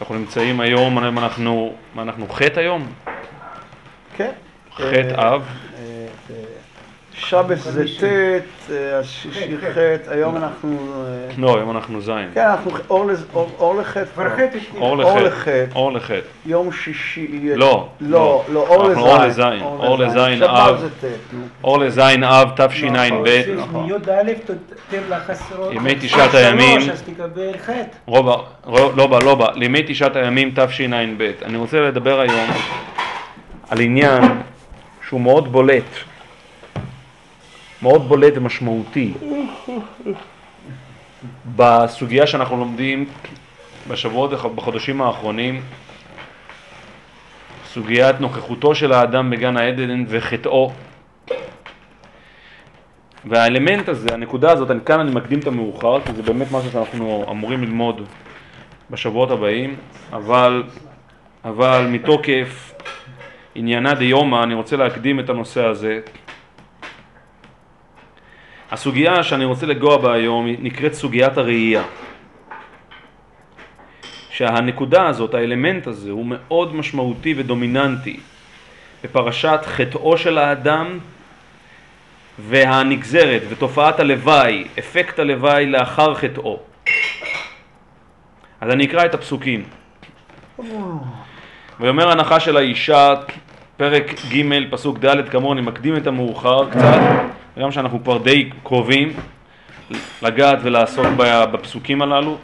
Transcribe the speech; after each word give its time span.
אנחנו 0.00 0.14
נמצאים 0.14 0.60
היום, 0.60 1.18
אנחנו, 1.18 1.74
מה 1.94 2.02
אנחנו 2.02 2.28
חטא 2.28 2.60
היום? 2.60 2.92
כן. 4.16 4.32
חטא 4.72 5.14
אה, 5.18 5.34
אב. 5.34 5.48
שבס 7.28 7.62
זה 7.68 7.84
ט', 8.00 8.04
אה, 8.70 8.98
השישי 8.98 9.56
חטא, 9.74 10.10
היום 10.10 10.36
אנחנו... 10.36 10.76
אה, 11.06 11.32
לא, 11.38 11.56
היום 11.56 11.70
אנחנו 11.70 12.00
זין. 12.00 12.28
כן, 12.34 12.40
אנחנו 12.40 12.70
אור 12.90 13.06
לז- 13.06 13.24
אור- 13.34 13.50
השני. 15.02 15.68
אור 15.74 15.92
לחטא. 15.92 16.20
יום 16.46 16.72
שישי... 16.72 17.26
לא, 17.54 17.56
לא, 17.56 17.88
לא. 18.00 18.44
לא, 18.48 18.60
אור 18.68 18.88
אנחנו 18.88 19.06
אור 19.06 19.18
לזין. 19.18 19.44
לזין, 19.46 19.62
אור 19.62 19.98
לזין, 19.98 20.38
שבת 20.38 20.48
אב. 20.50 20.78
זה 20.80 20.88
ט', 20.90 21.04
נו. 21.32 21.40
אור 21.64 21.78
לזין 21.78 22.24
אב 22.24 22.50
תשע"ב. 22.56 23.42
נכון. 23.56 23.84
מי"א 23.84 24.32
תתיר 24.88 25.02
לך 25.10 25.30
עשרות. 25.30 25.72
ימי 25.72 25.94
תשעת 26.00 26.34
הימים. 26.34 26.80
רובה, 28.06 28.36
רו- 28.64 28.92
לא 28.96 29.06
בא, 29.06 29.18
לא 29.24 29.34
בא, 29.34 29.46
לימי 29.54 29.82
תשעת 29.86 30.16
הימים 30.16 30.50
תשע"ב. 30.54 31.30
אני 31.44 31.56
רוצה 31.56 31.80
לדבר 31.80 32.20
היום 32.20 32.50
על 33.70 33.80
עניין 33.80 34.22
שהוא 35.08 35.20
מאוד 35.20 35.52
בולט, 35.52 35.82
מאוד 37.86 38.08
בולט 38.08 38.32
ומשמעותי 38.36 39.12
בסוגיה 41.56 42.26
שאנחנו 42.26 42.56
לומדים 42.56 43.04
בשבועות 43.88 44.32
ובחודשים 44.32 45.02
האחרונים, 45.02 45.60
סוגיית 47.64 48.20
נוכחותו 48.20 48.74
של 48.74 48.92
האדם 48.92 49.30
בגן 49.30 49.56
העדן 49.56 50.04
וחטאו. 50.08 50.72
והאלמנט 53.24 53.88
הזה, 53.88 54.08
הנקודה 54.12 54.52
הזאת, 54.52 54.70
אני, 54.70 54.80
כאן 54.86 55.00
אני 55.00 55.10
מקדים 55.10 55.38
את 55.38 55.46
המאוחר, 55.46 56.00
כי 56.00 56.12
זה 56.12 56.22
באמת 56.22 56.46
משהו 56.52 56.70
שאנחנו 56.70 57.26
אמורים 57.30 57.62
ללמוד 57.62 58.00
בשבועות 58.90 59.30
הבאים, 59.30 59.76
אבל, 60.12 60.62
אבל 61.44 61.86
מתוקף 61.90 62.72
עניינה 63.54 63.94
דיומא 63.94 64.42
אני 64.42 64.54
רוצה 64.54 64.76
להקדים 64.76 65.20
את 65.20 65.30
הנושא 65.30 65.64
הזה. 65.64 66.00
הסוגיה 68.70 69.22
שאני 69.22 69.44
רוצה 69.44 69.66
לגוע 69.66 69.96
בה 69.96 70.14
היום 70.14 70.46
נקראת 70.58 70.94
סוגיית 70.94 71.38
הראייה. 71.38 71.82
שהנקודה 74.30 75.06
הזאת, 75.06 75.34
האלמנט 75.34 75.86
הזה, 75.86 76.10
הוא 76.10 76.26
מאוד 76.28 76.74
משמעותי 76.74 77.34
ודומיננטי 77.36 78.20
בפרשת 79.04 79.60
חטאו 79.64 80.18
של 80.18 80.38
האדם 80.38 80.98
והנגזרת 82.38 83.42
ותופעת 83.48 84.00
הלוואי, 84.00 84.64
אפקט 84.78 85.18
הלוואי 85.18 85.66
לאחר 85.66 86.14
חטאו. 86.14 86.58
אז 88.60 88.70
אני 88.70 88.86
אקרא 88.86 89.04
את 89.04 89.14
הפסוקים. 89.14 89.64
ויאמר 91.80 92.10
הנחה 92.10 92.40
של 92.40 92.56
האישה, 92.56 93.14
פרק 93.76 94.14
ג' 94.28 94.70
פסוק 94.70 94.98
ד' 94.98 95.28
כאמור, 95.28 95.52
אני 95.52 95.60
מקדים 95.60 95.96
את 95.96 96.06
המאוחר 96.06 96.70
קצת, 96.70 97.00
גם 97.58 97.72
שאנחנו 97.72 98.02
כבר 98.02 98.18
די 98.18 98.50
קרובים 98.62 99.12
לגעת 100.22 100.58
ולעסוק 100.62 101.06
בפסוקים 101.52 102.02
הללו. 102.02 102.38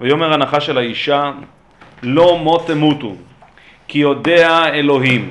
ויאמר 0.00 0.32
הנחה 0.32 0.60
של 0.60 0.78
האישה, 0.78 1.32
לא 2.02 2.38
מות 2.38 2.66
תמותו, 2.66 3.14
כי 3.88 3.98
יודע 3.98 4.66
אלוהים, 4.66 5.30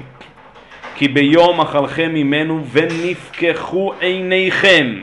כי 0.95 1.07
ביום 1.07 1.61
אכלכם 1.61 2.13
ממנו 2.13 2.65
ונפקחו 2.71 3.93
עיניכם. 3.99 5.01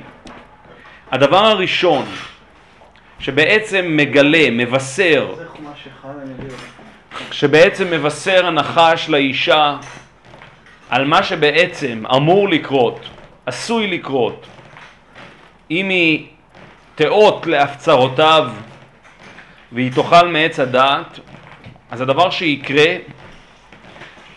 הדבר 1.10 1.44
הראשון 1.44 2.04
שבעצם 3.20 3.84
מגלה, 3.88 4.50
מבשר. 4.50 5.34
שבעצם 7.32 7.91
מבשר 7.91 8.46
הנחש 8.46 9.08
לאישה 9.08 9.76
על 10.91 11.04
מה 11.04 11.22
שבעצם 11.22 12.03
אמור 12.16 12.48
לקרות, 12.48 13.00
עשוי 13.48 13.86
לקרות, 13.86 14.47
אם 15.70 15.88
היא 15.88 16.26
תאות 16.94 17.47
להפצרותיו 17.47 18.48
והיא 19.72 19.92
תאכל 19.92 20.28
מעץ 20.28 20.60
הדעת, 20.60 21.19
אז 21.91 22.00
הדבר 22.00 22.31
שיקרה 22.31 22.97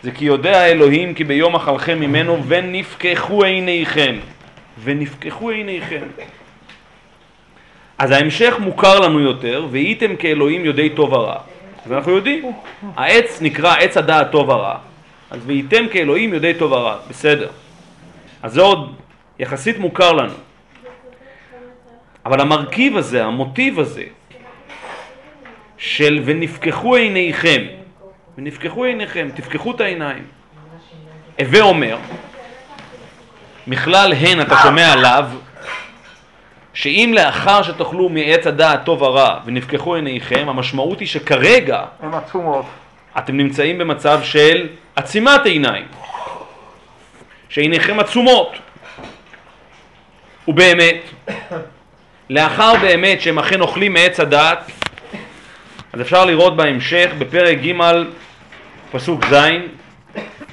זה 0.02 0.10
כי 0.10 0.24
יודע 0.24 0.66
אלוהים 0.66 1.14
כי 1.14 1.24
ביום 1.24 1.56
אכלכם 1.56 2.00
ממנו 2.00 2.44
ונפקחו 2.46 3.44
עיניכם. 3.44 4.16
ונפקחו 4.84 5.50
עיניכם. 5.50 6.02
אז 7.98 8.10
ההמשך 8.10 8.54
מוכר 8.58 9.00
לנו 9.00 9.20
יותר, 9.20 9.66
והייתם 9.70 10.16
כאלוהים 10.16 10.64
יודעי 10.64 10.90
טוב 10.90 11.12
ורע. 11.12 11.38
אז 11.86 11.92
אנחנו 11.92 12.12
יודעים, 12.12 12.52
העץ 12.96 13.42
נקרא 13.42 13.76
עץ 13.76 13.96
הדעת 13.96 14.32
טוב 14.32 14.48
ורע, 14.48 14.76
אז 15.30 15.40
והייתם 15.46 15.88
כאלוהים 15.92 16.34
יודעי 16.34 16.54
טוב 16.54 16.72
ורע, 16.72 16.96
בסדר. 17.08 17.48
אז 18.42 18.52
זה 18.52 18.60
עוד 18.60 18.94
יחסית 19.38 19.78
מוכר 19.78 20.12
לנו. 20.12 20.34
אבל 22.26 22.40
המרכיב 22.40 22.96
הזה, 22.96 23.24
המוטיב 23.24 23.80
הזה, 23.80 24.04
של 25.76 26.20
ונפקחו 26.24 26.94
עיניכם, 26.96 27.62
ונפקחו 28.38 28.84
עיניכם, 28.84 29.28
תפקחו 29.34 29.70
את 29.70 29.80
העיניים. 29.80 30.24
הווה 31.40 31.60
אומר, 31.60 31.98
מכלל 33.66 34.12
הן 34.12 34.40
אתה 34.40 34.56
שומע 34.62 34.92
עליו, 34.92 35.28
שאם 36.74 37.12
לאחר 37.14 37.62
שתאכלו 37.62 38.08
מעץ 38.08 38.46
הדעת 38.46 38.84
טוב 38.84 39.02
ורע 39.02 39.40
ונפקחו 39.44 39.94
עיניכם, 39.94 40.48
המשמעות 40.48 41.00
היא 41.00 41.08
שכרגע 41.08 41.84
הן 42.02 42.14
עצומות. 42.14 42.66
אתם 43.18 43.36
נמצאים 43.36 43.78
במצב 43.78 44.20
של 44.22 44.68
עצימת 44.96 45.46
עיניים, 45.46 45.84
שעיניכם 47.48 48.00
עצומות. 48.00 48.56
ובאמת, 50.48 50.96
לאחר 52.30 52.72
באמת 52.80 53.20
שהם 53.20 53.38
אכן 53.38 53.60
אוכלים 53.60 53.92
מעץ 53.92 54.20
הדעת, 54.20 54.70
אז 55.92 56.00
אפשר 56.00 56.24
לראות 56.24 56.56
בהמשך 56.56 57.10
בפרק 57.18 57.58
ג' 57.58 57.72
פסוק 58.92 59.24
ז' 59.24 59.36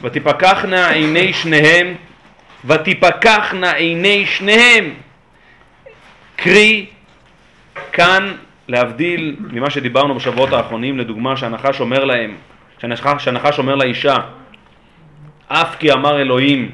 ותפקחנה 0.01 0.89
עיני 0.89 1.33
שניהם 1.33 1.95
ותפקחנה 2.65 3.71
עיני 3.71 4.25
שניהם 4.25 4.93
קרי 6.35 6.85
כאן 7.91 8.33
להבדיל 8.67 9.35
ממה 9.39 9.69
שדיברנו 9.69 10.15
בשבועות 10.15 10.53
האחרונים 10.53 10.97
לדוגמה 10.97 11.37
שהנחש 11.37 11.79
אומר 11.79 12.05
להם 12.05 12.35
שהנחש 13.19 13.59
אומר 13.59 13.75
לאישה 13.75 14.15
אף 15.47 15.75
כי 15.79 15.91
אמר 15.91 16.21
אלוהים 16.21 16.71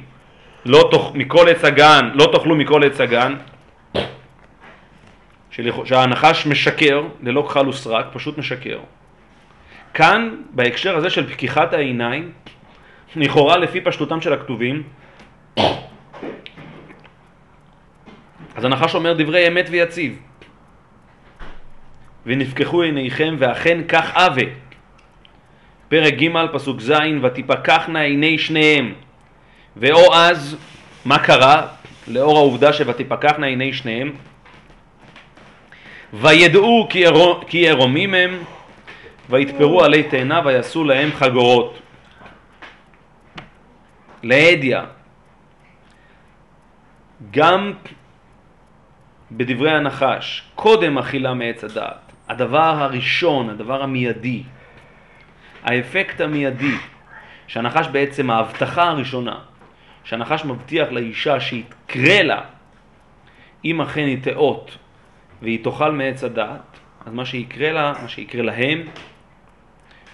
לא 0.65 0.89
תאכ... 0.91 1.01
מכל 1.13 1.49
עץ 1.49 1.63
הגן 1.63 2.09
לא 2.13 2.29
תאכלו 2.31 2.55
מכל 2.55 2.83
עץ 2.83 3.01
הגן 3.01 3.35
שהנחש 5.85 6.47
משקר 6.47 7.03
ללא 7.23 7.41
כחל 7.49 7.69
וסרק, 7.69 8.05
פשוט 8.13 8.37
משקר. 8.37 8.79
כאן, 9.93 10.35
בהקשר 10.51 10.97
הזה 10.97 11.09
של 11.09 11.33
פקיחת 11.33 11.73
העיניים, 11.73 12.31
לכאורה 13.15 13.57
לפי 13.57 13.81
פשטותם 13.81 14.21
של 14.21 14.33
הכתובים, 14.33 14.83
אז 18.55 18.65
הנחש 18.65 18.95
אומר 18.95 19.13
דברי 19.13 19.47
אמת 19.47 19.65
ויציב. 19.69 20.19
ונפקחו 22.25 22.81
עיניכם 22.81 23.35
ואכן 23.39 23.87
כך 23.87 24.15
אבה. 24.15 24.41
פרק 25.87 26.13
ג' 26.13 26.51
פסוק 26.53 26.79
ז' 26.79 26.91
ותפקחנה 27.23 28.01
עיני 28.01 28.37
שניהם. 28.37 28.93
ואו 29.77 30.13
אז, 30.13 30.57
מה 31.05 31.19
קרה? 31.19 31.67
לאור 32.07 32.37
העובדה 32.37 32.73
שותפקחנה 32.73 33.47
עיני 33.47 33.73
שניהם, 33.73 34.11
וידעו 36.13 36.87
כי, 36.89 37.05
ערו, 37.05 37.41
כי 37.47 37.69
ערומים 37.69 38.13
הם, 38.13 38.43
ויתפרו 39.29 39.83
עלי 39.83 40.03
תאנה 40.03 40.41
ויעשו 40.45 40.83
להם 40.83 41.11
חגורות. 41.11 41.79
להדיא, 44.23 44.77
גם 47.31 47.73
בדברי 49.31 49.71
הנחש, 49.71 50.43
קודם 50.55 50.97
אכילה 50.97 51.33
מעץ 51.33 51.63
הדעת, 51.63 52.11
הדבר 52.29 52.75
הראשון, 52.83 53.49
הדבר 53.49 53.83
המיידי, 53.83 54.43
האפקט 55.63 56.21
המיידי, 56.21 56.75
שהנחש 57.47 57.87
בעצם, 57.87 58.29
ההבטחה 58.29 58.83
הראשונה, 58.83 59.39
שהנחש 60.05 60.45
מבטיח 60.45 60.91
לאישה 60.91 61.39
שיקרה 61.39 62.23
לה, 62.23 62.41
אם 63.65 63.81
אכן 63.81 64.05
היא 64.05 64.17
תאות 64.21 64.77
והיא 65.41 65.63
תאכל 65.63 65.91
מעץ 65.91 66.23
הדעת, 66.23 66.79
אז 67.05 67.13
מה 67.13 67.25
שיקרה 67.25 67.71
לה, 67.71 67.93
מה 68.01 68.07
שיקרה 68.07 68.43
להם, 68.43 68.81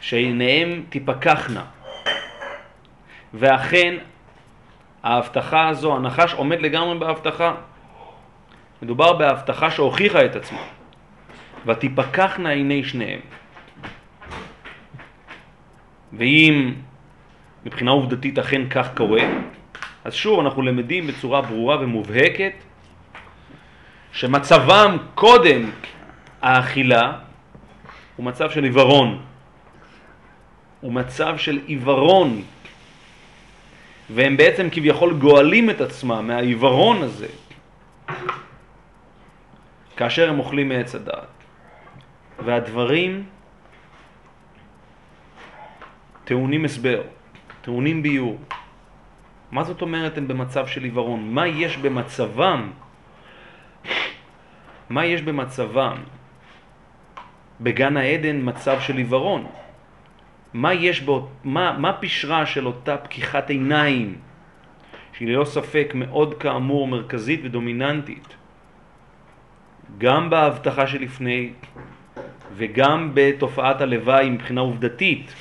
שעיניהם 0.01 0.83
תיפקחנה. 0.89 1.65
ואכן, 3.33 3.95
ההבטחה 5.03 5.67
הזו, 5.67 5.95
הנחש 5.95 6.33
עומד 6.33 6.61
לגמרי 6.61 6.99
בהבטחה. 6.99 7.55
מדובר 8.81 9.13
בהבטחה 9.13 9.71
שהוכיחה 9.71 10.25
את 10.25 10.35
עצמה. 10.35 10.63
ותפקחנה 11.65 12.49
עיני 12.49 12.83
שניהם. 12.83 13.19
ואם 16.13 16.73
מבחינה 17.65 17.91
עובדתית 17.91 18.39
אכן 18.39 18.69
כך 18.69 18.89
קורה, 18.97 19.21
אז 20.03 20.13
שוב 20.13 20.39
אנחנו 20.39 20.61
למדים 20.61 21.07
בצורה 21.07 21.41
ברורה 21.41 21.79
ומובהקת 21.79 22.53
שמצבם 24.11 24.97
קודם 25.15 25.69
האכילה 26.41 27.19
הוא 28.15 28.25
מצב 28.25 28.51
של 28.51 28.63
עיוורון. 28.63 29.21
הוא 30.81 30.93
מצב 30.93 31.37
של 31.37 31.59
עיוורון. 31.65 32.43
והם 34.09 34.37
בעצם 34.37 34.67
כביכול 34.71 35.13
גואלים 35.13 35.69
את 35.69 35.81
עצמם 35.81 36.27
מהעיוורון 36.27 37.03
הזה 37.03 37.27
כאשר 39.97 40.29
הם 40.29 40.39
אוכלים 40.39 40.69
מעץ 40.69 40.95
הדעת. 40.95 41.27
והדברים 42.45 43.23
טעונים 46.23 46.65
הסבר, 46.65 47.01
טעונים 47.61 48.03
ביור. 48.03 48.37
מה 49.51 49.63
זאת 49.63 49.81
אומרת 49.81 50.17
הם 50.17 50.27
במצב 50.27 50.67
של 50.67 50.83
עיוורון? 50.83 51.33
מה 51.33 51.47
יש 51.47 51.77
במצבם? 51.77 52.71
מה 54.89 55.05
יש 55.05 55.21
במצבם? 55.21 55.97
בגן 57.61 57.97
העדן 57.97 58.39
מצב 58.43 58.79
של 58.79 58.97
עיוורון. 58.97 59.45
מה 60.53 60.73
יש 60.73 61.01
בו, 61.01 61.29
מה, 61.43 61.77
מה 61.77 61.93
פשרה 61.93 62.45
של 62.45 62.67
אותה 62.67 62.97
פקיחת 62.97 63.49
עיניים, 63.49 64.15
שהיא 65.13 65.27
ללא 65.27 65.45
ספק 65.45 65.91
מאוד 65.95 66.33
כאמור 66.33 66.87
מרכזית 66.87 67.39
ודומיננטית, 67.43 68.35
גם 69.97 70.29
בהבטחה 70.29 70.87
שלפני 70.87 71.49
וגם 72.55 73.11
בתופעת 73.13 73.81
הלוואי 73.81 74.29
מבחינה 74.29 74.61
עובדתית, 74.61 75.33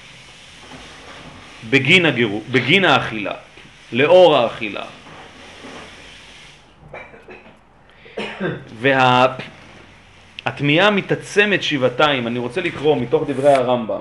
בגין, 1.71 2.07
הגירו, 2.07 2.43
בגין 2.53 2.85
האכילה, 2.85 3.35
לאור 3.93 4.37
האכילה. 4.37 4.85
והתמיהה 10.47 10.91
מתעצמת 10.91 11.63
שבעתיים, 11.63 12.27
אני 12.27 12.39
רוצה 12.39 12.61
לקרוא 12.61 12.97
מתוך 12.97 13.23
דברי 13.29 13.53
הרמב"ם. 13.53 14.01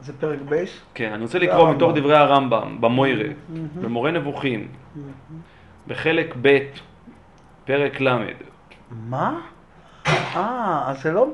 זה 0.00 0.12
פרק 0.20 0.38
בייס? 0.48 0.80
כן, 0.94 1.12
אני 1.12 1.22
רוצה 1.22 1.38
לקרוא 1.38 1.54
הרמב"ם. 1.58 1.76
מתוך 1.76 1.92
דברי 1.94 2.16
הרמב"ם, 2.16 2.80
במוירה, 2.80 3.28
במורה 3.82 4.10
נבוכים, 4.10 4.68
בחלק 5.86 6.34
ב', 6.42 6.58
פרק 7.64 8.00
ל'. 8.00 8.08
מה? 8.90 9.40
אה, 10.06 10.82
אז 10.86 11.02
זה 11.02 11.12
לא, 11.12 11.26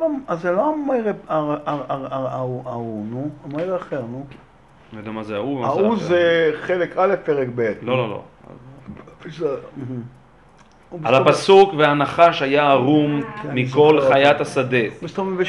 לא 0.45 0.73
המויר 0.75 1.05
הר- 1.29 1.59
הר- 1.67 1.85
הר- 1.89 2.07
הר- 2.15 2.29
ההוא, 2.67 3.07
נו, 3.07 3.31
המויר 3.45 3.77
אחר, 3.77 4.01
נו. 4.01 4.27
לא 4.97 5.01
יודע 5.01 5.11
מה 5.11 5.23
זה 5.23 5.37
ההוא, 5.37 5.65
ההוא. 5.65 5.97
זה 5.97 6.51
חלק 6.63 6.97
א', 6.99 7.15
פרק 7.25 7.49
ב'. 7.55 7.73
לא, 7.83 7.97
לא, 7.97 8.09
לא. 8.09 8.23
על 11.05 11.15
הפסוק 11.15 11.75
והנחש 11.77 12.43
היה 12.43 12.71
ערום 12.71 13.23
כן, 13.43 13.49
אני 13.51 13.63
מכל 13.63 14.01
חיית. 14.09 14.41
השדה. 14.41 14.77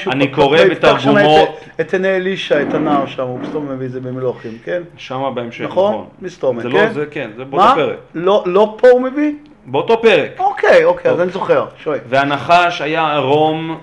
אני 0.07 0.27
קורא 0.27 0.57
שם 0.57 0.69
בתרגומות- 0.69 1.49
את- 1.81 1.93
עיני 1.93 2.15
אלישע, 2.15 2.61
את 2.61 2.73
הנער 2.73 3.05
שם, 3.05 3.23
הוא 3.23 3.39
מסתובב 3.39 3.71
מביא 3.71 3.85
את 3.87 3.91
זה 3.91 3.99
במלוכים, 4.01 4.57
כן? 4.63 4.81
שמה 4.97 5.31
בהמשך, 5.31 5.63
נכון? 5.65 5.93
נכון. 5.93 6.05
מסתומת, 6.21 6.63
זה 6.63 6.69
כן? 6.69 6.75
לא 6.87 6.93
זה, 6.93 7.05
כן, 7.11 7.29
זה 7.35 7.45
באותו? 7.45 7.75
פרק. 7.75 7.97
לא 8.13 8.43
לא 8.45 8.75
פה 8.79 8.87
הוא 8.89 9.01
מביא? 9.01 9.33
באותו 9.65 10.01
פרק. 10.01 10.31
אוקיי, 10.39 10.83
אוקיי, 10.83 11.11
אז 11.11 11.15
טוב. 11.17 11.21
אני 11.21 11.31
זוכר, 11.31 11.65
שואל. 11.77 11.99
והנחש 12.09 12.81
היה 12.81 13.07
ערום 13.13 13.77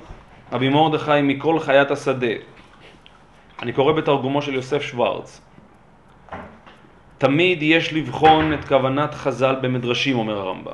רבי 0.53 0.69
מרדכי 0.69 1.23
מכל 1.23 1.59
חיית 1.59 1.91
השדה. 1.91 2.27
אני 3.63 3.73
קורא 3.73 3.93
בתרגומו 3.93 4.43
של 4.43 4.55
יוסף 4.55 4.83
שוורץ. 4.83 5.41
תמיד 7.19 7.63
יש 7.63 7.93
לבחון 7.93 8.55
את 8.55 8.65
כוונת 8.65 9.15
חז"ל 9.15 9.57
במדרשים, 9.61 10.19
אומר 10.19 10.39
הרמב"ם. 10.39 10.73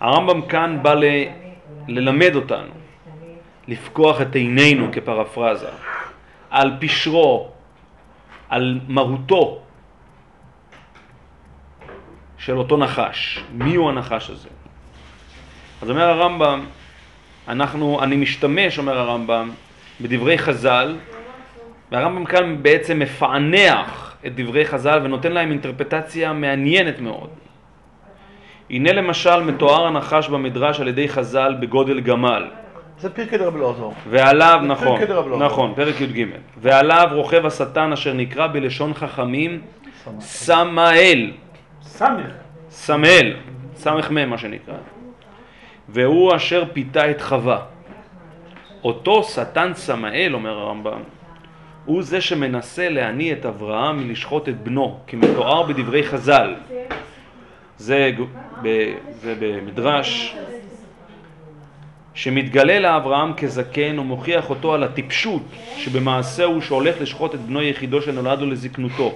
הרמב"ם 0.00 0.42
כאן 0.42 0.78
בא 0.82 0.94
ל... 0.94 1.04
ללמד 1.88 2.34
אותנו, 2.34 2.72
לפקוח 3.68 4.20
את 4.20 4.34
עינינו 4.34 4.88
כפרפרזה, 4.92 5.68
על 6.50 6.76
פשרו, 6.80 7.48
על 8.48 8.80
מהותו 8.88 9.62
של 12.38 12.58
אותו 12.58 12.76
נחש. 12.76 13.44
מי 13.52 13.74
הוא 13.74 13.88
הנחש 13.88 14.30
הזה? 14.30 14.48
אז 15.82 15.90
אומר 15.90 16.08
הרמב"ם, 16.08 16.64
אנחנו, 17.48 18.02
אני 18.02 18.16
משתמש, 18.16 18.78
אומר 18.78 18.98
הרמב"ם, 18.98 19.50
בדברי 20.00 20.38
חז"ל, 20.38 20.96
והרמב"ם 21.92 22.24
כאן 22.24 22.62
בעצם 22.62 22.98
מפענח 22.98 24.05
את 24.26 24.32
דברי 24.34 24.64
חז"ל 24.64 25.00
ונותן 25.04 25.32
להם 25.32 25.50
אינטרפטציה 25.50 26.32
מעניינת 26.32 27.00
מאוד. 27.00 27.30
הנה 28.70 28.92
למשל 28.92 29.42
מתואר 29.42 29.86
הנחש 29.86 30.28
במדרש 30.28 30.80
על 30.80 30.88
ידי 30.88 31.08
חז"ל 31.08 31.56
בגודל 31.60 32.00
גמל, 32.00 32.50
זה 32.98 33.10
פרקי 33.10 33.38
דרב 33.38 33.56
אלעזר. 33.56 33.88
ועליו, 34.10 34.60
נכון. 34.62 35.00
נכון, 35.38 35.72
פרק 35.76 36.00
י"ג, 36.00 36.26
ועליו 36.56 37.08
רוכב 37.12 37.46
השטן 37.46 37.92
אשר 37.92 38.12
נקרא 38.12 38.46
בלשון 38.46 38.94
חכמים 38.94 39.60
סמאל, 40.20 41.30
סמך. 41.82 42.30
סמאל, 42.70 43.36
סמ"ך 43.74 44.10
מ' 44.10 44.30
מה 44.30 44.38
שנקרא, 44.38 44.74
והוא 45.88 46.36
אשר 46.36 46.64
פיתה 46.72 47.10
את 47.10 47.20
חווה. 47.20 47.58
אותו 48.84 49.22
שטן 49.22 49.74
סמאל, 49.74 50.34
אומר 50.34 50.58
הרמב"ם, 50.58 51.00
הוא 51.86 52.02
זה 52.02 52.20
שמנסה 52.20 52.88
להניא 52.88 53.32
את 53.32 53.46
אברהם 53.46 54.08
מלשחוט 54.08 54.48
את 54.48 54.62
בנו, 54.62 54.98
כמתואר 55.06 55.62
בדברי 55.62 56.02
חז"ל. 56.02 56.54
זה, 57.78 58.10
ב, 58.62 58.92
זה 59.20 59.34
במדרש 59.40 60.36
שמתגלה 62.14 62.78
לאברהם 62.78 63.34
כזקן 63.34 63.98
ומוכיח 63.98 64.50
אותו 64.50 64.74
על 64.74 64.82
הטיפשות 64.82 65.42
שבמעשהו 65.76 66.62
שהולך 66.62 67.00
לשחוט 67.00 67.34
את 67.34 67.40
בנו 67.40 67.62
יחידו 67.62 68.02
שנולד 68.02 68.40
לו 68.40 68.46
לזקנותו. 68.46 69.14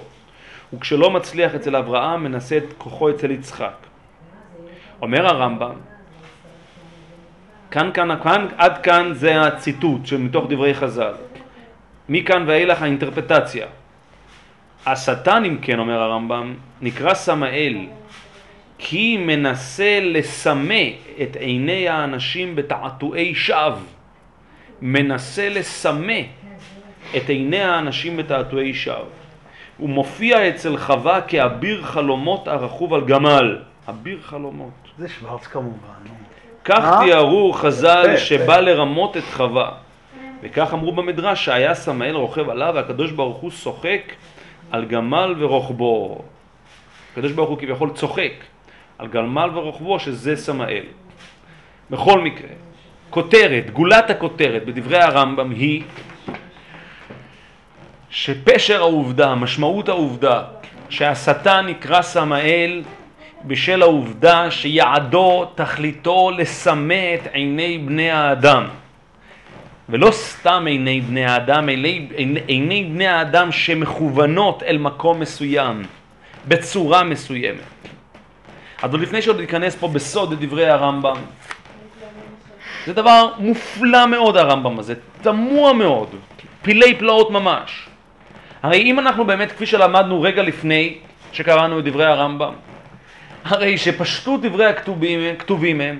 וכשלא 0.73 1.09
מצליח 1.09 1.55
אצל 1.55 1.75
אברהם 1.75 2.23
מנסה 2.23 2.57
את 2.57 2.63
כוחו 2.77 3.09
אצל 3.09 3.31
יצחק. 3.31 3.75
אומר 5.01 5.25
הרמב"ם, 5.25 5.75
כאן, 7.71 7.89
כאן, 7.93 8.09
כאן, 8.23 8.47
עד 8.57 8.77
כאן 8.77 9.13
זה 9.13 9.41
הציטוט 9.41 10.05
שמתוך 10.05 10.45
דברי 10.49 10.73
חז"ל. 10.73 11.13
מכאן 12.09 12.43
ואילך 12.47 12.81
האינטרפטציה. 12.81 13.67
השטן, 14.85 15.45
אם 15.45 15.57
כן, 15.61 15.79
אומר 15.79 16.01
הרמב"ם, 16.01 16.55
נקרא 16.81 17.13
סמאל, 17.13 17.77
כי 18.77 19.17
מנסה 19.17 19.99
לסמא 20.01 20.83
את 21.21 21.35
עיני 21.35 21.89
האנשים 21.89 22.55
בתעתועי 22.55 23.35
שווא. 23.35 23.75
מנסה 24.81 25.49
לסמא 25.49 26.21
את 27.17 27.29
עיני 27.29 27.61
האנשים 27.61 28.17
בתעתועי 28.17 28.73
שווא. 28.73 29.05
הוא 29.77 29.89
מופיע 29.89 30.49
אצל 30.49 30.77
חווה 30.77 31.21
כאביר 31.21 31.83
חלומות 31.83 32.47
הרכוב 32.47 32.93
על 32.93 33.05
גמל. 33.05 33.57
אביר 33.89 34.19
חלומות. 34.21 34.71
זה 34.97 35.09
שוורץ 35.09 35.47
כמובן. 35.47 36.01
כך 36.65 36.83
אה? 36.83 36.99
תיארו 37.03 37.53
חז"ל 37.53 38.17
שבא. 38.17 38.59
לרמות 38.59 39.17
את 39.17 39.23
חווה. 39.23 39.71
וכך 40.41 40.73
אמרו 40.73 40.91
במדרש 40.91 41.45
שהיה 41.45 41.75
סמאל 41.75 42.15
רוכב 42.15 42.49
עליו 42.49 42.71
והקדוש 42.75 43.11
ברוך 43.11 43.37
הוא 43.37 43.51
שוחק 43.51 44.13
על 44.71 44.85
גמל 44.85 45.35
ורוכבו. 45.39 46.21
הקדוש 47.13 47.31
ברוך 47.31 47.49
הוא 47.49 47.57
כביכול 47.57 47.89
צוחק 47.93 48.33
על 48.97 49.07
גמל 49.07 49.49
ורוכבו 49.53 49.99
שזה 49.99 50.35
סמאל. 50.35 50.83
בכל 51.89 52.21
מקרה, 52.21 52.49
כותרת, 53.09 53.71
גולת 53.71 54.09
הכותרת 54.09 54.65
בדברי 54.65 54.97
הרמב"ם 54.97 55.51
היא 55.51 55.83
שפשר 58.09 58.79
העובדה, 58.81 59.35
משמעות 59.35 59.89
העובדה 59.89 60.43
שהשטן 60.89 61.65
נקרא 61.67 62.01
סמאל 62.01 62.83
בשל 63.45 63.81
העובדה 63.81 64.51
שיעדו, 64.51 65.45
תכליתו, 65.55 66.31
לסמא 66.37 67.15
את 67.15 67.27
עיני 67.33 67.77
בני 67.77 68.11
האדם. 68.11 68.67
ולא 69.91 70.11
סתם 70.11 70.63
עיני 70.67 71.01
בני 71.01 71.25
האדם, 71.25 71.69
עיני, 71.69 72.07
עיני, 72.47 72.83
בני 72.83 73.07
האדם 73.07 73.51
שמכוונות 73.51 74.63
אל 74.63 74.77
מקום 74.77 75.19
מסוים, 75.19 75.83
בצורה 76.47 77.03
מסוימת. 77.03 77.59
אז 78.81 78.91
עוד 78.91 79.01
לפני 79.01 79.21
שעוד 79.21 79.39
ניכנס 79.39 79.75
פה 79.75 79.87
בסוד 79.87 80.33
לדברי 80.33 80.69
הרמב"ם, 80.69 81.15
זה 82.85 82.93
דבר 82.93 83.33
מופלא 83.37 84.07
מאוד 84.07 84.37
הרמב"ם 84.37 84.79
הזה, 84.79 84.93
תמוה 85.21 85.73
מאוד, 85.73 86.09
פילי 86.61 86.95
פלאות 86.95 87.31
ממש. 87.31 87.87
הרי 88.63 88.81
אם 88.81 88.99
אנחנו 88.99 89.25
באמת, 89.25 89.51
כפי 89.51 89.65
שלמדנו 89.65 90.21
רגע 90.21 90.43
לפני 90.43 90.97
שקראנו 91.31 91.79
את 91.79 91.83
דברי 91.83 92.05
הרמב"ם, 92.05 92.53
הרי 93.45 93.77
שפשטות 93.77 94.41
דברי 94.41 94.65
הכתובים, 94.65 95.35
כתובים 95.39 95.81
הם 95.81 95.99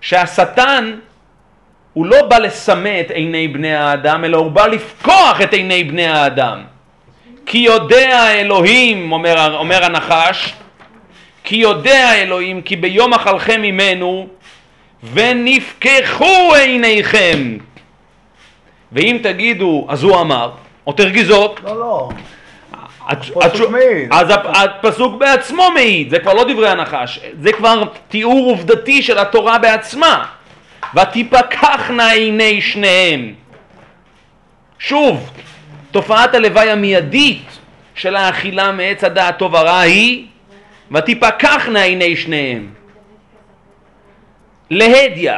שהשטן 0.00 0.98
הוא 1.96 2.06
לא 2.06 2.22
בא 2.22 2.38
לסמא 2.38 3.00
את 3.00 3.10
עיני 3.10 3.48
בני 3.48 3.74
האדם, 3.74 4.24
אלא 4.24 4.36
הוא 4.36 4.50
בא 4.50 4.66
לפקוח 4.66 5.40
את 5.42 5.52
עיני 5.52 5.84
בני 5.84 6.06
האדם. 6.06 6.62
כי 7.46 7.58
יודע 7.58 8.18
האלוהים, 8.18 9.12
אומר, 9.12 9.56
אומר 9.56 9.84
הנחש, 9.84 10.54
כי 11.44 11.56
יודע 11.56 12.08
האלוהים, 12.08 12.62
כי 12.62 12.76
ביום 12.76 13.14
אכלכם 13.14 13.62
ממנו, 13.62 14.26
ונפקחו 15.12 16.54
עיניכם. 16.54 17.56
ואם 18.92 19.18
תגידו, 19.22 19.86
אז 19.88 20.02
הוא 20.02 20.20
אמר, 20.20 20.50
או 20.86 20.92
תרגיזות, 20.92 21.60
לא, 21.64 21.78
לא. 21.80 22.08
הפסוק 23.08 23.70
מעיד. 23.70 24.08
אז 24.10 24.30
הפ- 24.30 24.46
הפסוק 24.56 25.14
בעצמו 25.18 25.70
מעיד, 25.74 26.10
זה 26.10 26.18
כבר 26.18 26.34
לא 26.34 26.44
דברי 26.52 26.68
הנחש, 26.68 27.20
זה 27.40 27.52
כבר 27.52 27.82
תיאור 28.08 28.50
עובדתי 28.50 29.02
של 29.02 29.18
התורה 29.18 29.58
בעצמה. 29.58 30.24
ותפקחנה 30.94 32.10
עיני 32.10 32.60
שניהם. 32.60 33.34
שוב, 34.78 35.30
תופעת 35.90 36.34
הלוואי 36.34 36.70
המיידית 36.70 37.58
של 37.94 38.16
האכילה 38.16 38.72
מעץ 38.72 39.04
הדעת 39.04 39.38
טוב 39.38 39.56
הרע 39.56 39.78
היא 39.80 40.26
ותפקחנה 40.90 41.82
עיני 41.82 42.16
שניהם. 42.16 42.70
להדיא, 44.70 45.32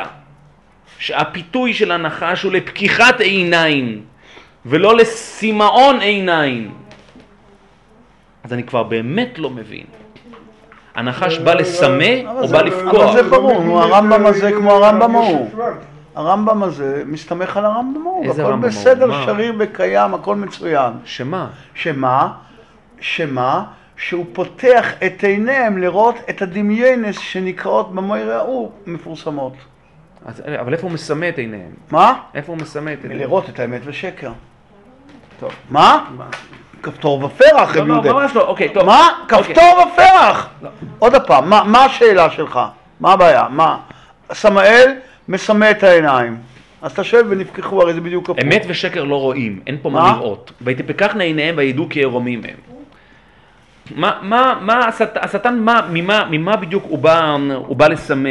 שהפיתוי 0.98 1.74
של 1.74 1.92
הנחש 1.92 2.42
הוא 2.42 2.52
לפקיחת 2.52 3.20
עיניים 3.20 4.04
ולא 4.66 4.96
לסימאון 4.96 6.00
עיניים. 6.00 6.74
אז 8.44 8.52
אני 8.52 8.62
כבר 8.62 8.82
באמת 8.82 9.38
לא 9.38 9.50
מבין. 9.50 9.97
הנחש 10.94 11.38
בא 11.38 11.54
לסמא 11.54 12.04
אבל 12.30 12.42
או 12.42 12.48
בא 12.48 12.58
אבל 12.58 12.66
לפקוח? 12.66 13.12
זה 13.12 13.22
ברור, 13.22 13.82
הרמב"ם 13.82 14.26
הזה 14.26 14.52
כמו 14.52 14.72
הרמב"ם 14.72 15.16
ההוא. 15.16 15.50
הרמב"ם 16.14 16.62
הזה 16.62 17.02
מסתמך 17.06 17.56
על 17.56 17.64
הרמב"ם 17.64 18.06
ההוא, 18.06 18.24
איזה 18.24 18.42
הכל 18.42 18.52
רמב"ם 18.52 18.64
ההוא? 18.64 18.80
בסדר, 18.80 19.06
מה? 19.06 19.22
שריר 19.24 19.54
וקיים, 19.58 20.14
הכל 20.14 20.36
מצוין. 20.36 20.92
שמה? 21.04 21.46
שמה? 21.74 22.32
שמה? 23.00 23.64
שהוא 23.96 24.26
פותח 24.32 24.92
את 25.06 25.24
עיניהם 25.24 25.78
לראות 25.78 26.14
את 26.30 26.42
הדמיינס 26.42 27.18
שנקראות 27.18 27.94
במויר 27.94 28.32
ההוא 28.32 28.70
מפורסמות. 28.86 29.52
אז, 30.26 30.42
אבל 30.60 30.72
איפה 30.72 30.86
הוא 30.86 30.92
מסמא 30.92 31.28
את 31.28 31.38
עיניהם? 31.38 31.70
מה? 31.90 32.20
איפה 32.34 32.52
הוא 32.52 32.60
מסמא 32.60 32.90
את 32.92 32.98
עיניהם? 33.02 33.20
לראות 33.20 33.48
את 33.48 33.60
האמת 33.60 33.80
ושקר. 33.84 34.32
טוב. 35.40 35.52
מה? 35.70 36.04
כפתור 36.82 37.24
ופרח, 37.24 37.76
לא, 37.76 37.80
רב 37.82 37.86
לא, 37.88 37.92
יהודה. 37.94 38.12
ממש 38.12 38.36
לא, 38.36 38.42
אוקיי, 38.42 38.68
טוב. 38.68 38.84
מה? 38.86 39.08
אוקיי. 39.32 39.54
כפתור 39.54 39.78
ופרח! 39.92 40.48
לא. 40.62 40.68
עוד 40.98 41.26
פעם, 41.26 41.50
מה- 41.50 41.84
השאלה 41.84 42.30
שלך? 42.30 42.60
מה 43.00 43.12
הבעיה? 43.12 43.44
מה? 43.50 43.76
סמאל 44.32 44.92
מסמא 45.28 45.70
את 45.70 45.82
העיניים. 45.82 46.36
אז 46.82 46.92
אתה 46.92 47.04
שואל 47.04 47.22
ונפקחו, 47.28 47.82
הרי 47.82 47.94
זה 47.94 48.00
בדיוק 48.00 48.30
הפוך. 48.30 48.44
אמת 48.44 48.62
ושקר 48.68 49.04
לא 49.04 49.20
רואים, 49.20 49.60
אין 49.66 49.76
פה 49.82 49.90
מה? 49.90 50.12
לראות. 50.16 50.52
ויתפקחנה 50.60 51.24
עיניהם 51.24 51.54
וידעו 51.58 51.86
כי 51.90 52.04
ערומים 52.04 52.40
הם. 52.44 52.54
מה, 53.96 54.12
מה, 54.22 54.54
מה 54.60 54.78
השט- 54.88 55.16
השטן, 55.24 55.58
מה, 55.58 55.80
ממה, 55.90 56.24
ממה 56.30 56.56
בדיוק 56.56 56.84
הוא 56.88 56.98
בא, 56.98 57.36
הוא 57.54 57.76
בא 57.76 57.88
לסמא? 57.88 58.30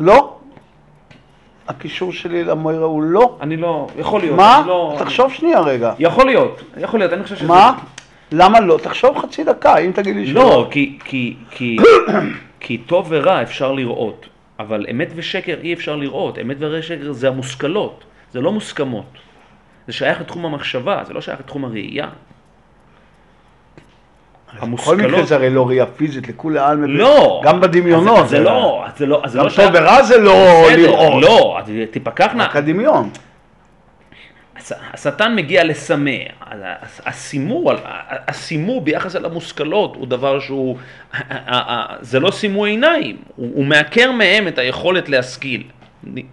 לא. 0.00 0.36
הקישור 1.68 2.12
שלי 2.12 2.44
למויר 2.44 2.80
הוא 2.80 3.02
לא. 3.02 3.36
אני 3.40 3.56
לא, 3.56 3.86
יכול 3.98 4.20
להיות. 4.20 4.36
מה? 4.36 4.62
לא, 4.66 4.96
תחשוב 4.98 5.32
שנייה 5.32 5.60
רגע. 5.60 5.92
יכול 5.98 6.26
להיות, 6.26 6.62
יכול 6.76 7.00
להיות, 7.00 7.12
אני 7.12 7.22
חושב 7.22 7.36
שזה... 7.36 7.48
מה? 7.48 7.78
למה 8.32 8.60
לא? 8.60 8.78
תחשוב 8.82 9.18
חצי 9.18 9.44
דקה, 9.44 9.76
אם 9.76 9.92
תגיד 9.94 10.16
לי 10.16 10.26
לא, 10.26 10.68
כי, 10.70 10.98
כי, 11.04 11.36
כי, 11.50 11.76
כי 12.60 12.78
טוב 12.78 13.06
ורע 13.08 13.42
אפשר 13.42 13.72
לראות, 13.72 14.26
אבל 14.58 14.86
אמת 14.90 15.08
ושקר 15.14 15.56
אי 15.62 15.74
אפשר 15.74 15.96
לראות. 15.96 16.38
אמת 16.38 16.56
ושקר 16.60 17.12
זה 17.12 17.28
המושכלות, 17.28 18.04
זה 18.32 18.40
לא 18.40 18.52
מוסכמות. 18.52 19.18
זה 19.86 19.92
שייך 19.92 20.20
לתחום 20.20 20.46
המחשבה, 20.46 21.02
זה 21.06 21.12
לא 21.12 21.20
שייך 21.20 21.40
לתחום 21.40 21.64
הראייה. 21.64 22.08
בכל 24.62 24.96
מקרה 24.96 25.22
זה 25.22 25.34
הרי 25.34 25.50
לא 25.50 25.68
ראייה 25.68 25.86
פיזית, 25.86 26.28
לכולי 26.28 26.58
עלמא. 26.58 26.86
לא. 26.86 27.40
גם 27.44 27.60
בדמיונות. 27.60 28.28
זה 28.28 28.38
לא, 28.38 28.84
זה 28.96 29.06
לא, 29.06 29.22
זה 29.26 29.38
גם 29.38 29.44
לא 29.44 29.50
טוב 29.50 29.56
שייך- 29.56 29.70
ורע 29.74 30.02
זה 30.02 30.18
לא 30.18 30.66
לראות. 30.76 31.22
לא, 31.22 31.56
אז 31.60 31.70
תפקחנה. 31.90 32.44
רק 32.44 32.56
הדמיון. 32.56 33.10
הש- 34.56 34.72
השטן 34.94 35.34
מגיע 35.36 35.64
לסמא, 35.64 36.10
הסימור, 37.06 37.72
הסימור 38.28 38.80
ביחס 38.80 39.16
אל 39.16 39.24
המושכלות 39.24 39.96
הוא 39.96 40.06
דבר 40.06 40.40
שהוא, 40.40 40.76
זה 42.00 42.20
לא 42.20 42.30
סימור 42.30 42.66
עיניים, 42.66 43.16
הוא, 43.36 43.50
הוא 43.54 43.64
מעקר 43.64 44.12
מהם 44.12 44.48
את 44.48 44.58
היכולת 44.58 45.08
להשכיל, 45.08 45.62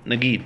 נגיד. 0.05 0.41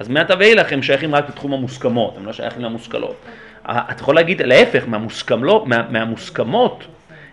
אז 0.00 0.08
מעתה 0.08 0.34
ואילך 0.38 0.72
הם 0.72 0.82
שייכים 0.82 1.14
רק 1.14 1.28
לתחום 1.28 1.52
המוסכמות, 1.52 2.16
הם 2.16 2.26
לא 2.26 2.32
שייכים 2.32 2.62
למושכלות. 2.62 3.16
אתה 3.64 4.00
יכול 4.00 4.14
להגיד 4.14 4.42
להפך, 4.42 4.84
מהמוסכמות, 4.86 5.66
מה, 5.66 5.82
מהמוסכמות 5.90 6.84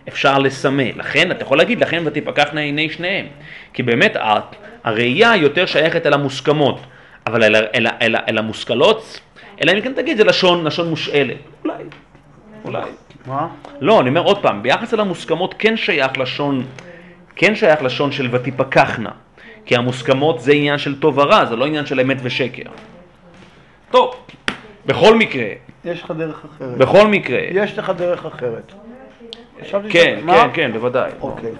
אפשר 0.08 0.38
לסמא, 0.38 0.84
לכן 0.96 1.30
אתה 1.30 1.42
יכול 1.42 1.58
להגיד, 1.58 1.80
לכן 1.80 2.02
ותפקחנה 2.06 2.60
עיני 2.60 2.90
שניהם, 2.90 3.26
כי 3.72 3.82
באמת 3.82 4.16
הראייה 4.84 5.36
יותר 5.36 5.66
שייכת 5.66 6.06
אל 6.06 6.12
המוסכמות, 6.12 6.80
אבל 7.26 7.44
אל, 7.44 7.56
אל, 7.56 7.86
אל, 8.02 8.16
אל 8.28 8.38
המושכלות, 8.38 9.20
אלא 9.62 9.72
אם 9.72 9.80
כן 9.80 9.92
תגיד 9.92 10.16
זה 10.16 10.24
לשון, 10.24 10.64
לשון 10.64 10.88
מושאלת, 10.88 11.36
אולי, 11.64 11.84
אולי. 12.64 12.90
מה? 13.26 13.48
לא, 13.80 14.00
אני 14.00 14.08
אומר 14.08 14.20
עוד 14.20 14.42
פעם, 14.42 14.62
ביחס 14.62 14.94
אל 14.94 15.00
המוסכמות 15.00 15.54
כן 15.58 15.76
שייך 15.76 16.18
לשון, 16.18 16.64
כן 17.36 17.54
שייך 17.54 17.82
לשון 17.82 18.12
של 18.12 18.28
ותפקחנה, 18.32 19.10
כי 19.66 19.76
המוסכמות 19.76 20.40
זה 20.40 20.52
עניין 20.52 20.78
של 20.78 21.00
טוב 21.00 21.18
ורע, 21.18 21.44
זה 21.44 21.56
לא 21.56 21.66
עניין 21.66 21.86
של 21.86 22.00
אמת 22.00 22.16
ושקר. 22.22 22.70
טוב, 23.90 24.14
בכל 24.86 25.16
מקרה, 25.16 25.46
יש 25.84 26.02
לך 26.02 26.10
דרך 26.10 26.44
אחרת. 26.44 26.78
בכל 26.78 27.08
מקרה, 27.08 27.38
יש 27.50 27.78
לך 27.78 27.92
דרך 27.96 28.26
אחרת. 28.26 28.72
כן? 29.90 30.16
כן, 30.26 30.48
כן, 30.52 30.70
בוודאי. 30.72 31.10
אוקיי. 31.20 31.50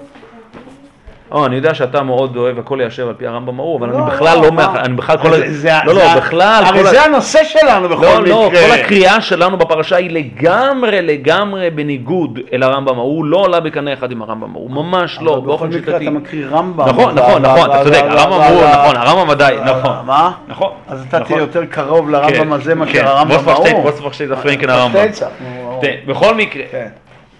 או, 1.32 1.46
אני 1.46 1.56
יודע 1.56 1.74
שאתה 1.74 2.02
מאוד 2.02 2.36
אוהב 2.36 2.58
הכל 2.58 2.76
ליישר 2.76 3.08
על 3.08 3.14
פי 3.14 3.26
הרמב"ם 3.26 3.58
ההוא, 3.60 3.78
אבל 3.78 3.88
לא, 3.88 3.96
אני 3.98 4.06
בכלל 4.10 4.36
לא, 4.36 4.42
לא? 4.44 4.52
מה- 4.52 4.74
אני 4.76 4.94
בכלל 4.94 5.16
כל, 5.16 5.28
לא, 5.28 5.94
לא, 5.94 6.14
בכלל, 6.16 6.62
הרי 6.66 6.84
זה 6.84 7.02
הנושא 7.02 7.44
שלנו 7.44 7.88
בכל 7.88 8.04
לא, 8.04 8.20
מקרה. 8.20 8.28
לא, 8.28 8.50
כל 8.74 8.80
הקריאה 8.80 9.20
שלנו 9.20 9.56
בפרשה 9.56 9.96
היא 9.96 10.10
לגמרי 10.10 11.02
לגמרי 11.02 11.70
בניגוד 11.70 12.38
אל 12.52 12.62
הרמב"ם 12.62 12.98
ההוא, 12.98 13.24
לא 13.24 13.36
עולה 13.36 13.60
בקנה 13.60 13.92
אחד 13.92 14.10
עם 14.12 14.22
הרמב"ם 14.22 14.54
ההוא, 14.54 14.70
ממש 14.70 15.18
לא, 15.22 15.30
אבל 15.32 15.40
בכל 15.40 15.46
באופן 15.46 15.66
מקרה 15.68 15.80
שיטתי. 15.80 16.04
אתה 16.04 16.10
מקריא 16.10 16.46
רמב"ם. 16.50 16.88
נכון, 16.88 17.14
נכון, 17.14 17.42
נכון, 17.42 17.70
אתה 17.70 17.84
צודק, 17.84 18.02
הרמב"ם 18.08 18.40
ההוא, 18.40 18.62
נכון, 18.64 18.96
הרמב"ם 18.96 19.28
ודאי, 19.28 19.56
ו- 19.58 19.64
נכון. 19.64 19.92
מה? 20.06 20.32
נכון. 20.48 20.70
אז 20.88 21.04
אתה 21.08 21.18
נכון. 21.18 21.28
תהיה 21.36 21.40
יותר 21.42 21.64
קרוב 21.64 22.10
לרמב"ם 22.10 22.32
כן, 22.34 22.52
הזה 22.52 22.72
כן. 22.72 22.78
מאשר 22.78 23.08
הרמב"ם 23.08 23.36
בוס 23.82 24.00
פרשטייט, 24.00 24.30
ההוא. 24.30 24.40
הפרנקן 24.40 24.70
הרמב"ם. 24.70 24.98
נו, 25.40 25.78
תראה, 25.80 25.94
בכל 26.06 26.34
מקרה, 26.34 26.62
כן. 26.72 26.88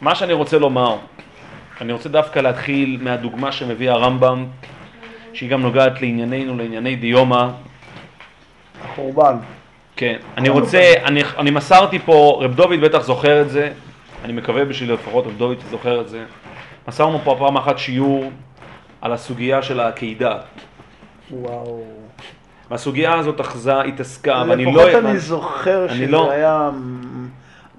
מה 0.05 0.15
שאני 0.15 0.33
רוצה 0.33 0.59
לומר, 0.59 0.97
אני 1.81 1.93
רוצה 1.93 2.09
דווקא 2.09 2.39
להתחיל 2.39 2.99
מהדוגמה 3.03 3.53
שמביא 3.53 3.91
הרמב"ם, 3.91 4.47
שהיא 5.33 5.51
גם 5.51 5.63
נוגעת 5.63 6.01
לענייננו, 6.03 6.57
לענייני 6.57 6.97
דיומא. 6.97 7.47
החורבן. 8.85 9.37
כן, 9.97 10.17
אני 10.37 10.49
רוצה, 10.49 10.93
אני, 11.05 11.23
אני 11.39 11.51
מסרתי 11.51 11.99
פה, 11.99 12.39
רב 12.43 12.55
דוד 12.55 12.81
בטח 12.81 13.03
זוכר 13.03 13.41
את 13.41 13.51
זה, 13.51 13.73
אני 14.25 14.33
מקווה 14.33 14.65
בשביל 14.65 14.93
לפחות 14.93 15.27
רב 15.27 15.39
דוד 15.39 15.57
זוכר 15.71 16.01
את 16.01 16.09
זה. 16.09 16.25
מסרנו 16.89 17.19
פה 17.25 17.37
פעם 17.39 17.57
אחת 17.57 17.79
שיעור 17.79 18.31
על 19.01 19.13
הסוגיה 19.13 19.63
של 19.63 19.81
העקידה. 19.81 20.37
וואו. 21.31 21.85
והסוגיה 22.71 23.15
הזאת 23.15 23.41
אחזה, 23.41 23.81
התעסקה, 23.81 24.45
ואני 24.49 24.65
לא... 24.65 24.71
לפחות 24.73 25.05
אני 25.05 25.19
זוכר 25.19 25.85
אני 25.85 25.95
שזה 25.95 26.07
לא- 26.07 26.31
היה... 26.31 26.71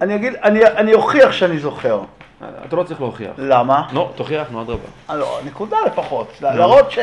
אני 0.01 0.15
אגיד, 0.15 0.33
אני- 0.43 0.65
אני 0.65 0.93
אוכיח 0.93 1.31
שאני 1.31 1.57
זוכר. 1.59 1.99
אתה 2.67 2.75
לא 2.75 2.83
צריך 2.83 3.01
להוכיח. 3.01 3.31
למה? 3.37 3.83
לא, 3.93 4.11
תוכיח, 4.15 4.47
נו 4.51 4.61
אדרבה. 4.61 4.87
אה, 5.09 5.15
לא, 5.15 5.39
נקודה 5.45 5.77
לפחות. 5.85 6.37
להראות 6.41 6.91
ש- 6.91 6.99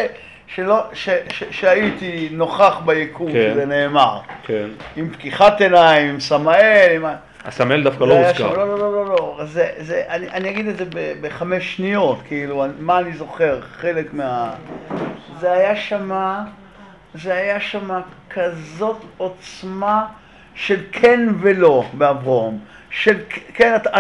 שלא- 0.47 0.85
ש- 0.93 1.09
ש- 1.33 1.45
שהייתי 1.51 2.29
נוכח 2.33 2.81
ביקום, 2.85 3.33
כן. 3.33 3.51
שזה 3.55 3.67
נאמר. 3.67 4.19
כן. 4.43 4.67
עם 4.97 5.11
פקיחת 5.11 5.61
עיניים, 5.61 6.09
עם 6.11 6.21
סמאל, 6.21 6.93
עם... 6.97 7.05
הסמל 7.45 7.83
דווקא 7.83 8.05
לא 8.05 8.15
הוזכר. 8.15 8.33
שם- 8.51 8.57
לא, 8.57 8.69
לא, 8.69 8.79
לא, 8.79 8.93
לא, 8.93 9.07
לא. 9.07 9.39
זה, 9.45 9.69
זה, 9.79 10.03
אני, 10.09 10.29
אני 10.31 10.51
אגיד 10.51 10.67
את 10.69 10.77
זה 10.77 10.85
ב- 10.85 11.15
בחמש 11.21 11.77
שניות, 11.77 12.19
כאילו, 12.29 12.65
מה 12.79 12.99
אני 12.99 13.13
זוכר, 13.13 13.61
חלק 13.81 14.07
מה... 14.15 14.51
זה 15.41 15.53
היה 15.53 15.77
שמה, 15.77 16.45
זה 17.15 17.35
היה 17.35 17.61
שמה 17.61 18.01
כזאת 18.31 18.97
עוצמה 19.17 20.05
של 20.55 20.81
כן 20.93 21.29
ולא 21.41 21.85
באברום. 21.93 22.59
של 22.93 23.15
כן, 23.55 23.73
אתה, 23.77 23.91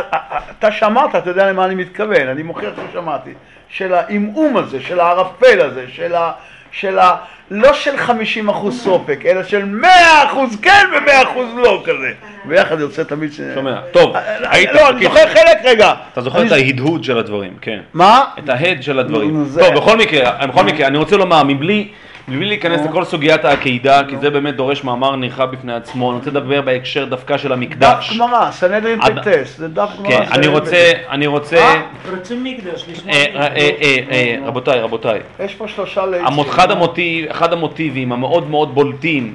אתה 0.58 0.72
שמעת, 0.72 1.14
אתה 1.16 1.30
יודע 1.30 1.46
למה 1.50 1.64
אני 1.64 1.74
מתכוון, 1.74 2.28
אני 2.28 2.42
מוכיח 2.42 2.70
ששמעתי. 2.90 3.30
של 3.68 3.94
העמעום 3.94 4.56
הזה, 4.56 4.80
של 4.80 5.00
הערפל 5.00 5.60
הזה, 5.60 5.84
של 5.92 6.14
ה... 6.14 6.32
של 6.72 6.98
ה... 6.98 7.16
לא 7.50 7.72
של 7.72 7.96
50 7.96 8.48
אחוז 8.48 8.82
סופק, 8.82 9.26
אלא 9.26 9.42
של 9.44 9.64
100 9.64 9.90
אחוז 10.24 10.58
כן 10.62 10.86
ו-100 10.92 11.22
אחוז 11.22 11.46
לא 11.56 11.82
כזה. 11.84 12.12
ביחד 12.44 12.80
יוצא 12.80 13.02
תמיד 13.02 13.32
ש... 13.32 13.40
שומע, 13.54 13.80
טוב, 13.92 14.16
היית- 14.50 14.70
לא, 14.72 14.88
אני 14.88 15.04
זוכר 15.04 15.26
חלק 15.28 15.58
רגע. 15.64 15.92
אתה 16.12 16.20
זוכר 16.20 16.46
את 16.46 16.52
ההדהוד 16.52 17.04
של 17.04 17.18
הדברים, 17.18 17.52
כן. 17.60 17.80
מה? 17.94 18.24
את 18.38 18.48
ההד 18.48 18.82
של 18.82 18.98
הדברים. 18.98 19.44
זה- 19.44 19.60
טוב, 19.60 19.74
בכל 19.74 19.96
מקרה, 19.96 20.46
בכל 20.46 20.62
מקרה, 20.64 20.86
אני 20.86 20.98
רוצה 20.98 21.16
לומר, 21.16 21.42
מבלי, 21.44 21.88
מבלי 22.28 22.44
להיכנס 22.48 22.80
נו. 22.80 22.88
לכל 22.90 23.04
סוגיית 23.04 23.44
העקידה, 23.44 24.00
כי 24.08 24.16
זה 24.18 24.30
באמת 24.30 24.56
דורש 24.56 24.84
מאמר 24.84 25.16
נרחב 25.16 25.50
בפני 25.50 25.72
עצמו, 25.74 26.10
אני 26.10 26.18
רוצה 26.18 26.30
לדבר 26.30 26.62
בהקשר 26.62 27.04
דווקא 27.04 27.38
של 27.38 27.48
דף 27.48 27.54
המקדש. 27.54 28.16
גמרא, 28.18 28.50
סנהדרין 28.50 29.00
עד- 29.02 29.18
פטס, 29.20 29.56
זה 29.58 29.68
דף 29.68 29.90
גמרא. 29.98 30.10
כן, 30.10 30.22
אני 30.32 30.46
רוצה. 30.46 30.92
אני 31.10 31.26
רוצה, 31.26 31.56
אה? 31.56 31.82
רוצים 32.10 32.44
מקדש, 32.44 32.84
לשמוע 32.88 33.14
אה, 33.14 33.24
אה, 33.24 33.28
מקדש. 33.28 33.58
אה, 33.58 33.70
אה, 33.82 34.36
אה, 34.42 34.46
רבותיי, 34.46 34.80
רבותיי, 34.80 35.20
יש 35.40 35.54
פה 35.54 35.68
שלושה. 35.68 36.02
המות- 36.26 36.48
אחד 36.48 36.70
המוטיב- 36.70 37.30
אחד 37.30 37.52
המוטיבים 37.52 38.12
המאוד 38.12 38.50
מאוד 38.50 38.74
בולטים. 38.74 39.34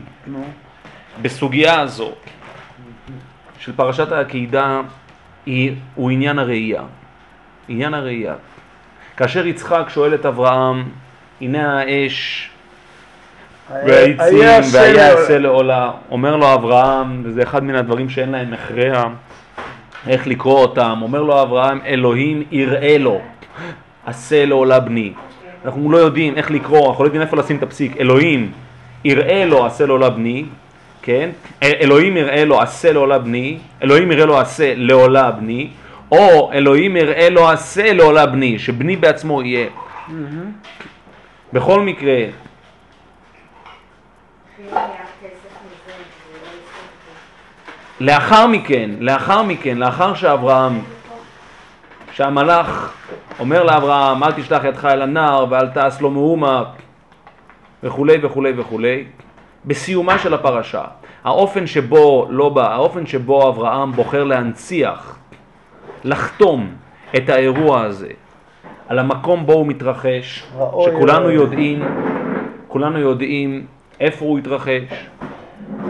בסוגיה 1.21 1.79
הזו 1.81 2.11
של 3.59 3.71
פרשת 3.75 4.11
העקידה 4.11 4.81
הוא 5.95 6.11
עניין 6.11 6.39
הראייה. 6.39 6.81
עניין 7.69 7.93
הראייה. 7.93 8.33
כאשר 9.17 9.47
יצחק 9.47 9.85
שואל 9.89 10.13
את 10.15 10.25
אברהם, 10.25 10.83
הנה 11.41 11.79
האש 11.81 12.49
והעצים 13.71 14.39
והיה 14.73 15.13
עשה 15.13 15.37
לעולה, 15.39 15.91
אומר 16.11 16.35
לו 16.35 16.53
אברהם, 16.53 17.21
וזה 17.25 17.43
אחד 17.43 17.63
מן 17.63 17.75
הדברים 17.75 18.09
שאין 18.09 18.29
להם 18.31 18.53
הכרע, 18.53 19.03
איך 20.07 20.27
לקרוא 20.27 20.59
אותם, 20.59 20.99
אומר 21.01 21.21
לו 21.21 21.41
אברהם, 21.41 21.79
אלוהים 21.85 22.43
יראה 22.51 22.97
לו, 22.97 23.21
עשה 24.05 24.45
לעולה 24.45 24.79
בני. 24.79 25.13
אנחנו 25.65 25.91
לא 25.91 25.97
יודעים 25.97 26.35
איך 26.35 26.51
לקרוא, 26.51 26.89
אנחנו 26.89 27.03
לא 27.03 27.07
יודעים 27.07 27.21
איפה 27.21 27.37
לשים 27.37 27.57
את 27.57 27.63
הפסיק, 27.63 27.97
אלוהים 27.99 28.51
יראה 29.05 29.45
לו, 29.45 29.65
עשה 29.65 29.85
לעולה 29.85 30.09
בני, 30.09 30.45
כן? 31.01 31.29
אל- 31.63 31.75
אלוהים 31.81 32.17
יראה 32.17 32.45
לו, 32.45 32.61
עשה 32.61 32.91
לעולה 32.93 33.19
בני, 33.19 33.57
אלוהים 33.83 34.11
יראה 34.11 34.25
לו, 34.25 34.39
עשה 34.39 34.73
לעולה 34.75 35.31
בני, 35.31 35.67
או 36.11 36.51
אלוהים 36.53 36.97
יראה 36.97 37.29
לו, 37.29 37.49
עשה 37.49 37.93
לעולה 37.93 38.25
בני, 38.25 38.59
שבני 38.59 38.95
בעצמו 38.95 39.41
יהיה. 39.43 39.67
בכל 41.53 41.81
מקרה, 41.81 42.15
לאחר 47.99 48.47
מכן, 48.47 48.89
לאחר 48.99 49.43
מכן, 49.43 49.77
לאחר 49.77 50.13
שאברהם, 50.13 50.81
שהמלאך 52.11 52.93
אומר 53.39 53.63
לאברהם, 53.63 54.23
אל 54.23 54.31
תשלח 54.31 54.63
ידך 54.63 54.85
אל 54.85 55.01
הנער 55.01 55.45
ואל 55.49 55.67
תעש 55.67 56.01
לו 56.01 56.11
מאומה 56.11 56.63
וכולי 57.83 58.17
וכולי 58.21 58.53
וכולי, 58.57 59.03
בסיומה 59.65 60.19
של 60.19 60.33
הפרשה, 60.33 60.83
האופן 61.23 61.67
שבו, 61.67 62.27
לא 62.29 62.49
בא, 62.49 62.73
האופן 62.73 63.05
שבו 63.05 63.49
אברהם 63.49 63.91
בוחר 63.91 64.23
להנציח, 64.23 65.17
לחתום 66.03 66.69
את 67.15 67.29
האירוע 67.29 67.81
הזה 67.81 68.09
על 68.87 68.99
המקום 68.99 69.45
בו 69.45 69.53
הוא 69.53 69.67
מתרחש, 69.67 70.47
שכולנו. 70.85 71.29
יודעים, 71.29 71.83
כולנו 72.67 72.99
יודעים 72.99 73.65
איפה 73.99 74.25
הוא 74.25 74.39
התרחש, 74.39 74.81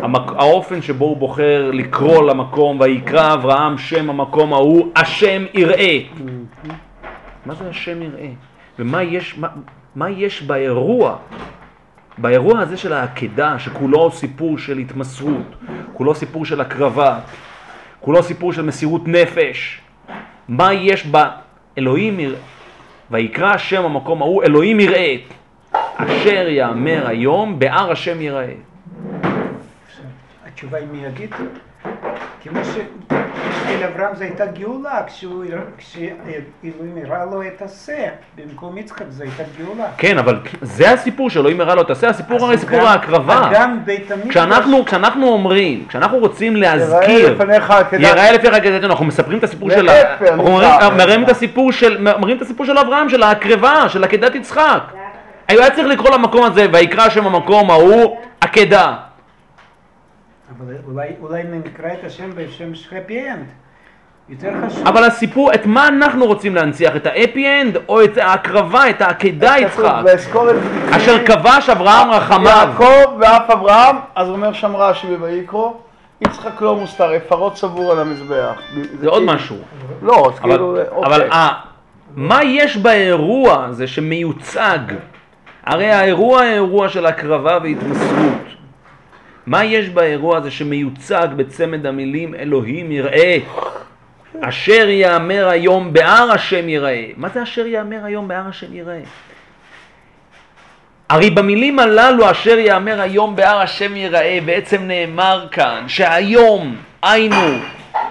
המק... 0.02 0.32
האופן 0.36 0.82
שבו 0.82 1.06
הוא 1.06 1.18
בוחר 1.18 1.72
לקרוא 1.74 2.24
למקום, 2.24 2.80
ויקרא 2.80 3.34
אברהם 3.34 3.78
שם 3.78 4.10
המקום 4.10 4.54
ההוא, 4.54 4.92
השם 4.96 5.46
יראה. 5.54 6.00
מה 7.46 7.54
זה 7.54 7.70
השם 7.70 8.02
יראה? 8.02 8.30
ומה 8.80 9.04
יש, 9.04 9.38
מה, 9.38 9.48
מה 9.96 10.10
יש 10.10 10.42
באירוע, 10.42 11.16
באירוע 12.18 12.60
הזה 12.60 12.78
של 12.78 12.94
העקדה, 12.94 13.60
שכולו 13.60 14.12
סיפור 14.12 14.58
של 14.58 14.78
התמסרות, 14.78 15.56
כולו 15.94 16.16
סיפור 16.16 16.46
של 16.46 16.62
הקרבה, 16.62 17.20
כולו 18.00 18.24
סיפור 18.24 18.54
של 18.54 18.62
מסירות 18.62 19.08
נפש, 19.08 19.82
מה 20.48 20.74
יש 20.74 21.06
באלוהים 21.06 22.20
יראה? 22.20 22.40
ויקרא 23.12 23.54
השם 23.54 23.86
המקום 23.86 24.22
ההוא, 24.22 24.44
אלוהים 24.44 24.80
יראה. 24.80 25.16
אשר 25.98 26.48
יאמר 26.50 27.08
היום, 27.08 27.60
בהר 27.60 27.92
השם 27.92 28.22
יראה. 28.22 28.54
התשובה 30.48 30.78
היא 30.78 30.88
מיידית. 30.92 31.32
כמו 32.44 32.60
שאצל 32.66 33.84
אברהם 33.84 34.16
זו 34.16 34.24
הייתה 34.24 34.46
גאולה, 34.46 35.02
כשאלוהים 35.78 36.98
הראה 37.06 37.26
לו 37.26 37.42
את 37.42 37.62
השה, 37.62 38.08
במקום 38.36 38.78
יצחק 38.78 39.06
זו 39.10 39.24
הייתה 39.24 39.44
גאולה. 39.58 39.86
כן, 39.98 40.18
אבל 40.18 40.40
זה 40.62 40.92
הסיפור 40.92 41.30
שאלוהים 41.30 41.62
הראה 41.62 41.76
לו, 41.76 41.84
תעשה 41.84 42.10
הסיפור 42.10 42.46
הרי 42.46 42.58
סיפור 42.58 42.80
ההקרבה. 42.80 43.50
גם 43.54 43.80
בית 43.86 44.12
המקדש, 44.12 44.30
כשאנחנו, 44.30 44.86
כשאנחנו 44.86 45.28
אומרים, 45.28 45.86
כשאנחנו 45.90 46.18
רוצים 46.18 46.56
להזכיר. 46.56 47.38
יראה 48.00 48.32
לפי 48.32 48.48
עקדתנו, 48.48 48.88
אנחנו 48.88 49.06
מספרים 49.06 49.40
את 49.40 49.44
הסיפור 49.44 49.70
של, 49.70 49.90
אנחנו 50.22 50.62
את 50.62 50.98
מראים 50.98 51.24
את 52.38 52.42
הסיפור 52.42 52.66
של 52.66 52.78
אברהם, 52.78 53.10
של 53.10 53.24
ההקרבה, 53.24 53.90
של 53.90 54.04
עקדת 54.04 54.36
יצחק. 54.36 54.97
היה 55.48 55.72
צריך 55.72 55.88
לקרוא 55.88 56.10
למקום 56.10 56.44
הזה, 56.44 56.66
ויקרא 56.74 57.10
שם 57.10 57.26
המקום 57.26 57.72
ההוא 57.72 58.18
עקדה. 58.42 58.96
אבל 60.58 60.76
אולי, 60.88 61.08
אולי 61.22 61.44
נקרא 61.44 61.94
את 61.94 62.04
השם 62.06 62.30
בשם 62.36 62.72
happy 62.90 63.12
end. 63.12 63.50
יותר 64.30 64.52
חשוב. 64.68 64.88
אבל 64.88 65.04
הסיפור, 65.04 65.54
את 65.54 65.66
מה 65.66 65.88
אנחנו 65.88 66.26
רוצים 66.26 66.56
להנציח? 66.56 66.96
את 66.96 67.06
האפי 67.06 67.48
אנד 67.62 67.78
או 67.90 68.04
את 68.04 68.18
ההקרבה, 68.18 68.90
את 68.90 69.02
העקדה 69.02 69.56
יצחק? 69.60 69.94
"ואזכור 70.06 70.50
את 70.50 70.56
זקני 70.64 70.98
אשר 70.98 71.26
כבש 71.26 71.70
אברהם 71.70 72.12
רחמיו. 72.12 72.70
יעקב 72.70 73.18
ואף 73.20 73.50
אברהם, 73.50 73.96
אז 74.16 74.30
אומר 74.30 74.54
שם 74.54 74.76
רש"י 74.76 75.16
בויקרו, 75.18 75.78
יצחק 76.22 76.62
לא 76.62 76.76
מוסתר, 76.76 77.12
עפרות 77.12 77.54
צבור 77.54 77.92
על 77.92 78.00
המזבח. 78.00 78.62
זה 79.00 79.08
עוד 79.10 79.20
כאילו- 79.22 79.34
משהו. 79.34 79.56
לא, 80.02 80.30
אז 80.34 80.40
כאילו, 80.40 80.78
אבל 81.06 81.22
אוקיי. 81.24 81.40
מה 82.16 82.44
יש 82.44 82.78
באירוע 82.78 83.66
הזה 83.66 83.88
שמיוצג? 83.88 84.80
הרי 85.68 85.92
האירוע 85.92 86.42
האירוע 86.42 86.90
של 86.90 87.06
הקרבה 87.06 87.58
והתמסרות. 87.64 88.48
מה 89.46 89.66
יש 89.66 89.90
באירוע 89.90 90.38
הזה 90.38 90.52
שמיוצג 90.52 91.28
בצמד 91.36 91.86
המילים 91.86 92.36
אלוהים 92.36 92.92
יראה? 92.92 93.38
אשר 94.42 94.90
יאמר 94.90 95.48
היום 95.48 95.94
בהר 95.94 96.32
השם 96.32 96.70
יראה. 96.70 97.06
מה 97.18 97.30
זה 97.30 97.44
אשר 97.44 97.66
יאמר 97.66 98.00
היום 98.04 98.28
בהר 98.28 98.48
השם 98.50 98.74
יראה? 98.74 99.00
הרי 101.10 101.30
במילים 101.30 101.80
הללו 101.80 102.32
אשר 102.32 102.58
יאמר 102.58 103.02
היום 103.02 103.36
בהר 103.36 103.58
השם 103.58 103.96
יראה 103.96 104.40
בעצם 104.46 104.82
נאמר 104.82 105.48
כאן 105.52 105.84
שהיום 105.88 106.76
היינו 107.02 107.58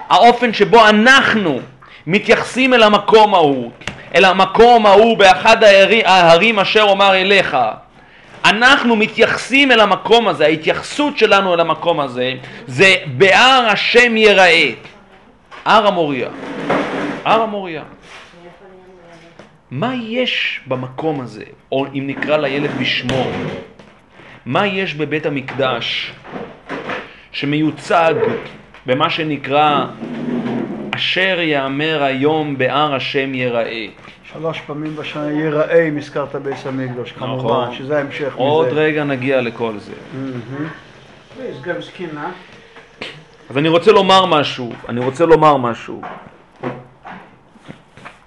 האופן 0.08 0.52
שבו 0.52 0.88
אנחנו 0.88 1.60
מתייחסים 2.06 2.74
אל 2.74 2.82
המקום 2.82 3.34
ההוא 3.34 3.70
אל 4.14 4.24
המקום 4.24 4.86
ההוא 4.86 5.18
באחד 5.18 5.64
ההרי- 5.64 6.04
ההרים 6.06 6.58
אשר 6.58 6.82
אומר 6.82 7.14
אליך. 7.14 7.56
אנחנו 8.44 8.96
מתייחסים 8.96 9.72
אל 9.72 9.80
המקום 9.80 10.28
הזה, 10.28 10.44
ההתייחסות 10.44 11.18
שלנו 11.18 11.54
אל 11.54 11.60
המקום 11.60 12.00
הזה 12.00 12.34
זה 12.66 12.94
בהר 13.06 13.66
השם 13.72 14.16
יראה. 14.16 14.70
הר 15.64 15.86
המוריה. 15.86 16.28
הר 17.24 17.42
המוריה. 17.42 17.82
מה 19.70 19.92
יש 20.02 20.60
במקום 20.66 21.20
הזה, 21.20 21.44
או 21.72 21.86
אם 21.94 22.04
נקרא 22.06 22.36
לילד 22.36 22.70
בשמו, 22.80 23.26
מה 24.46 24.66
יש 24.66 24.94
בבית 24.94 25.26
המקדש 25.26 26.12
שמיוצג 27.32 28.14
במה 28.86 29.10
שנקרא 29.10 29.84
אשר 30.96 31.40
יאמר 31.40 32.02
היום 32.02 32.58
בהר 32.58 32.94
השם 32.94 33.34
יראה. 33.34 33.86
שלוש 34.32 34.60
פעמים 34.60 34.96
בשנה 34.96 35.30
ייראה 35.30 35.88
אם 35.88 35.96
הזכרת 35.96 36.36
ביס 36.36 36.66
המקדוש, 36.66 37.12
כמובן, 37.12 37.44
נכון. 37.44 37.74
שזה 37.74 37.98
ההמשך 37.98 38.34
עוד 38.36 38.66
מזה. 38.66 38.80
רגע 38.80 39.04
נגיע 39.04 39.40
לכל 39.40 39.78
זה. 39.78 39.92
מהמם. 40.14 40.68
יש 41.42 41.60
גם 41.62 41.80
שכינה. 41.80 42.32
אז 43.50 43.58
אני 43.58 43.68
רוצה 43.68 43.92
לומר 43.92 44.26
משהו, 44.26 44.72
אני 44.88 45.00
רוצה 45.00 45.26
לומר 45.26 45.56
משהו. 45.56 46.02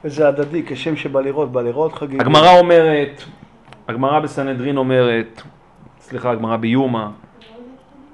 וזה 0.04 0.28
הדדי, 0.28 0.64
כשם 0.68 0.96
שבא 0.96 1.22
לראות, 1.22 1.52
בא 1.52 1.62
לראות 1.62 1.94
חגיגות. 1.94 2.22
הגמרא 2.22 2.60
אומרת, 2.60 3.24
הגמרא 3.88 4.20
בסנהדרין 4.20 4.78
אומרת, 4.78 5.42
סליחה, 6.02 6.32
הגמרא 6.32 6.58
ביומא, 6.58 7.08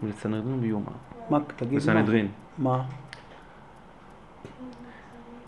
בסנהדרין 0.04 0.62
ביומא? 0.62 0.92
מה, 1.30 1.40
תגיד 1.56 1.74
מה. 1.74 1.80
בסנהדרין. 1.80 2.28
מה? 2.58 2.82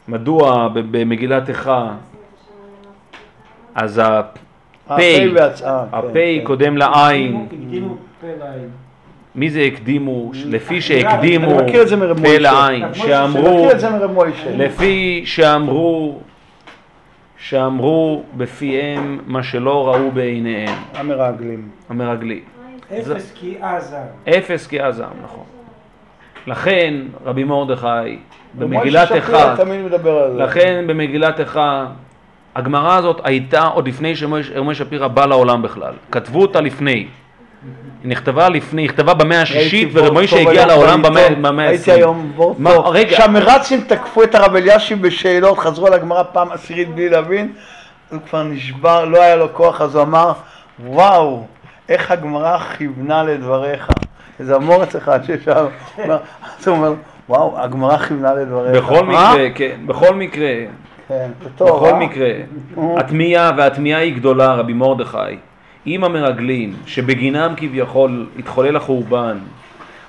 מדוע 0.07 0.67
במגילת 0.73 1.49
איכה, 1.49 1.91
אז 3.75 3.97
ה- 3.97 4.21
הפה 4.85 4.95
פ', 4.95 5.33
והצעה. 5.35 5.83
כן, 5.91 5.97
הפ' 5.97 6.13
כן. 6.13 6.39
קודם 6.43 6.77
לעין, 6.77 7.47
פה 8.21 8.27
לעין. 8.39 8.69
מי 9.35 9.49
זה 9.49 9.61
הקדימו? 9.61 10.31
לפי 10.45 10.81
שהקדימו 10.81 11.57
פה. 11.59 12.37
לעין, 12.39 12.93
שאמרו. 12.93 13.69
לפי 14.57 15.21
שאמרו, 15.25 16.19
שאמרו 17.37 18.23
בפיהם 18.37 19.19
מה 19.27 19.43
שלא 19.43 19.87
ראו 19.87 20.11
בעיניהם, 20.11 20.75
המרגלים. 20.95 21.69
המרגלים. 21.89 22.43
אפס 22.99 23.31
כי 23.35 23.55
עזה. 23.61 23.97
אפס 24.29 24.67
כי 24.67 24.79
עזם, 24.79 25.03
נכון. 25.23 25.43
לכן 26.47 26.93
רבי 27.25 27.43
מרדכי 27.43 28.17
במגילת 28.53 29.11
איכה. 29.11 29.55
לכן 30.37 30.83
במגילת 30.87 31.39
איכה 31.39 31.85
הגמרא 32.55 32.97
הזאת 32.97 33.21
הייתה 33.23 33.65
עוד 33.65 33.87
לפני 33.87 34.15
שמשה 34.15 34.73
שפירא 34.73 35.07
בא 35.07 35.25
לעולם 35.25 35.61
בכלל. 35.61 35.93
כתבו 36.11 36.41
אותה 36.41 36.61
לפני. 36.61 37.07
היא 38.03 38.11
נכתבה 38.11 38.49
לפני, 38.49 38.81
היא 38.81 38.89
נכתבה 38.89 39.13
במאה 39.13 39.41
השישית, 39.41 39.89
ורמוישה 39.93 40.39
הגיע 40.39 40.65
לעולם 40.65 41.01
במאה 41.01 41.29
במאה 41.35 41.67
הייתי 41.67 41.91
העשרים. 41.91 41.97
היום 41.99 42.31
וורט 42.35 42.59
מה- 42.59 42.73
טוב. 42.73 42.87
רגע. 42.87 43.17
כשהמרצים 43.17 43.81
תקפו 43.87 44.23
את 44.23 44.35
הרב 44.35 44.55
אלישיב 44.55 45.01
בשאלות, 45.01 45.57
חזרו 45.59 45.87
על 45.87 45.93
הגמרא 45.93 46.23
פעם 46.23 46.51
עשירית 46.51 46.95
בלי 46.95 47.09
להבין, 47.09 47.53
הוא 48.09 48.19
כבר 48.29 48.43
נשבר, 48.43 49.05
לא 49.05 49.21
היה 49.21 49.35
לו 49.35 49.53
כוח, 49.53 49.81
אז 49.81 49.95
הוא 49.95 50.03
אמר, 50.03 50.31
וואו, 50.85 51.45
איך 51.89 52.11
הגמרא 52.11 52.57
כיוונה 52.59 53.23
לדבריך. 53.23 53.87
איזה 54.39 54.55
המורץ 54.55 54.95
אחד 54.95 55.19
ששם, 55.23 55.65
אומר- 56.03 56.17
אז 56.59 56.67
הוא 56.67 56.77
אומר, 56.77 56.93
וואו, 57.29 57.59
הגמרא 57.59 57.97
כיוונה 57.97 58.33
לדבריך. 58.33 58.83
בכל? 58.83 59.05
מקרה, 59.05 59.49
כן, 59.55 59.77
בכל 59.85 60.15
מקרה, 60.15 60.49
כן, 61.07 61.29
זה 61.43 61.49
טוב, 61.55 61.69
בכל 61.69 61.93
אה? 61.93 61.99
מקרה. 61.99 62.31
התמיהה, 62.97 63.51
והתמיהה 63.57 63.99
היא 64.01 64.15
גדולה, 64.15 64.53
רבי 64.53 64.73
מרדכי, 64.73 65.17
אם 65.87 66.03
המרגלים, 66.03 66.73
שבגינם 66.85 67.53
כביכול 67.57 68.27
התחולל 68.39 68.75
החורבן, 68.75 69.37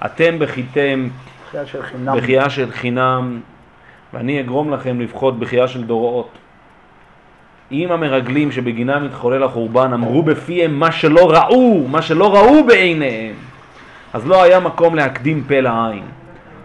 אתם 0.07 0.39
בכיתם 0.39 1.09
בחייה 1.49 1.67
של 1.67 1.83
חינם. 1.83 2.17
בחייה 2.17 2.51
של 2.51 2.71
חינם, 2.71 3.41
ואני 4.15 4.41
אגרום 4.41 4.71
לכם 4.73 5.01
לבכות 5.01 5.39
בחייה 5.39 5.69
של 5.69 5.85
דורות. 5.85 6.29
אם 7.73 7.93
המרגלים 7.93 8.53
שבגינם 8.53 9.05
התחולל 9.05 9.43
החורבן 9.43 9.93
אמרו 9.93 10.23
בפיהם 10.23 10.75
מה 10.75 10.93
שלא 10.93 11.31
ראו, 11.31 11.89
מה 11.89 12.03
שלא 12.03 12.35
ראו 12.35 12.65
בעיניהם, 12.67 13.35
אז 14.13 14.27
לא 14.27 14.43
היה 14.43 14.61
מקום 14.61 14.95
להקדים 14.95 15.45
פה 15.49 15.61
לעין. 15.61 16.05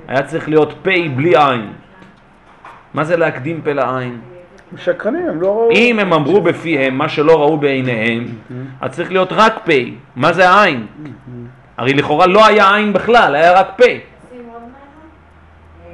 היה 0.08 0.24
צריך 0.24 0.50
להיות 0.50 0.74
פה 0.84 0.92
בלי 1.16 1.38
עין. 1.38 1.74
מה 2.94 3.04
זה 3.04 3.18
להקדים 3.18 3.62
פה 3.62 3.74
לעין? 3.74 4.22
שקרנים, 4.78 5.30
הם 5.30 5.42
לא 5.42 5.48
ראו. 5.48 5.72
אם 5.72 6.00
הם 6.00 6.14
אמרו 6.14 6.42
בפיהם 6.42 6.98
מה 6.98 7.10
שלא 7.10 7.42
ראו 7.42 7.58
בעיניהם, 7.58 8.26
אז 8.82 8.92
צריך 8.92 9.12
להיות 9.12 9.30
רק 9.32 9.54
פה. 9.66 9.74
מה 10.16 10.34
זה 10.34 10.50
העין? 10.50 10.88
הרי 11.78 11.94
לכאורה 11.94 12.28
לא 12.28 12.46
היה 12.46 12.76
עין 12.76 12.94
בכלל, 12.94 13.36
היה 13.36 13.60
רק 13.60 13.68
פה. 13.78 13.86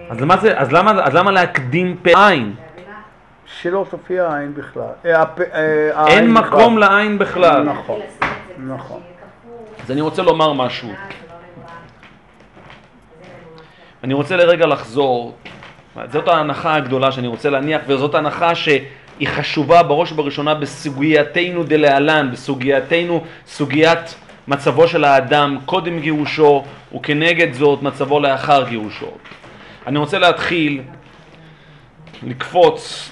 אז 0.10 0.22
למה, 0.22 0.38
זה, 0.38 0.60
אז 0.60 0.72
למה, 0.72 0.92
אז 1.04 1.16
למה 1.16 1.32
להקדים 1.32 1.96
פה 2.04 2.30
עין? 2.30 2.54
שלא 3.46 3.86
תופיע 3.90 4.28
העין 4.28 4.54
בכלל. 4.54 4.84
אה, 5.06 5.24
אה, 5.54 6.08
אין 6.08 6.34
בכלל. 6.34 6.48
מקום 6.48 6.78
לעין 6.78 7.18
בכלל. 7.18 7.64
נכון, 7.64 8.00
נכון. 8.68 9.02
אז 9.84 9.92
אני 9.92 10.02
רוצה 10.02 10.22
לומר 10.22 10.54
משהו. 10.54 10.90
אני 14.04 14.14
רוצה 14.14 14.36
לרגע 14.36 14.66
לחזור. 14.66 15.36
זאת 16.12 16.28
ההנחה 16.28 16.76
הגדולה 16.76 17.12
שאני 17.12 17.28
רוצה 17.28 17.50
להניח, 17.50 17.82
וזאת 17.88 18.16
הנחה 18.16 18.56
שהיא 18.56 19.28
חשובה 19.28 19.84
בראש 19.84 20.12
ובראשונה 20.12 20.56
בסוגייתנו 20.56 21.64
דלהלן, 21.64 22.30
בסוגייתנו, 22.32 23.24
סוגיית 23.48 24.16
מצבו 24.48 24.88
של 24.88 25.04
האדם 25.04 25.58
קודם 25.66 26.00
גירושו, 26.00 26.64
וכנגד 26.96 27.54
זאת 27.54 27.84
מצבו 27.84 28.20
לאחר 28.20 28.70
גירושו. 28.70 29.12
אני 29.88 30.00
רוצה 30.00 30.20
להתחיל 30.20 30.82
לקפוץ 32.24 33.12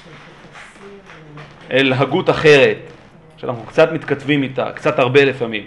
אל 1.72 1.94
הגות 1.94 2.30
אחרת, 2.30 2.78
שאנחנו 3.38 3.64
קצת 3.66 3.92
מתכתבים 3.92 4.44
איתה, 4.44 4.72
קצת 4.72 5.00
הרבה 5.00 5.26
לפעמים. 5.26 5.64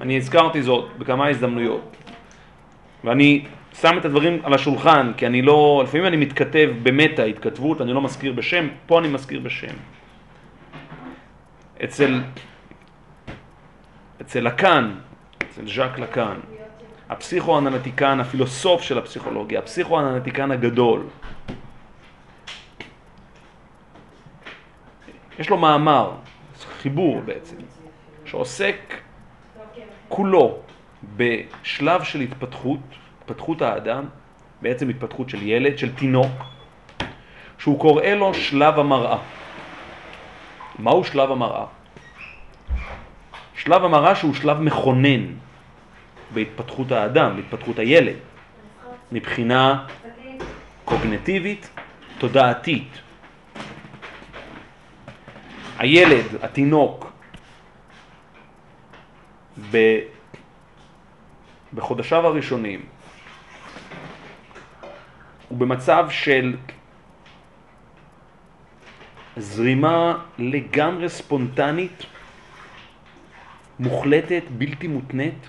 אני 0.00 0.16
הזכרתי 0.16 0.62
זאת 0.62 0.88
בכמה 0.98 1.28
הזדמנויות. 1.28 1.96
ואני 3.04 3.44
שם 3.72 3.98
את 3.98 4.04
הדברים 4.04 4.40
על 4.42 4.54
השולחן, 4.54 5.12
כי 5.16 5.26
אני 5.26 5.42
לא, 5.42 5.82
לפעמים 5.84 6.06
אני 6.06 6.16
מתכתב 6.16 6.70
במטה, 6.82 7.22
התכתבות, 7.22 7.80
אני 7.80 7.92
לא 7.92 8.00
מזכיר 8.00 8.32
בשם, 8.32 8.68
פה 8.86 8.98
אני 8.98 9.08
מזכיר 9.08 9.40
בשם. 9.40 9.74
אצל, 11.84 12.20
אצל 14.20 14.40
לקאן, 14.40 14.94
אצל 15.42 15.68
ז'אק 15.68 15.98
לקאן, 15.98 16.40
הפסיכואנליטיקן, 17.08 18.20
הפילוסוף 18.20 18.82
של 18.82 18.98
הפסיכולוגיה, 18.98 19.58
הפסיכואנליטיקן 19.58 20.50
הגדול, 20.50 21.02
יש 25.38 25.50
לו 25.50 25.56
מאמר, 25.56 26.12
חיבור 26.82 27.20
בעצם, 27.20 27.56
שעוסק 28.24 28.76
כולו 30.08 30.58
בשלב 31.16 32.02
של 32.02 32.20
התפתחות, 32.20 32.80
התפתחות 33.20 33.62
האדם, 33.62 34.04
בעצם 34.62 34.88
התפתחות 34.88 35.30
של 35.30 35.42
ילד, 35.42 35.78
של 35.78 35.94
תינוק, 35.94 36.32
שהוא 37.58 37.80
קורא 37.80 38.06
לו 38.06 38.34
שלב 38.34 38.78
המראה. 38.78 39.18
מהו 40.78 41.04
שלב 41.04 41.30
המראה? 41.30 41.66
שלב 43.54 43.84
המראה 43.84 44.14
שהוא 44.14 44.34
שלב 44.34 44.60
מכונן 44.60 45.26
בהתפתחות 46.34 46.92
האדם, 46.92 47.36
בהתפתחות 47.36 47.78
הילד, 47.78 48.16
מבחינה 49.12 49.86
קוגנטיבית, 50.84 51.70
תודעתית. 52.18 52.98
הילד, 55.78 56.24
התינוק, 56.42 57.12
ב... 59.70 59.98
בחודשיו 61.74 62.26
הראשונים 62.26 62.80
הוא 65.50 65.58
במצב 65.58 66.06
של 66.10 66.56
זרימה 69.36 70.18
לגמרי 70.38 71.08
ספונטנית, 71.08 72.06
מוחלטת, 73.78 74.42
בלתי 74.58 74.88
מותנית, 74.88 75.48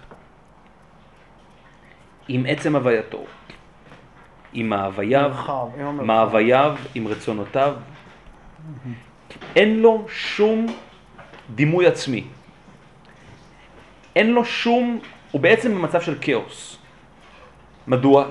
עם 2.27 2.45
עצם 2.47 2.75
הווייתו, 2.75 3.25
עם 4.53 4.73
המרחב. 4.73 5.67
מאווייו, 6.03 6.75
עם 6.95 7.07
רצונותיו. 7.07 7.75
אין 9.55 9.79
לו 9.79 10.05
שום 10.09 10.67
דימוי 11.55 11.87
עצמי. 11.87 12.23
אין 14.15 14.33
לו 14.33 14.45
שום, 14.45 14.99
הוא 15.31 15.41
בעצם 15.41 15.75
במצב 15.75 16.01
של 16.01 16.15
כאוס. 16.21 16.77
מדוע? 17.87 18.25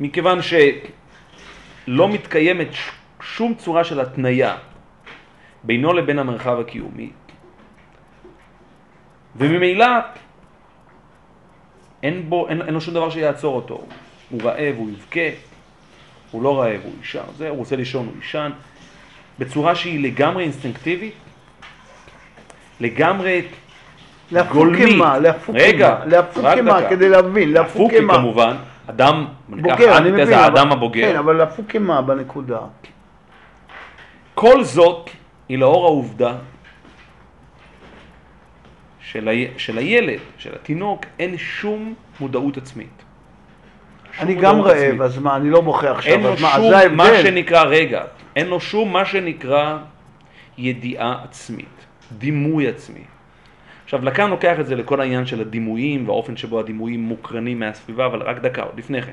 מכיוון 0.00 0.38
שלא 0.42 2.08
מתקיימת 2.08 2.68
שום 3.22 3.54
צורה 3.54 3.84
של 3.84 4.00
התניה 4.00 4.56
בינו 5.64 5.92
לבין 5.92 6.18
המרחב 6.18 6.60
הקיומי, 6.60 7.10
וממילא 9.36 9.86
אין, 12.02 12.30
בו, 12.30 12.48
אין, 12.48 12.62
אין 12.62 12.74
לו 12.74 12.80
שום 12.80 12.94
דבר 12.94 13.10
שיעצור 13.10 13.56
אותו. 13.56 13.84
הוא 14.30 14.42
רעב, 14.42 14.74
הוא 14.76 14.90
יבכה, 14.90 15.36
הוא 16.30 16.42
לא 16.42 16.60
רעב, 16.60 16.80
הוא 16.84 16.92
יישן, 16.98 17.20
זה, 17.36 17.48
הוא 17.48 17.58
רוצה 17.58 17.76
לישון, 17.76 18.06
הוא 18.06 18.14
יישן, 18.16 18.50
בצורה 19.38 19.74
שהיא 19.74 20.02
לגמרי 20.02 20.42
אינסטינקטיבית, 20.44 21.14
לגמרי 22.80 23.42
גולמית. 24.32 24.80
לאפוקימה, 24.80 25.18
לאפוקימה, 25.18 25.64
רגע, 25.64 25.94
רק 25.94 26.06
לאפוקימה, 26.06 26.80
דקה. 26.80 26.90
כדי 26.90 27.08
להבין, 27.08 27.52
לאפוקי 27.52 27.78
לאפוקימה. 27.78 28.14
כמובן, 28.14 28.56
אדם, 28.90 29.26
בוגר, 29.48 29.96
אני 29.96 30.10
מבין. 30.10 30.32
האדם 30.32 30.72
הבוגר. 30.72 31.12
כן, 31.12 31.16
אבל 31.16 31.36
לאפוקימה 31.36 32.02
בנקודה. 32.02 32.60
כל 34.34 34.64
זאת 34.64 35.10
היא 35.48 35.58
לאור 35.58 35.84
העובדה 35.86 36.34
של, 39.00 39.28
ה... 39.28 39.32
של 39.58 39.78
הילד, 39.78 40.18
של 40.38 40.54
התינוק, 40.54 41.04
אין 41.18 41.36
שום 41.38 41.94
מודעות 42.20 42.56
עצמית. 42.56 43.02
שום 44.12 44.24
אני 44.24 44.34
גם 44.34 44.60
רעב, 44.60 44.76
עצמית. 44.76 45.00
אז 45.00 45.18
מה, 45.18 45.36
אני 45.36 45.50
לא 45.50 45.60
בוכה 45.60 45.90
עכשיו, 45.90 46.12
אין 46.12 46.22
לו 46.22 46.32
אז 46.32 46.42
מה, 46.42 46.50
שום 46.56 46.70
זה 46.70 46.88
מה. 46.88 47.06
שנקרא, 47.22 47.64
רגע, 47.64 48.02
אין 48.36 48.46
לו 48.46 48.60
שום 48.60 48.92
מה 48.92 49.04
שנקרא 49.04 49.78
ידיעה 50.58 51.20
עצמית, 51.24 51.86
דימוי 52.18 52.68
עצמי. 52.68 53.04
עכשיו, 53.90 54.04
לקאן 54.04 54.30
לוקח 54.30 54.60
את 54.60 54.66
זה 54.66 54.76
לכל 54.76 55.00
העניין 55.00 55.26
של 55.26 55.40
הדימויים 55.40 56.08
והאופן 56.08 56.36
שבו 56.36 56.60
הדימויים 56.60 57.00
מוקרנים 57.00 57.60
מהסביבה, 57.60 58.06
אבל 58.06 58.22
רק 58.22 58.38
דקה, 58.38 58.62
עוד 58.62 58.78
לפני 58.78 59.02
כן. 59.02 59.12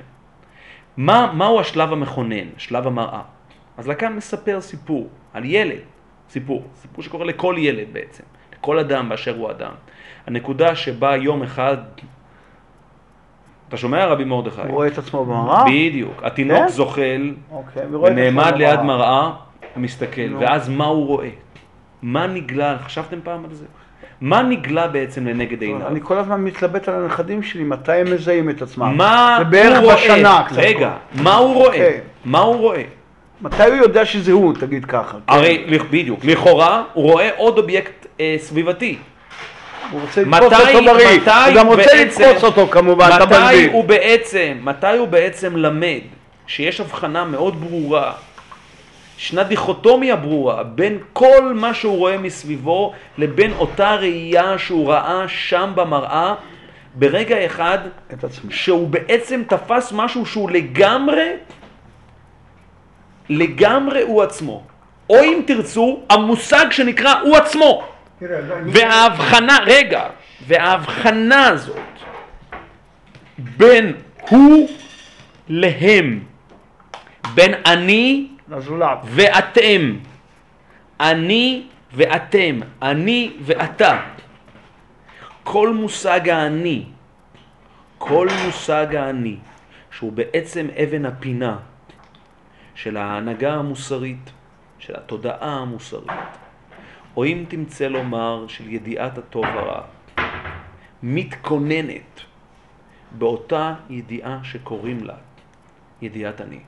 מה, 0.98 1.32
מהו 1.34 1.60
השלב 1.60 1.94
המכונן, 1.94 2.48
שלב 2.58 2.88
המראה? 2.88 3.22
אז 3.78 3.88
לקאן 3.88 4.16
מספר 4.16 4.62
סיפור 4.62 5.08
על 5.34 5.46
ילד, 5.46 5.80
סיפור, 6.30 6.64
סיפור 6.76 7.04
שקורה 7.04 7.26
לכל 7.26 7.56
ילד 7.58 7.88
בעצם, 7.92 8.24
לכל 8.54 8.80
אדם 8.80 9.10
באשר 9.10 9.38
הוא 9.38 9.52
אדם. 9.52 9.72
הנקודה 10.28 10.76
שבה 10.76 11.16
יום 11.16 11.44
אחד, 11.44 11.78
אתה 13.68 13.78
שומע 13.78 14.06
רבי 14.06 14.24
מרדכי? 14.24 14.62
הוא 14.62 14.70
רואה 14.70 14.88
את 14.88 14.98
עצמו 14.98 15.26
במראה? 15.26 15.64
בדיוק, 15.66 16.24
התינוק 16.24 16.60
כן? 16.60 16.68
זוחל 16.68 17.34
אוקיי, 17.52 17.96
ונעמד. 17.96 18.54
ליד 18.56 18.82
מראה 18.82 19.32
ומסתכל, 19.78 20.28
נו. 20.30 20.40
ואז 20.40 20.70
מה 20.70 20.86
הוא 20.86 21.08
רואה? 21.08 21.30
מה 22.02 22.28
נגלה, 22.28 22.78
חשבתם 22.80 23.20
פעם 23.24 23.46
על 23.46 23.54
זה? 23.54 23.66
מה 24.22 24.42
נגלה 24.42 24.88
בעצם 24.88 25.28
לנגד 25.28 25.62
עיניו? 25.62 25.88
אני 25.88 26.00
כל 26.04 26.18
הזמן 26.18 26.42
מתלבט 26.42 26.88
על 26.88 27.04
הנכדים 27.04 27.44
שלי, 27.44 27.64
מתי 27.64 27.92
הם 27.92 28.14
מזהים 28.14 28.50
את 28.50 28.62
עצמם. 28.62 28.94
מה 28.98 29.36
זה 29.40 29.44
בערך 29.44 29.78
הוא 29.78 29.86
רואה? 29.86 29.96
בשנה 29.96 30.44
קצת. 30.48 30.58
רגע, 30.58 30.92
מה 31.14 31.36
הוא 31.36 31.54
רואה? 31.54 31.68
אוקיי. 31.68 32.00
מה 32.26 32.40
הוא 32.40 32.56
רואה? 32.56 32.82
מתי 33.42 33.64
הוא 33.64 33.76
יודע 33.76 34.06
שזה 34.06 34.32
הוא, 34.32 34.54
תגיד 34.60 34.86
ככה? 34.86 35.18
הרי, 35.28 35.66
בדיוק, 35.92 36.20
לכאורה 36.26 36.84
הוא 36.94 37.12
רואה 37.12 37.30
עוד 37.38 37.58
אובייקט 37.58 38.06
אה, 38.20 38.36
סביבתי. 38.40 38.98
הוא 39.92 40.02
רוצה 40.02 40.22
לתפוס 40.22 40.44
אותו 40.44 40.86
בריא, 40.86 41.20
הוא 41.46 41.56
גם 41.56 41.68
רוצה 41.68 42.04
לתפוס 42.04 42.44
אותו 42.44 42.68
כמובן, 42.68 43.10
את 43.16 43.22
מתי. 43.22 43.68
הוא 43.72 43.84
בעצם, 43.84 44.58
מתי 44.64 44.98
הוא 44.98 45.08
בעצם 45.08 45.56
למד 45.56 46.00
שיש 46.48 46.80
הבחנה 46.80 47.26
מאוד 47.26 47.62
ברורה, 47.62 48.12
ישנה 49.18 49.44
דיכוטומיה 49.44 50.16
ברורה 50.16 50.64
בין 50.64 50.98
כל 51.14 51.54
מה 51.56 51.74
שהוא 51.74 51.98
רואה 51.98 52.18
מסביבו 52.18 52.94
לבין 53.18 53.54
אותה 53.54 53.96
ראייה 53.96 54.58
שהוא 54.58 54.92
ראה 54.92 55.28
שם 55.28 55.72
במראה 55.76 56.36
ברגע 56.96 57.46
אחד. 57.46 57.78
שהוא 58.50 58.88
בעצם 58.88 59.44
תפס 59.48 59.92
משהו 59.96 60.26
שהוא 60.26 60.52
לגמרי, 60.52 61.30
לגמרי 63.30 64.02
הוא 64.02 64.24
עצמו. 64.24 64.64
או 65.10 65.16
אם 65.24 65.42
תרצו, 65.48 66.00
המושג 66.10 66.66
שנקרא 66.72 67.14
הוא 67.22 67.38
עצמו. 67.38 67.88
וההבחנה, 68.66 69.58
רגע, 69.66 70.04
וההבחנה 70.48 71.48
הזאת 71.48 71.78
בין 73.38 73.94
הוא 74.30 74.70
להם, 75.50 76.20
בין 77.34 77.54
אני 77.66 78.28
לזולת. 78.50 78.98
ואתם, 79.04 79.98
אני 81.00 81.68
ואתם, 81.94 82.60
אני 82.82 83.34
ואתה. 83.42 84.02
כל 85.44 85.74
מושג 85.74 86.30
האני, 86.30 86.86
כל 87.98 88.28
מושג 88.46 88.96
האני, 88.96 89.38
שהוא 89.92 90.12
בעצם 90.12 90.68
אבן 90.84 91.06
הפינה 91.06 91.58
של 92.76 92.98
ההנהגה 92.98 93.54
המוסרית, 93.54 94.32
של 94.80 94.96
התודעה 94.96 95.60
המוסרית, 95.60 96.12
או 97.18 97.26
אם 97.26 97.46
תמצא 97.48 97.88
לומר 97.88 98.46
של 98.48 98.70
ידיעת 98.70 99.18
הטוב 99.18 99.46
והרע, 99.46 99.82
מתכוננת 101.04 102.22
באותה 103.12 103.74
ידיעה 103.90 104.40
שקוראים 104.44 105.04
לה 105.04 105.16
ידיעת 106.02 106.42
אני. 106.42 106.60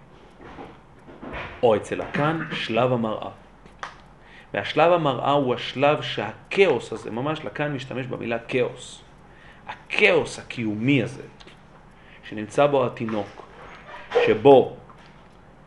או 1.63 1.75
אצל 1.75 2.01
הקאן, 2.01 2.39
שלב 2.51 2.93
המראה. 2.93 3.29
והשלב 4.53 4.91
המראה 4.93 5.31
הוא 5.31 5.55
השלב 5.55 6.01
שהכאוס 6.01 6.93
הזה, 6.93 7.11
ממש 7.11 7.45
לקאן 7.45 7.73
משתמש 7.73 8.05
במילה 8.05 8.39
כאוס. 8.39 9.01
הכאוס 9.67 10.39
הקיומי 10.39 11.03
הזה, 11.03 11.23
שנמצא 12.23 12.67
בו 12.67 12.85
התינוק, 12.85 13.45
שבו 14.25 14.75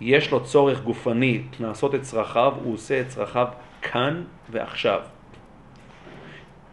יש 0.01 0.31
לו 0.31 0.45
צורך 0.45 0.83
גופני 0.83 1.43
לעשות 1.61 1.95
את 1.95 2.03
צרכיו, 2.03 2.53
הוא 2.65 2.75
עושה 2.75 3.01
את 3.01 3.09
צרכיו 3.09 3.47
כאן 3.83 4.25
ועכשיו. 4.51 5.01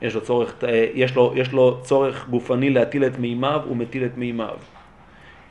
יש 0.02 0.15
לו 0.15 0.22
צורך, 0.22 0.56
יש 0.94 1.15
לו, 1.15 1.34
יש 1.36 1.52
לו 1.52 1.82
צורך 1.84 2.30
גופני 2.30 2.70
להטיל 2.70 3.06
את 3.06 3.20
מימיו, 3.20 3.62
הוא 3.65 3.78
מטיל 3.78 4.06
את 4.06 4.18
מימיו. 4.18 4.58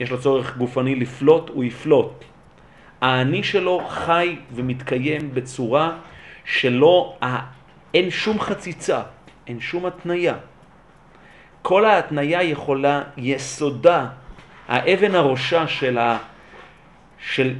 יש 0.00 0.10
לו 0.10 0.20
צורך 0.20 0.56
גופני 0.56 0.94
לפלוט, 0.94 1.48
הוא 1.48 1.64
יפלוט. 1.64 2.24
האני 3.00 3.42
שלו 3.42 3.80
חי 3.88 4.36
ומתקיים 4.52 5.34
בצורה 5.34 5.92
שלא, 6.44 7.16
אין 7.94 8.10
שום 8.10 8.40
חציצה, 8.40 9.02
אין 9.46 9.60
שום 9.60 9.86
התניה. 9.86 10.34
כל 11.62 11.84
ההתניה 11.84 12.42
יכולה, 12.42 13.02
יסודה, 13.16 14.06
האבן 14.68 15.14
הראשה 15.14 15.68
של, 15.68 15.98
ה, 15.98 16.18
של 17.18 17.54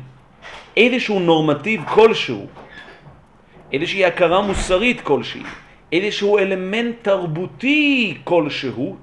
איזשהו 0.77 1.21
נורמטיב 1.21 1.85
כלשהו, 1.85 2.47
איזושהי 3.73 4.05
הכרה 4.05 4.41
מוסרית 4.41 5.01
כלשהי, 5.01 5.43
איזשהו 5.93 6.39
אלמנט 6.39 6.95
תרבותי 7.03 8.19
כלשהו, 8.25 8.97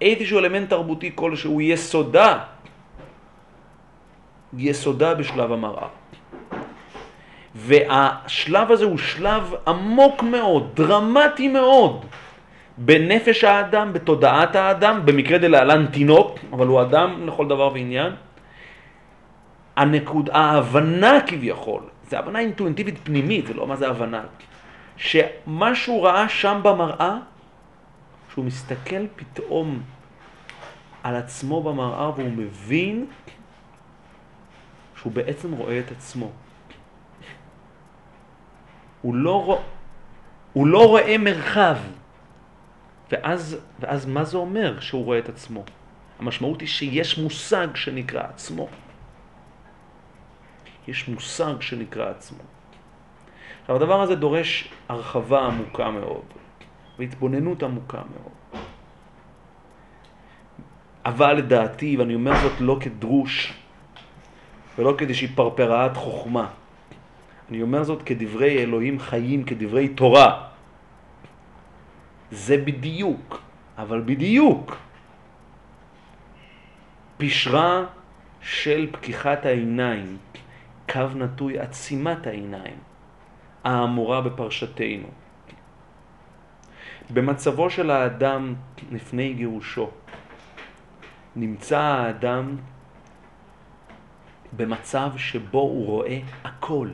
איזשהו 0.00 0.38
אלמנט 0.38 0.70
תרבותי 0.70 1.10
כלשהו, 1.14 1.60
יסודה, 1.60 2.38
יסודה 4.58 5.14
בשלב 5.14 5.52
המראה. 5.52 5.88
והשלב 7.54 8.70
הזה 8.72 8.84
הוא 8.84 8.98
שלב 8.98 9.54
עמוק 9.66 10.22
מאוד, 10.22 10.70
דרמטי 10.74 11.48
מאוד, 11.48 12.04
בנפש 12.78 13.44
האדם, 13.44 13.92
בתודעת 13.92 14.56
האדם, 14.56 15.00
במקרה 15.04 15.38
דלהלן 15.38 15.86
תינוק, 15.86 16.38
אבל 16.52 16.66
הוא 16.66 16.82
אדם 16.82 17.26
לכל 17.26 17.48
דבר 17.48 17.70
ועניין. 17.72 18.12
הנקוד, 19.76 20.30
ההבנה 20.32 21.20
כביכול, 21.26 21.82
זה 22.08 22.18
הבנה 22.18 22.38
אינטואיטיבית 22.38 22.98
פנימית, 23.02 23.46
זה 23.46 23.54
לא 23.54 23.66
מה 23.66 23.76
זה 23.76 23.88
הבנה, 23.88 24.22
שמה 24.96 25.74
שהוא 25.74 26.06
ראה 26.06 26.28
שם 26.28 26.60
במראה, 26.62 27.16
שהוא 28.32 28.44
מסתכל 28.44 29.06
פתאום 29.16 29.80
על 31.02 31.16
עצמו 31.16 31.62
במראה 31.62 32.10
והוא 32.10 32.30
מבין 32.36 33.06
שהוא 35.02 35.12
בעצם 35.12 35.52
רואה 35.52 35.78
את 35.78 35.90
עצמו. 35.90 36.30
הוא 39.02 39.14
לא, 39.14 39.44
רוא... 39.44 39.58
הוא 40.52 40.66
לא 40.66 40.86
רואה 40.86 41.18
מרחב. 41.18 41.76
ואז, 43.12 43.56
ואז 43.80 44.06
מה 44.06 44.24
זה 44.24 44.36
אומר 44.36 44.80
שהוא 44.80 45.04
רואה 45.04 45.18
את 45.18 45.28
עצמו? 45.28 45.64
המשמעות 46.18 46.60
היא 46.60 46.68
שיש 46.68 47.18
מושג 47.18 47.68
שנקרא 47.74 48.22
עצמו. 48.22 48.68
יש 50.88 51.08
מושג 51.08 51.54
שנקרא 51.60 52.10
עצמו. 52.10 52.42
עכשיו 53.60 53.76
הדבר 53.76 54.00
הזה 54.00 54.14
דורש 54.14 54.68
הרחבה 54.88 55.46
עמוקה 55.46 55.90
מאוד, 55.90 56.24
והתבוננות 56.98 57.62
עמוקה 57.62 57.98
מאוד. 57.98 58.62
אבל 61.04 61.32
לדעתי, 61.32 61.96
ואני 61.96 62.14
אומר 62.14 62.32
זאת 62.42 62.60
לא 62.60 62.76
כדרוש, 62.80 63.61
ולא 64.78 64.94
כאיזושהי 64.98 65.28
פרפראת 65.28 65.96
חוכמה, 65.96 66.48
אני 67.50 67.62
אומר 67.62 67.84
זאת 67.84 68.02
כדברי 68.02 68.58
אלוהים 68.62 69.00
חיים, 69.00 69.44
כדברי 69.44 69.88
תורה. 69.88 70.48
זה 72.30 72.56
בדיוק, 72.56 73.40
אבל 73.78 74.02
בדיוק, 74.06 74.76
פשרה 77.16 77.84
של 78.40 78.88
פקיחת 78.92 79.46
העיניים, 79.46 80.16
קו 80.92 81.08
נטוי 81.14 81.58
עצימת 81.58 82.26
העיניים, 82.26 82.76
האמורה 83.64 84.20
בפרשתנו. 84.20 85.08
במצבו 87.10 87.70
של 87.70 87.90
האדם 87.90 88.54
לפני 88.92 89.34
גירושו, 89.34 89.90
נמצא 91.36 91.78
האדם 91.78 92.56
במצב 94.52 95.10
שבו 95.16 95.58
הוא 95.58 95.86
רואה 95.86 96.18
הכל. 96.44 96.88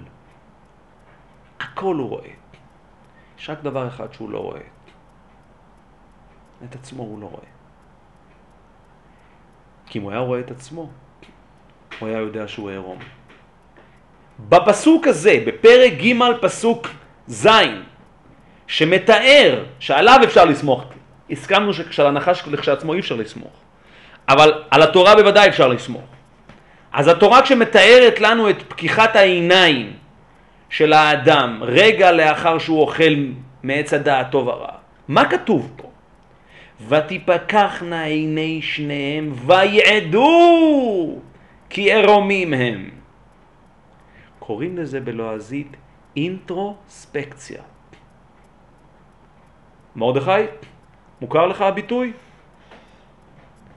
הכל 1.61 1.94
הוא 1.94 2.09
רואה. 2.09 2.31
יש 3.38 3.51
רק 3.51 3.62
דבר 3.62 3.88
אחד 3.88 4.12
שהוא 4.12 4.31
לא 4.31 4.38
רואה. 4.38 4.61
את 6.64 6.75
עצמו 6.75 7.03
הוא 7.03 7.21
לא 7.21 7.27
רואה. 7.27 7.49
כי 9.87 9.99
אם 9.99 10.03
הוא 10.03 10.11
היה 10.11 10.21
רואה 10.21 10.40
את 10.40 10.51
עצמו, 10.51 10.90
הוא 11.99 12.09
היה 12.09 12.18
יודע 12.18 12.49
שהוא 12.49 12.71
עירום. 12.71 12.99
בפסוק 14.49 15.07
הזה, 15.07 15.42
בפרק 15.47 15.92
ג' 15.92 16.40
פסוק 16.40 16.88
ז', 17.27 17.49
שמתאר, 18.66 19.64
שעליו 19.79 20.21
אפשר 20.25 20.44
לסמוך, 20.44 20.85
הסכמנו 21.31 21.75
שעל 21.75 22.07
הנחש 22.07 22.42
לכשעצמו 22.47 22.94
אי 22.94 22.99
אפשר 22.99 23.14
לסמוך, 23.14 23.53
אבל 24.29 24.62
על 24.71 24.83
התורה 24.83 25.14
בוודאי 25.16 25.49
אפשר 25.49 25.68
לסמוך. 25.68 26.18
אז 26.92 27.09
התורה 27.09 27.42
כשמתארת 27.42 28.20
לנו 28.20 28.51
את 28.51 28.62
פקיחת 28.62 29.16
העיניים 29.16 29.92
של 30.68 30.92
האדם 30.92 31.59
רגע 31.62 32.12
לאחר 32.12 32.59
שהוא 32.59 32.81
אוכל 32.81 33.14
מעץ 33.62 33.94
הדעת 33.94 34.31
טוב 34.31 34.48
הרע, 34.48 34.72
מה 35.09 35.31
כתוב 35.31 35.72
פה? 35.77 35.88
ותפקחנה 36.88 38.03
עיני 38.03 38.62
שניהם 38.62 39.33
ויעדו 39.46 41.18
כי 41.70 41.92
ערומים 41.92 42.55
הם. 42.55 42.90
קוראים 44.38 44.79
לזה 44.79 45.01
בלועזית 45.01 45.77
אינטרוספקציה. 46.16 47.62
מרדכי, 49.96 50.31
מוכר 51.20 51.46
לך 51.46 51.61
הביטוי? 51.61 52.12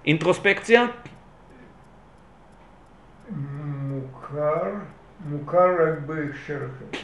אינטרוספקציה? 0.06 0.86
מוכר, 4.34 4.72
מוכר 5.30 5.76
רק 5.84 6.00
בהקשר 6.06 6.58
אחר. 6.58 7.00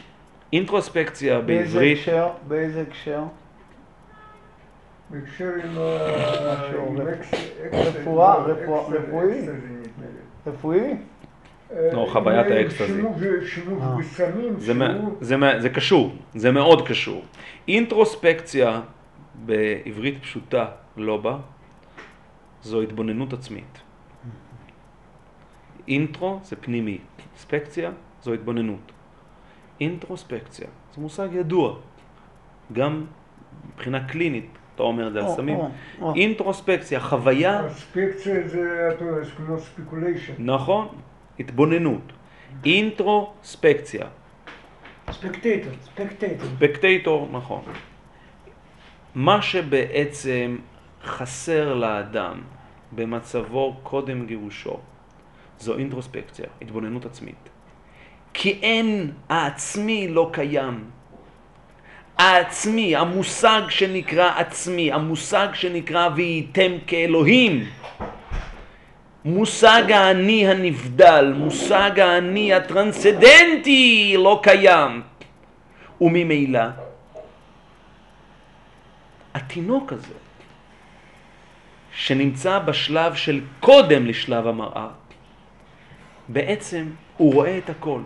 אינטרוספקציה 0.52 1.40
באיזה 1.40 1.72
בעברית, 1.72 1.98
הקשר? 1.98 2.28
באיזה 2.48 2.80
הקשר? 2.82 3.22
בהקשר 5.10 5.50
עם 5.64 5.78
רפואה, 7.72 8.48
לא, 8.48 8.90
רפואי? 8.92 9.48
רפואי? 10.46 10.96
לא, 11.92 12.06
חוויית 12.12 12.46
האקסטזי. 12.46 13.02
בסמים, 13.98 14.54
זה, 15.60 15.68
קשור, 15.68 16.14
זה 16.34 16.52
מאוד 16.52 16.88
קשור. 16.88 17.24
אינטרוספקציה 17.68 18.80
בעברית 19.34 20.22
פשוטה, 20.22 20.66
לא 20.96 21.16
בה, 21.16 21.38
זו 22.62 22.82
התבוננות 22.82 23.32
עצמית. 23.32 23.87
אינטרו 25.88 26.40
זה 26.42 26.56
פנימי, 26.56 26.98
ספקציה 27.36 27.90
זו 28.22 28.32
התבוננות. 28.32 28.92
אינטרוספקציה 29.80 30.66
זה 30.94 31.00
מושג 31.00 31.28
ידוע, 31.32 31.74
גם 32.72 33.04
מבחינה 33.74 34.08
קלינית, 34.08 34.58
אתה 34.74 34.82
אומר 34.82 35.08
את 35.08 35.12
זה 35.12 35.20
על 35.20 35.28
סמים. 35.28 35.58
אינטרוספקציה, 36.14 37.00
חוויה, 37.00 37.66
אספקציה 37.66 38.48
זה, 38.48 38.88
אתה 38.94 39.04
יודע, 39.04 39.24
זה 39.24 39.30
כמו 39.30 39.58
speculation. 39.58 40.32
נכון, 40.38 40.88
התבוננות. 41.40 42.12
אינטרוספקציה, 42.64 44.06
ספקטטור, 45.10 45.72
ספקטטור. 45.82 46.48
ספקטטור, 46.56 47.28
נכון. 47.32 47.62
מה 49.14 49.42
שבעצם 49.42 50.56
חסר 51.04 51.74
לאדם 51.74 52.40
במצבו 52.92 53.76
קודם 53.82 54.26
גירושו, 54.26 54.80
זו 55.60 55.78
אינטרוספקציה, 55.78 56.46
התבוננות 56.62 57.06
עצמית. 57.06 57.48
כי 58.34 58.58
אין, 58.62 59.10
העצמי 59.28 60.08
לא 60.08 60.30
קיים. 60.32 60.84
העצמי, 62.18 62.96
המושג 62.96 63.62
שנקרא 63.68 64.38
עצמי, 64.38 64.92
המושג 64.92 65.48
שנקרא 65.54 66.08
והייתם 66.16 66.72
כאלוהים, 66.86 67.64
מושג 69.24 69.92
האני 69.92 70.48
הנבדל, 70.48 71.32
מושג 71.36 72.00
האני 72.00 72.54
הטרנסדנטי 72.54 74.14
לא 74.18 74.40
קיים. 74.42 75.02
וממילא, 76.00 76.60
התינוק 79.34 79.92
הזה, 79.92 80.14
שנמצא 81.92 82.58
בשלב 82.58 83.14
של 83.14 83.40
קודם 83.60 84.06
לשלב 84.06 84.46
המראה, 84.46 84.88
בעצם 86.28 86.86
הוא 87.16 87.34
רואה 87.34 87.58
את 87.58 87.70
הכל. 87.70 88.00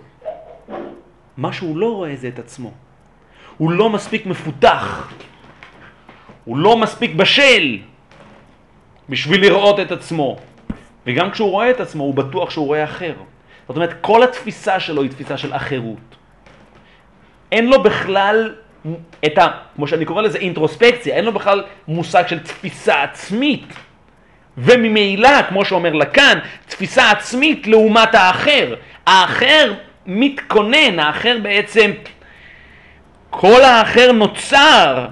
מה 1.36 1.52
שהוא 1.52 1.76
לא 1.76 1.94
רואה 1.94 2.16
זה 2.16 2.28
את 2.28 2.38
עצמו. 2.38 2.72
הוא 3.58 3.70
לא 3.70 3.90
מספיק 3.90 4.26
מפותח, 4.26 5.12
הוא 6.44 6.56
לא 6.56 6.76
מספיק 6.76 7.14
בשל 7.14 7.78
בשביל 9.08 9.40
לראות 9.40 9.80
את 9.80 9.92
עצמו. 9.92 10.36
וגם 11.06 11.30
כשהוא 11.30 11.50
רואה 11.50 11.70
את 11.70 11.80
עצמו, 11.80 12.04
הוא 12.04 12.14
בטוח 12.14 12.50
שהוא 12.50 12.66
רואה 12.66 12.84
אחר. 12.84 13.14
זאת 13.68 13.76
אומרת, 13.76 13.94
כל 14.00 14.22
התפיסה 14.22 14.80
שלו 14.80 15.02
היא 15.02 15.10
תפיסה 15.10 15.36
של 15.36 15.54
אחרות. 15.54 16.16
אין 17.52 17.66
לו 17.66 17.82
בכלל 17.82 18.54
את 19.26 19.38
ה... 19.38 19.46
כמו 19.74 19.88
שאני 19.88 20.04
קורא 20.04 20.22
לזה 20.22 20.38
אינטרוספקציה, 20.38 21.16
אין 21.16 21.24
לו 21.24 21.32
בכלל 21.32 21.64
מושג 21.88 22.26
של 22.26 22.38
תפיסה 22.38 23.02
עצמית. 23.02 23.66
וממילא, 24.58 25.42
כמו 25.48 25.64
שאומר 25.64 25.92
לקאן, 25.92 26.38
תפיסה 26.66 27.10
עצמית 27.10 27.66
לעומת 27.66 28.14
האחר. 28.14 28.74
האחר 29.06 29.74
מתכונן, 30.06 30.98
האחר 30.98 31.38
בעצם, 31.42 31.90
כל 33.30 33.62
האחר 33.62 34.12
נוצר 34.12 35.06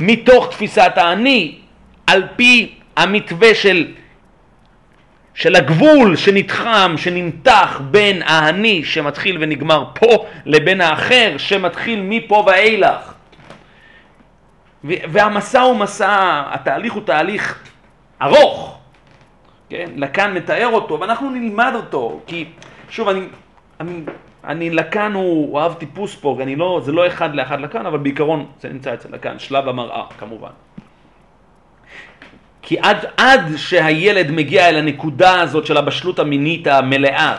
מתוך 0.00 0.50
תפיסת 0.50 0.92
האני, 0.96 1.58
על 2.06 2.26
פי 2.36 2.74
המתווה 2.96 3.54
של, 3.54 3.86
של 5.34 5.56
הגבול 5.56 6.16
שנתחם, 6.16 6.94
שנמתח 6.96 7.80
בין 7.90 8.22
האני 8.22 8.84
שמתחיל 8.84 9.36
ונגמר 9.40 9.84
פה, 9.94 10.26
לבין 10.46 10.80
האחר 10.80 11.34
שמתחיל 11.38 12.00
מפה 12.02 12.44
ואילך. 12.46 13.12
והמסע 14.84 15.60
הוא 15.60 15.76
מסע, 15.76 16.42
התהליך 16.46 16.92
הוא 16.92 17.02
תהליך 17.02 17.62
ארוך, 18.22 18.79
כן? 19.70 19.90
לקאן 19.96 20.34
מתאר 20.34 20.68
אותו, 20.72 21.00
ואנחנו 21.00 21.30
נלמד 21.30 21.72
אותו, 21.74 22.20
כי 22.26 22.44
שוב, 22.88 23.08
אני, 23.08 23.20
אני, 23.80 24.02
אני 24.44 24.70
לקאן 24.70 25.12
הוא, 25.12 25.22
הוא 25.22 25.60
אהב 25.60 25.74
טיפוס 25.74 26.16
פה, 26.16 26.34
ואני 26.38 26.56
לא, 26.56 26.80
זה 26.84 26.92
לא 26.92 27.06
אחד 27.06 27.34
לאחד 27.34 27.60
לקאן, 27.60 27.86
אבל 27.86 27.98
בעיקרון 27.98 28.46
זה 28.60 28.68
נמצא 28.68 28.94
אצל 28.94 29.08
לקאן, 29.12 29.38
שלב 29.38 29.68
המראה 29.68 30.04
כמובן. 30.18 30.50
כי 32.62 32.78
עד, 32.78 33.04
עד 33.16 33.56
שהילד 33.56 34.30
מגיע 34.30 34.68
אל 34.68 34.76
הנקודה 34.76 35.40
הזאת 35.40 35.66
של 35.66 35.76
הבשלות 35.76 36.18
המינית 36.18 36.66
המלאה, 36.66 37.36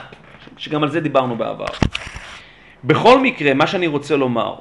שגם 0.57 0.83
על 0.83 0.89
זה 0.89 0.99
דיברנו 0.99 1.35
בעבר. 1.35 1.65
בכל 2.83 3.19
מקרה, 3.19 3.53
מה 3.53 3.67
שאני 3.67 3.87
רוצה 3.87 4.15
לומר, 4.15 4.55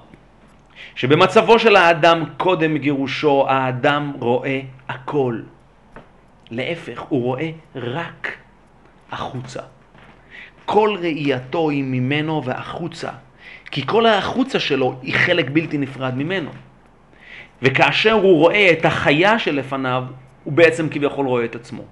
שבמצבו 0.95 1.59
של 1.59 1.77
האדם 1.77 2.25
קודם 2.37 2.77
גירושו, 2.77 3.47
האדם 3.49 4.13
רואה 4.19 4.61
הכל. 4.89 5.41
להפך, 6.51 7.01
הוא 7.01 7.23
רואה 7.23 7.51
רק 7.75 8.37
החוצה. 9.11 9.61
כל 10.65 10.97
ראייתו 11.01 11.71
היא 11.71 11.85
ממנו 11.85 12.45
והחוצה, 12.45 13.11
כי 13.71 13.87
כל 13.87 14.07
החוצה 14.07 14.61
שלו 14.61 14.99
היא 15.03 15.15
חלק 15.15 15.51
בלתי 15.51 15.79
נפרד 15.79 16.15
ממנו. 16.15 16.51
וכאשר 17.63 18.13
הוא 18.13 18.39
רואה 18.39 18.71
את 18.73 18.85
החיה 18.85 19.39
שלפניו, 19.39 20.05
הוא 20.45 20.53
בעצם 20.53 20.89
כביכול 20.89 21.27
רואה 21.27 21.45
את 21.45 21.55
עצמו. 21.55 21.83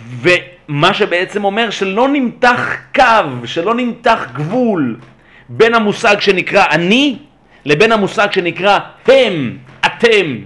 ומה 0.00 0.94
שבעצם 0.94 1.44
אומר 1.44 1.70
שלא 1.70 2.08
נמתח 2.08 2.76
קו, 2.94 3.46
שלא 3.46 3.74
נמתח 3.74 4.26
גבול 4.32 5.00
בין 5.48 5.74
המושג 5.74 6.20
שנקרא 6.20 6.64
אני 6.70 7.18
לבין 7.64 7.92
המושג 7.92 8.32
שנקרא 8.32 8.78
הם, 9.06 9.58
אתם. 9.86 10.36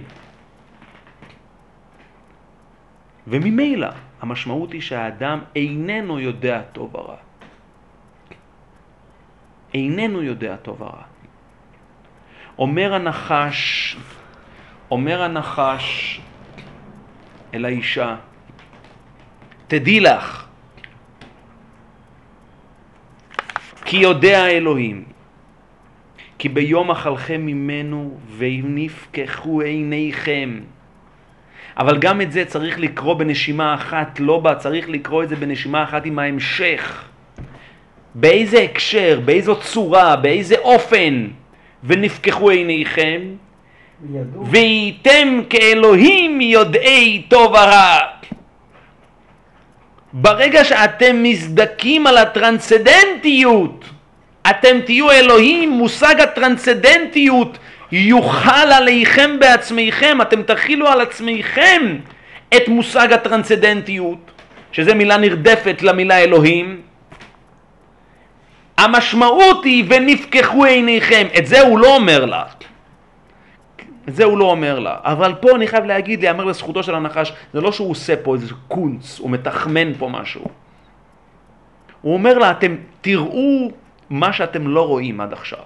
וממילא 3.27 3.87
המשמעות 4.21 4.71
היא 4.71 4.81
שהאדם 4.81 5.39
איננו 5.55 6.19
יודע 6.19 6.61
טוב 6.61 6.95
ורע. 6.95 7.15
איננו 9.73 10.23
יודע 10.23 10.55
טוב 10.55 10.81
ורע. 10.81 11.03
אומר 12.57 12.93
הנחש, 12.93 13.97
אומר 14.91 15.23
הנחש 15.23 16.21
אל 17.53 17.65
האישה, 17.65 18.15
תדעי 19.67 19.99
לך, 19.99 20.47
כי 23.85 23.97
יודע 23.97 24.47
אלוהים, 24.47 25.03
כי 26.37 26.49
ביום 26.49 26.91
אכלכם 26.91 27.41
ממנו 27.45 28.19
ונפקחו 28.37 29.61
עיניכם. 29.61 30.59
אבל 31.77 31.97
גם 31.97 32.21
את 32.21 32.31
זה 32.31 32.45
צריך 32.45 32.79
לקרוא 32.79 33.13
בנשימה 33.13 33.73
אחת, 33.73 34.19
לא 34.19 34.39
בה, 34.39 34.55
צריך 34.55 34.89
לקרוא 34.89 35.23
את 35.23 35.29
זה 35.29 35.35
בנשימה 35.35 35.83
אחת 35.83 36.05
עם 36.05 36.19
ההמשך. 36.19 37.03
באיזה 38.15 38.61
הקשר, 38.61 39.19
באיזו 39.25 39.55
צורה, 39.55 40.15
באיזה 40.15 40.55
אופן, 40.57 41.27
ונפקחו 41.83 42.49
עיניכם, 42.49 43.21
ידעו. 44.13 44.45
והייתם 44.45 45.41
כאלוהים 45.49 46.41
יודעי 46.41 47.21
טוב 47.27 47.51
ורע. 47.51 47.97
ברגע 50.13 50.63
שאתם 50.63 51.23
מזדכים 51.23 52.07
על 52.07 52.17
הטרנסדנטיות, 52.17 53.85
אתם 54.49 54.79
תהיו 54.85 55.11
אלוהים, 55.11 55.69
מושג 55.69 56.21
הטרנסדנטיות 56.21 57.57
יוכל 57.91 58.71
עליכם 58.71 59.39
בעצמיכם, 59.39 60.17
אתם 60.21 60.43
תכילו 60.43 60.87
על 60.87 61.01
עצמיכם 61.01 61.97
את 62.55 62.67
מושג 62.67 63.13
הטרנסדנטיות, 63.13 64.31
שזה 64.71 64.93
מילה 64.93 65.17
נרדפת 65.17 65.81
למילה 65.81 66.17
אלוהים. 66.17 66.81
המשמעות 68.77 69.65
היא 69.65 69.85
ונפקחו 69.89 70.65
עיניכם, 70.65 71.27
את 71.37 71.47
זה 71.47 71.61
הוא 71.61 71.79
לא 71.79 71.95
אומר 71.95 72.25
לה. 72.25 72.43
את 74.09 74.15
זה 74.15 74.23
הוא 74.23 74.37
לא 74.37 74.45
אומר 74.45 74.79
לה. 74.79 74.95
אבל 75.03 75.33
פה 75.41 75.55
אני 75.55 75.67
חייב 75.67 75.85
להגיד, 75.85 76.21
להיאמר 76.21 76.45
לזכותו 76.45 76.83
של 76.83 76.95
הנחש, 76.95 77.33
זה 77.53 77.61
לא 77.61 77.71
שהוא 77.71 77.91
עושה 77.91 78.15
פה 78.15 78.35
איזה 78.35 78.53
קונץ, 78.67 79.19
הוא 79.19 79.29
מתחמן 79.29 79.93
פה 79.93 80.09
משהו. 80.09 80.45
הוא 82.01 82.13
אומר 82.13 82.37
לה, 82.37 82.51
אתם 82.51 82.75
תראו 83.01 83.71
מה 84.09 84.33
שאתם 84.33 84.67
לא 84.67 84.87
רואים 84.87 85.21
עד 85.21 85.33
עכשיו. 85.33 85.59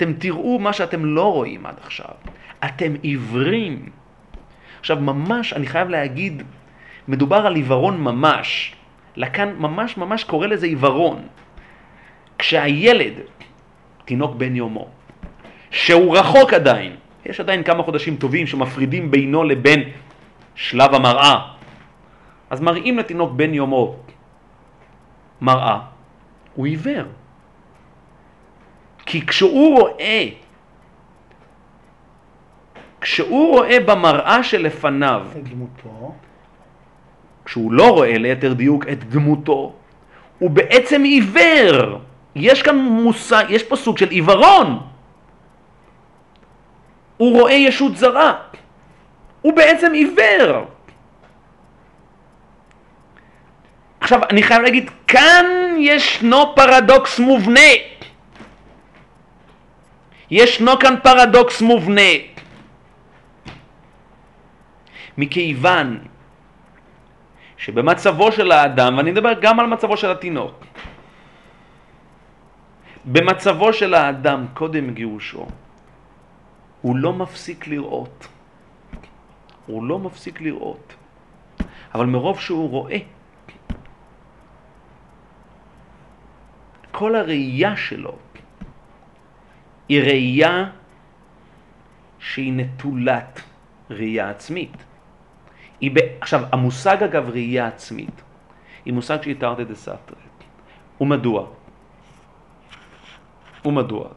אתם 0.00 0.12
תראו 0.12 0.58
מה 0.58 0.72
שאתם 0.72 1.04
לא 1.04 1.32
רואים 1.32 1.66
עד 1.66 1.74
עכשיו. 1.84 2.14
אתם 2.64 2.92
עיוורים. 3.02 3.88
עכשיו 4.80 4.96
ממש, 4.96 5.52
אני 5.52 5.66
חייב 5.66 5.88
להגיד, 5.88 6.42
מדובר 7.08 7.36
על 7.36 7.54
עיוורון 7.54 8.00
ממש. 8.00 8.74
לקאן 9.16 9.54
ממש 9.58 9.96
ממש 9.96 10.24
קורא 10.24 10.46
לזה 10.46 10.66
עיוורון. 10.66 11.20
כשהילד, 12.38 13.12
תינוק 14.04 14.34
בן 14.34 14.56
יומו, 14.56 14.88
שהוא 15.70 16.16
רחוק 16.16 16.52
עדיין, 16.52 16.96
יש 17.26 17.40
עדיין 17.40 17.62
כמה 17.62 17.82
חודשים 17.82 18.16
טובים 18.16 18.46
שמפרידים 18.46 19.10
בינו 19.10 19.44
לבין 19.44 19.82
שלב 20.54 20.94
המראה, 20.94 21.36
אז 22.50 22.60
מראים 22.60 22.98
לתינוק 22.98 23.32
בן 23.36 23.54
יומו 23.54 23.96
מראה, 25.40 25.78
הוא 26.54 26.66
עיוור. 26.66 27.04
כי 29.10 29.26
כשהוא 29.26 29.78
רואה, 29.80 30.26
כשהוא 33.00 33.56
רואה 33.56 33.80
במראה 33.80 34.42
שלפניו, 34.42 35.26
את 35.36 35.48
דמותו. 35.48 36.14
כשהוא 37.44 37.72
לא 37.72 37.90
רואה 37.90 38.18
ליתר 38.18 38.52
דיוק 38.52 38.84
את 38.92 39.04
דמותו, 39.04 39.72
הוא 40.38 40.50
בעצם 40.50 41.02
עיוור. 41.02 41.98
יש 42.34 42.62
כאן 42.62 42.76
מושג, 42.76 43.44
יש 43.48 43.62
פה 43.62 43.76
סוג 43.76 43.98
של 43.98 44.08
עיוורון. 44.08 44.78
הוא 47.16 47.40
רואה 47.40 47.52
ישות 47.52 47.96
זרה. 47.96 48.34
הוא 49.42 49.52
בעצם 49.52 49.92
עיוור. 49.92 50.64
עכשיו, 54.00 54.20
אני 54.30 54.42
חייב 54.42 54.62
להגיד, 54.62 54.90
כאן 55.06 55.46
ישנו 55.78 56.54
פרדוקס 56.56 57.18
מובנה. 57.18 57.70
ישנו 60.30 60.78
כאן 60.78 60.94
פרדוקס 61.02 61.62
מובנה. 61.62 62.10
מכיוון 65.18 65.98
שבמצבו 67.56 68.32
של 68.32 68.52
האדם, 68.52 68.96
ואני 68.96 69.10
מדבר 69.10 69.32
גם 69.40 69.60
על 69.60 69.66
מצבו 69.66 69.96
של 69.96 70.10
התינוק, 70.10 70.64
במצבו 73.04 73.72
של 73.72 73.94
האדם 73.94 74.46
קודם 74.54 74.94
גירושו, 74.94 75.46
הוא 76.80 76.96
לא 76.96 77.12
מפסיק 77.12 77.66
לראות. 77.66 78.28
הוא 79.66 79.84
לא 79.84 79.98
מפסיק 79.98 80.40
לראות. 80.40 80.94
אבל 81.94 82.06
מרוב 82.06 82.40
שהוא 82.40 82.70
רואה, 82.70 82.98
כל 86.90 87.14
הראייה 87.14 87.76
שלו 87.76 88.29
היא 89.90 90.02
ראייה 90.02 90.70
שהיא 92.18 92.52
נטולת 92.52 93.40
ראייה 93.90 94.30
עצמית. 94.30 94.76
ב... 95.82 95.98
עכשיו, 96.20 96.42
המושג 96.52 97.02
אגב 97.02 97.28
ראייה 97.28 97.66
עצמית, 97.66 98.22
היא 98.84 98.94
מושג 98.94 99.22
שהיא 99.22 99.36
תרתי 99.38 99.64
דסתרי. 99.64 100.22
ומדוע? 101.00 101.46
ומדוע? 103.64 104.08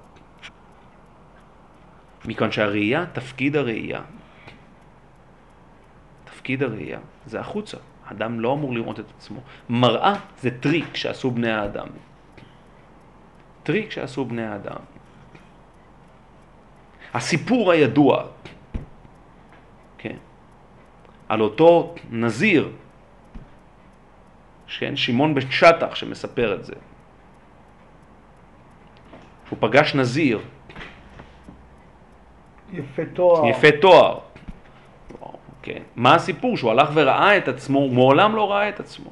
מכיוון 2.25 2.51
שהראייה, 2.51 3.05
תפקיד 3.13 3.55
הראייה, 3.55 4.01
תפקיד 6.23 6.63
הראייה 6.63 6.99
זה 7.25 7.39
החוצה. 7.39 7.77
האדם 8.05 8.39
לא 8.39 8.53
אמור 8.53 8.73
לראות 8.73 8.99
את 8.99 9.05
עצמו. 9.17 9.39
מראה 9.69 10.13
זה 10.39 10.59
טריק 10.59 10.95
שעשו 10.95 11.31
בני 11.31 11.51
האדם. 11.51 11.87
טריק 13.63 13.91
שעשו 13.91 14.25
בני 14.25 14.45
האדם. 14.45 14.92
הסיפור 17.13 17.71
הידוע, 17.71 18.23
כן, 19.97 20.17
על 21.29 21.41
אותו 21.41 21.95
נזיר, 22.11 22.71
כן, 24.79 24.95
שמעון 24.95 25.35
בן 25.35 25.51
שטח 25.51 25.95
שמספר 25.95 26.53
את 26.53 26.65
זה. 26.65 26.73
הוא 29.49 29.57
פגש 29.61 29.95
נזיר, 29.95 30.39
יפה 32.73 33.05
תואר. 33.13 33.45
יפה 33.49 33.67
תואר. 33.81 34.19
כן. 35.61 35.81
מה 35.95 36.15
הסיפור? 36.15 36.57
שהוא 36.57 36.71
הלך 36.71 36.89
וראה 36.93 37.37
את 37.37 37.47
עצמו, 37.47 37.79
הוא 37.79 37.93
מעולם 37.93 38.35
לא 38.35 38.51
ראה 38.51 38.69
את 38.69 38.79
עצמו. 38.79 39.09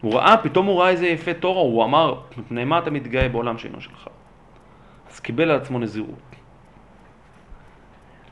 הוא 0.00 0.14
ראה, 0.14 0.36
פתאום 0.36 0.66
הוא 0.66 0.80
ראה 0.80 0.90
איזה 0.90 1.06
יפה 1.06 1.34
תואר, 1.34 1.56
הוא 1.56 1.84
אמר, 1.84 2.20
מפני 2.36 2.64
מה 2.64 2.78
אתה 2.78 2.90
מתגאה 2.90 3.28
בעולם 3.28 3.58
שאינו 3.58 3.80
שלך? 3.80 4.08
אז 5.10 5.20
קיבל 5.20 5.50
על 5.50 5.60
עצמו 5.60 5.78
נזירות. 5.78 6.36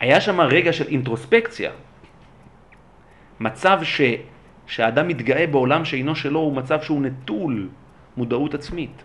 היה 0.01 0.21
שם 0.21 0.41
רגע 0.41 0.73
של 0.73 0.87
אינטרוספקציה. 0.87 1.71
מצב 3.41 3.79
ש, 3.83 4.01
שהאדם 4.67 5.09
מתגאה 5.09 5.47
בעולם 5.47 5.85
שאינו 5.85 6.17
שלו 6.17 6.41
הוא 6.41 6.57
מצב 6.57 6.83
שהוא 6.83 7.03
נטול 7.03 7.69
מודעות 8.17 8.55
עצמית. 8.55 9.03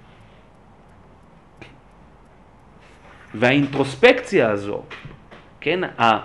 והאינטרוספקציה 3.34 4.50
הזו, 4.50 4.84
כן, 5.62 5.84
ה, 5.84 6.20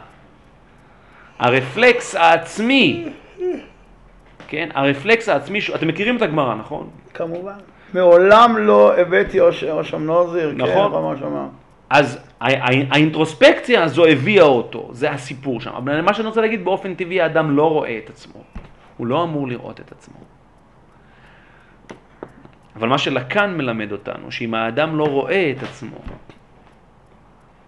הרפלקס 1.39 2.15
העצמי, 2.15 3.09
כן, 4.49 4.69
הרפלקס 4.75 5.29
העצמי, 5.29 5.59
אתם 5.75 5.89
מכירים 5.89 6.17
את 6.17 6.23
הגמרא, 6.23 6.55
נכון? 6.55 6.91
כמובן. 7.15 7.59
מעולם 7.95 8.57
לא 8.59 8.97
הבאתי 8.99 9.41
אושם 9.41 10.03
נוזיר, 10.03 10.51
כן, 10.51 10.57
נכון. 10.57 11.17
שאמר. 11.19 11.47
אז 11.91 12.19
האינטרוספקציה 12.41 13.83
הזו 13.83 14.07
הביאה 14.07 14.45
אותו, 14.45 14.89
זה 14.93 15.11
הסיפור 15.11 15.61
שם. 15.61 15.71
אבל 15.71 16.01
מה 16.01 16.15
שאני 16.15 16.29
רוצה 16.29 16.41
להגיד, 16.41 16.65
באופן 16.65 16.95
טבעי 16.95 17.21
האדם 17.21 17.57
לא 17.57 17.71
רואה 17.71 17.99
את 18.05 18.11
עצמו. 18.11 18.43
הוא 18.97 19.07
לא 19.07 19.23
אמור 19.23 19.49
לראות 19.49 19.81
את 19.81 19.93
עצמו. 19.93 20.19
אבל 22.77 22.89
מה 22.89 22.99
שלקן 22.99 23.55
מלמד 23.57 23.93
אותנו, 23.93 24.31
שאם 24.31 24.55
האדם 24.55 24.97
לא 24.97 25.05
רואה 25.05 25.53
את 25.57 25.63
עצמו, 25.63 25.97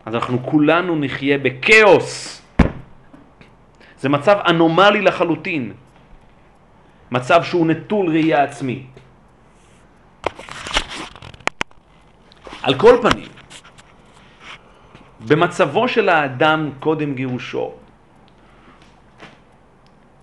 אז 0.06 0.14
אנחנו 0.14 0.42
כולנו 0.42 0.96
נחיה 0.96 1.38
בכאוס. 1.38 2.42
זה 3.98 4.08
מצב 4.08 4.38
אנומלי 4.48 5.00
לחלוטין. 5.00 5.72
מצב 7.10 7.42
שהוא 7.42 7.66
נטול 7.66 8.08
ראייה 8.08 8.42
עצמית. 8.42 8.95
על 12.66 12.74
כל 12.74 12.96
פנים, 13.02 13.28
במצבו 15.28 15.88
של 15.88 16.08
האדם 16.08 16.70
קודם 16.80 17.14
גירושו, 17.14 17.72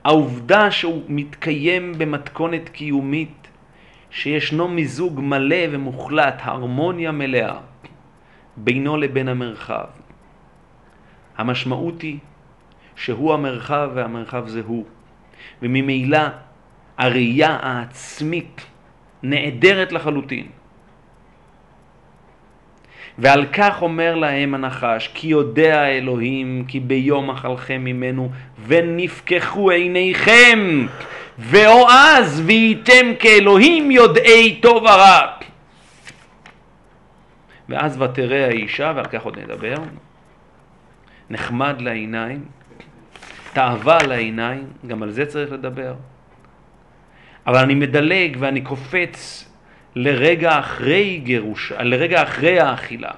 העובדה 0.03 0.71
שהוא 0.71 1.03
מתקיים 1.07 1.97
במתכונת 1.97 2.69
קיומית 2.69 3.47
שישנו 4.09 4.67
מיזוג 4.67 5.19
מלא 5.19 5.55
ומוחלט, 5.71 6.41
הרמוניה 6.43 7.11
מלאה, 7.11 7.59
בינו 8.57 8.97
לבין 8.97 9.27
המרחב. 9.27 9.87
המשמעות 11.37 12.01
היא 12.01 12.17
שהוא 12.95 13.33
המרחב 13.33 13.89
והמרחב 13.93 14.47
זה 14.47 14.61
הוא, 14.65 14.85
וממילא 15.61 16.27
הראייה 16.97 17.57
העצמית 17.61 18.65
נעדרת 19.23 19.91
לחלוטין. 19.91 20.47
ועל 23.17 23.45
כך 23.45 23.81
אומר 23.81 24.15
להם 24.15 24.53
הנחש, 24.53 25.09
כי 25.13 25.27
יודע 25.27 25.81
האלוהים, 25.81 26.65
כי 26.67 26.79
ביום 26.79 27.29
אכלכם 27.29 27.83
ממנו, 27.83 28.29
ונפקחו 28.67 29.71
עיניכם, 29.71 30.85
ואו 31.39 31.89
אז 31.89 32.43
והייתם 32.45 33.05
כאלוהים 33.19 33.91
יודעי 33.91 34.59
טוב 34.61 34.83
ורע. 34.83 35.21
ואז 37.69 38.01
ותראה 38.01 38.47
האישה, 38.47 38.93
ועל 38.95 39.05
כך 39.05 39.23
עוד 39.23 39.39
נדבר, 39.39 39.75
נחמד 41.29 41.81
לעיניים, 41.81 42.45
תאווה 43.53 43.97
לעיניים, 44.03 44.67
גם 44.87 45.03
על 45.03 45.11
זה 45.11 45.25
צריך 45.25 45.51
לדבר. 45.51 45.93
אבל 47.47 47.59
אני 47.59 47.75
מדלג 47.75 48.37
ואני 48.39 48.61
קופץ 48.61 49.49
לרגע 49.95 50.59
אחרי 50.59 51.19
גירוש, 51.23 51.71
לרגע 51.79 52.23
אחרי 52.23 52.59
האכילה. 52.59 53.11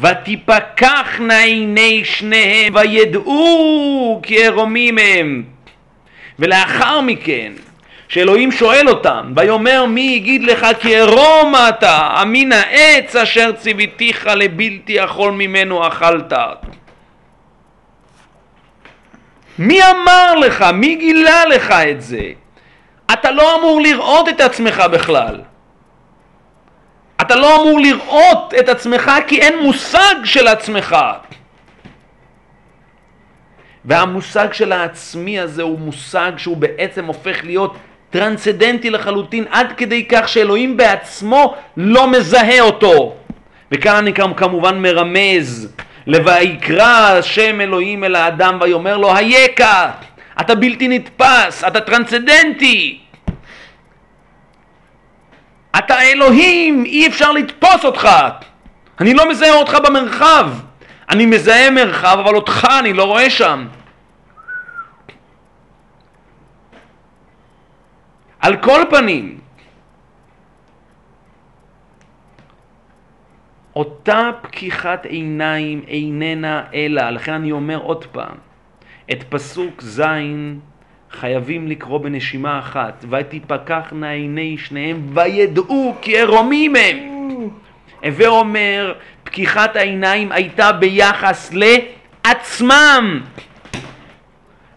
ותפקחנה 0.00 1.38
עיני 1.38 2.04
שניהם 2.04 2.74
וידעו 2.74 4.20
כי 4.22 4.44
ערומים 4.44 4.98
הם. 4.98 5.44
ולאחר 6.38 7.00
מכן, 7.00 7.52
שאלוהים 8.08 8.52
שואל 8.52 8.88
אותם, 8.88 9.32
ויאמר 9.36 9.86
מי 9.86 10.00
יגיד 10.00 10.42
לך 10.42 10.66
כי 10.80 10.96
ערום 10.96 11.54
אתה, 11.68 12.08
אמין 12.22 12.52
העץ 12.52 13.16
אשר 13.16 13.52
ציוויתיך 13.52 14.26
לבלתי 14.26 15.04
אכול 15.04 15.32
ממנו 15.32 15.88
אכלת. 15.88 16.32
מי 19.58 19.80
אמר 19.82 20.34
לך? 20.34 20.64
מי 20.74 20.94
גילה 20.94 21.44
לך 21.44 21.70
את 21.70 22.02
זה? 22.02 22.22
אתה 23.12 23.30
לא 23.30 23.58
אמור 23.58 23.80
לראות 23.80 24.28
את 24.28 24.40
עצמך 24.40 24.82
בכלל. 24.92 25.40
אתה 27.26 27.36
לא 27.36 27.62
אמור 27.62 27.80
לראות 27.80 28.54
את 28.58 28.68
עצמך 28.68 29.10
כי 29.26 29.40
אין 29.40 29.62
מושג 29.62 30.14
של 30.24 30.48
עצמך. 30.48 30.96
והמושג 33.84 34.52
של 34.52 34.72
העצמי 34.72 35.40
הזה 35.40 35.62
הוא 35.62 35.78
מושג 35.78 36.32
שהוא 36.36 36.56
בעצם 36.56 37.04
הופך 37.04 37.44
להיות 37.44 37.76
טרנסצדנטי 38.10 38.90
לחלוטין 38.90 39.44
עד 39.50 39.72
כדי 39.76 40.04
כך 40.08 40.28
שאלוהים 40.28 40.76
בעצמו 40.76 41.54
לא 41.76 42.10
מזהה 42.10 42.60
אותו. 42.60 43.16
וכאן 43.72 43.94
אני 43.94 44.12
כמובן 44.36 44.78
מרמז 44.78 45.74
ל"ויקרא 46.06 47.18
השם 47.18 47.60
אלוהים 47.60 48.04
אל 48.04 48.14
האדם 48.14 48.58
ויאמר 48.60 48.96
לו 48.96 49.16
הייקה 49.16 49.90
אתה 50.40 50.54
בלתי 50.54 50.88
נתפס, 50.88 51.64
אתה 51.66 51.80
טרנסצדנטי. 51.80 53.03
אתה 55.78 56.02
אלוהים, 56.02 56.84
אי 56.84 57.06
אפשר 57.06 57.32
לתפוס 57.32 57.84
אותך. 57.84 58.08
אני 59.00 59.14
לא 59.14 59.30
מזהה 59.30 59.54
אותך 59.54 59.78
במרחב. 59.86 60.50
אני 61.10 61.26
מזהה 61.26 61.70
מרחב, 61.70 62.16
אבל 62.24 62.34
אותך 62.34 62.68
אני 62.80 62.92
לא 62.92 63.04
רואה 63.04 63.30
שם. 63.30 63.66
על 68.40 68.56
כל 68.56 68.80
פנים, 68.90 69.40
אותה 73.76 74.30
פקיחת 74.42 75.06
עיניים 75.06 75.82
איננה 75.88 76.64
אלא, 76.74 77.10
לכן 77.10 77.32
אני 77.32 77.52
אומר 77.52 77.76
עוד 77.76 78.04
פעם, 78.04 78.36
את 79.12 79.24
פסוק 79.28 79.82
ז' 79.82 80.02
חייבים 81.14 81.68
לקרוא 81.68 81.98
בנשימה 81.98 82.58
אחת, 82.58 83.04
ותפקחנה 83.10 84.10
עיני 84.10 84.56
שניהם 84.58 85.02
וידעו 85.14 85.94
כי 86.02 86.18
ערומים 86.18 86.76
הם. 86.76 86.98
הווה 88.04 88.28
אומר, 88.28 88.94
פקיחת 89.24 89.76
העיניים 89.76 90.32
הייתה 90.32 90.72
ביחס 90.72 91.52
לעצמם. 92.24 93.20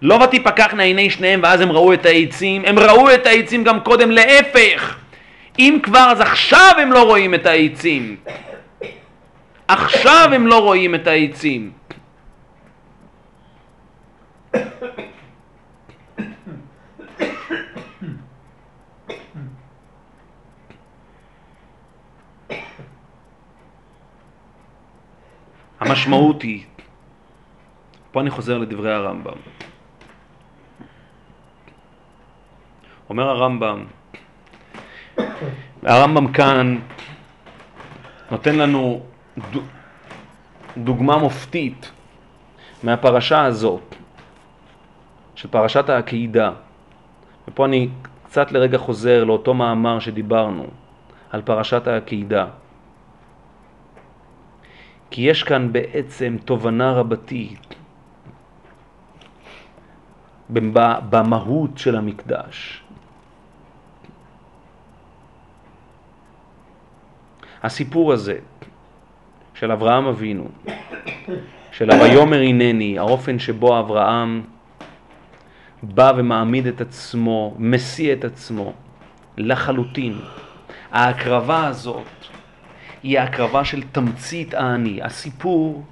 לא 0.01 0.13
ותפקחנה 0.15 0.83
עיני 0.83 1.09
שניהם 1.09 1.39
ואז 1.43 1.61
הם 1.61 1.71
ראו 1.71 1.93
את 1.93 2.05
העצים, 2.05 2.65
הם 2.65 2.79
ראו 2.79 3.13
את 3.13 3.25
העצים 3.25 3.63
גם 3.63 3.79
קודם 3.79 4.11
להפך. 4.11 4.97
אם 5.59 5.79
כבר 5.83 6.07
אז 6.11 6.21
עכשיו 6.21 6.71
הם 6.81 6.91
לא 6.91 7.03
רואים 7.03 7.33
את 7.33 7.45
העצים. 7.45 8.15
עכשיו 9.67 10.29
הם 10.33 10.47
לא 10.47 10.63
רואים 10.63 10.95
את 10.95 11.07
העצים. 11.07 11.71
המשמעות 25.79 26.41
היא, 26.41 26.63
פה 28.11 28.21
אני 28.21 28.29
חוזר 28.29 28.57
לדברי 28.57 28.93
הרמב"ם. 28.93 29.37
אומר 33.09 33.29
הרמב"ם, 33.29 33.85
הרמב"ם 35.83 36.31
כאן 36.31 36.79
נותן 38.31 38.55
לנו 38.55 39.01
דוגמה 40.77 41.17
מופתית 41.17 41.91
מהפרשה 42.83 43.45
הזאת, 43.45 43.95
של 45.35 45.47
פרשת 45.47 45.89
העקידה. 45.89 46.51
ופה 47.47 47.65
אני 47.65 47.89
קצת 48.25 48.51
לרגע 48.51 48.77
חוזר 48.77 49.23
לאותו 49.23 49.53
מאמר 49.53 49.99
שדיברנו 49.99 50.67
על 51.31 51.41
פרשת 51.41 51.87
העקידה. 51.87 52.45
כי 55.09 55.21
יש 55.21 55.43
כאן 55.43 55.73
בעצם 55.73 56.37
תובנה 56.45 56.91
רבתי 56.91 57.55
במהות 61.09 61.77
של 61.77 61.95
המקדש. 61.95 62.83
הסיפור 67.63 68.13
הזה 68.13 68.39
של 69.53 69.71
אברהם 69.71 70.05
אבינו, 70.05 70.47
של 71.71 71.91
הויאמר 71.91 72.41
הנני, 72.41 72.99
האופן 72.99 73.39
שבו 73.39 73.79
אברהם 73.79 74.43
בא 75.83 76.11
ומעמיד 76.17 76.67
את 76.67 76.81
עצמו, 76.81 77.55
משיא 77.59 78.13
את 78.13 78.25
עצמו 78.25 78.73
לחלוטין. 79.37 80.19
ההקרבה 80.91 81.67
הזאת 81.67 82.07
היא 83.03 83.19
ההקרבה 83.19 83.65
של 83.65 83.81
תמצית 83.91 84.53
האני. 84.53 85.01
הסיפור 85.03 85.83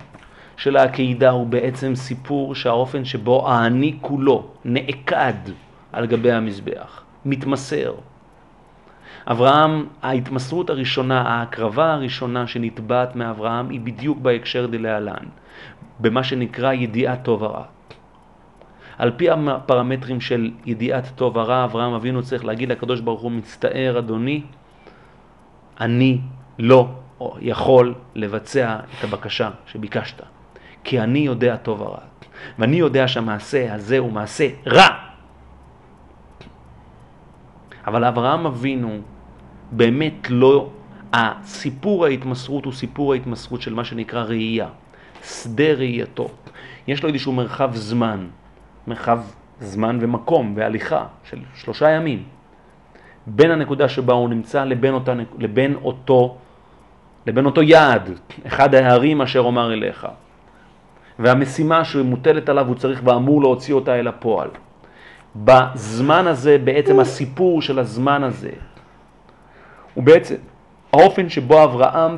של 0.58 0.78
העקידה 0.78 1.30
הוא 1.30 1.48
בעצם 1.48 1.96
סיפור 1.96 2.56
שהאופן 2.56 3.06
שבו 3.06 3.50
האני 3.50 3.98
כולו 4.02 4.48
נעקד 4.66 5.34
על 5.94 6.06
גבי 6.06 6.32
המזבח, 6.32 7.04
מתמסר. 7.26 7.94
אברהם, 9.28 9.86
ההתמסרות 10.02 10.70
הראשונה, 10.70 11.22
ההקרבה 11.22 11.94
הראשונה 11.94 12.48
שנתבעת 12.48 13.16
מאברהם 13.16 13.70
היא 13.70 13.80
בדיוק 13.80 14.18
בהקשר 14.18 14.68
דלהלן, 14.68 15.26
במה 16.00 16.24
שנקרא 16.24 16.74
ידיעת 16.74 17.24
טוב 17.24 17.42
ורע. 17.42 17.64
על 18.98 19.12
פי 19.18 19.30
הפרמטרים 19.30 20.22
של 20.22 20.52
ידיעת 20.66 21.12
טוב 21.16 21.38
ורע, 21.38 21.64
אברהם 21.64 21.94
אבינו 21.94 22.24
צריך 22.24 22.46
להגיד 22.46 22.70
לקדוש 22.70 23.00
ברוך 23.00 23.22
הוא, 23.22 23.32
מצטער 23.32 24.00
אדוני, 24.00 24.42
אני 25.82 26.20
לא 26.60 26.88
יכול 27.40 27.94
לבצע 28.16 28.80
את 29.00 29.04
הבקשה 29.04 29.50
שביקשת, 29.68 30.22
כי 30.84 31.00
אני 31.00 31.20
יודע 31.20 31.56
טוב 31.56 31.82
ורע, 31.82 31.98
ואני 32.60 32.76
יודע 32.76 33.08
שהמעשה 33.08 33.74
הזה 33.74 33.98
הוא 33.98 34.12
מעשה 34.12 34.48
רע. 34.68 34.88
אבל 37.88 38.04
אברהם 38.06 38.46
אבינו 38.46 39.00
באמת 39.72 40.28
לא, 40.30 40.70
הסיפור 41.14 42.06
ההתמסרות 42.06 42.66
הוא 42.66 42.74
סיפור 42.74 43.14
ההתמסרות 43.14 43.62
של 43.62 43.74
מה 43.74 43.86
שנקרא 43.86 44.24
ראייה, 44.24 44.68
שדה 45.24 45.74
ראייתו. 45.74 46.28
יש 46.88 47.04
לו 47.04 47.10
איזשהו 47.10 47.34
מרחב 47.34 47.76
זמן, 47.76 48.28
מרחב 48.88 49.20
זמן 49.60 49.98
ומקום 50.02 50.54
והליכה 50.56 51.06
של 51.24 51.40
שלושה 51.56 51.90
ימים, 51.90 52.24
בין 53.28 53.52
הנקודה 53.52 53.90
שבה 53.90 54.14
הוא 54.14 54.30
נמצא 54.30 54.64
לבין, 54.66 54.94
אותה, 54.94 55.14
לבין, 55.38 55.76
אותו, 55.76 56.38
לבין 57.28 57.46
אותו 57.46 57.62
יעד, 57.62 58.10
אחד 58.48 58.76
ההרים 58.76 59.22
אשר 59.22 59.40
אומר 59.40 59.74
אליך. 59.74 60.08
והמשימה 61.20 61.86
שמוטלת 61.86 62.50
עליו 62.50 62.68
הוא 62.68 62.76
צריך 62.76 63.02
ואמור 63.04 63.42
להוציא 63.42 63.74
אותה 63.74 64.00
אל 64.00 64.08
הפועל. 64.08 64.50
בזמן 65.36 66.28
הזה, 66.28 66.58
בעצם 66.58 67.00
הסיפור 67.00 67.62
של 67.62 67.80
הזמן 67.80 68.24
הזה, 68.24 68.52
הוא 69.94 70.04
בעצם 70.04 70.36
האופן 70.94 71.30
שבו 71.30 71.64
אברהם 71.64 72.18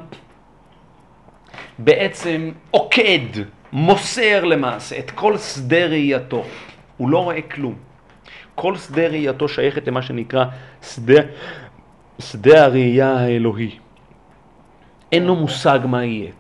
בעצם 1.80 2.52
עוקד, 2.72 3.44
מוסר 3.74 4.44
למעשה 4.44 5.00
את 5.00 5.12
כל 5.12 5.38
שדה 5.38 5.86
ראייתו. 5.86 6.44
הוא 6.98 7.10
לא 7.10 7.24
רואה 7.24 7.42
כלום. 7.42 7.76
כל 8.56 8.76
שדה 8.76 9.08
ראייתו 9.08 9.48
שייכת 9.48 9.88
למה 9.88 10.02
שנקרא 10.02 10.46
שדה, 10.82 11.22
שדה 12.20 12.66
הראייה 12.66 13.12
האלוהי. 13.20 13.78
אין 15.12 15.24
לו 15.24 15.36
מושג 15.36 15.80
מה 15.86 16.04
יהיה. 16.04 16.32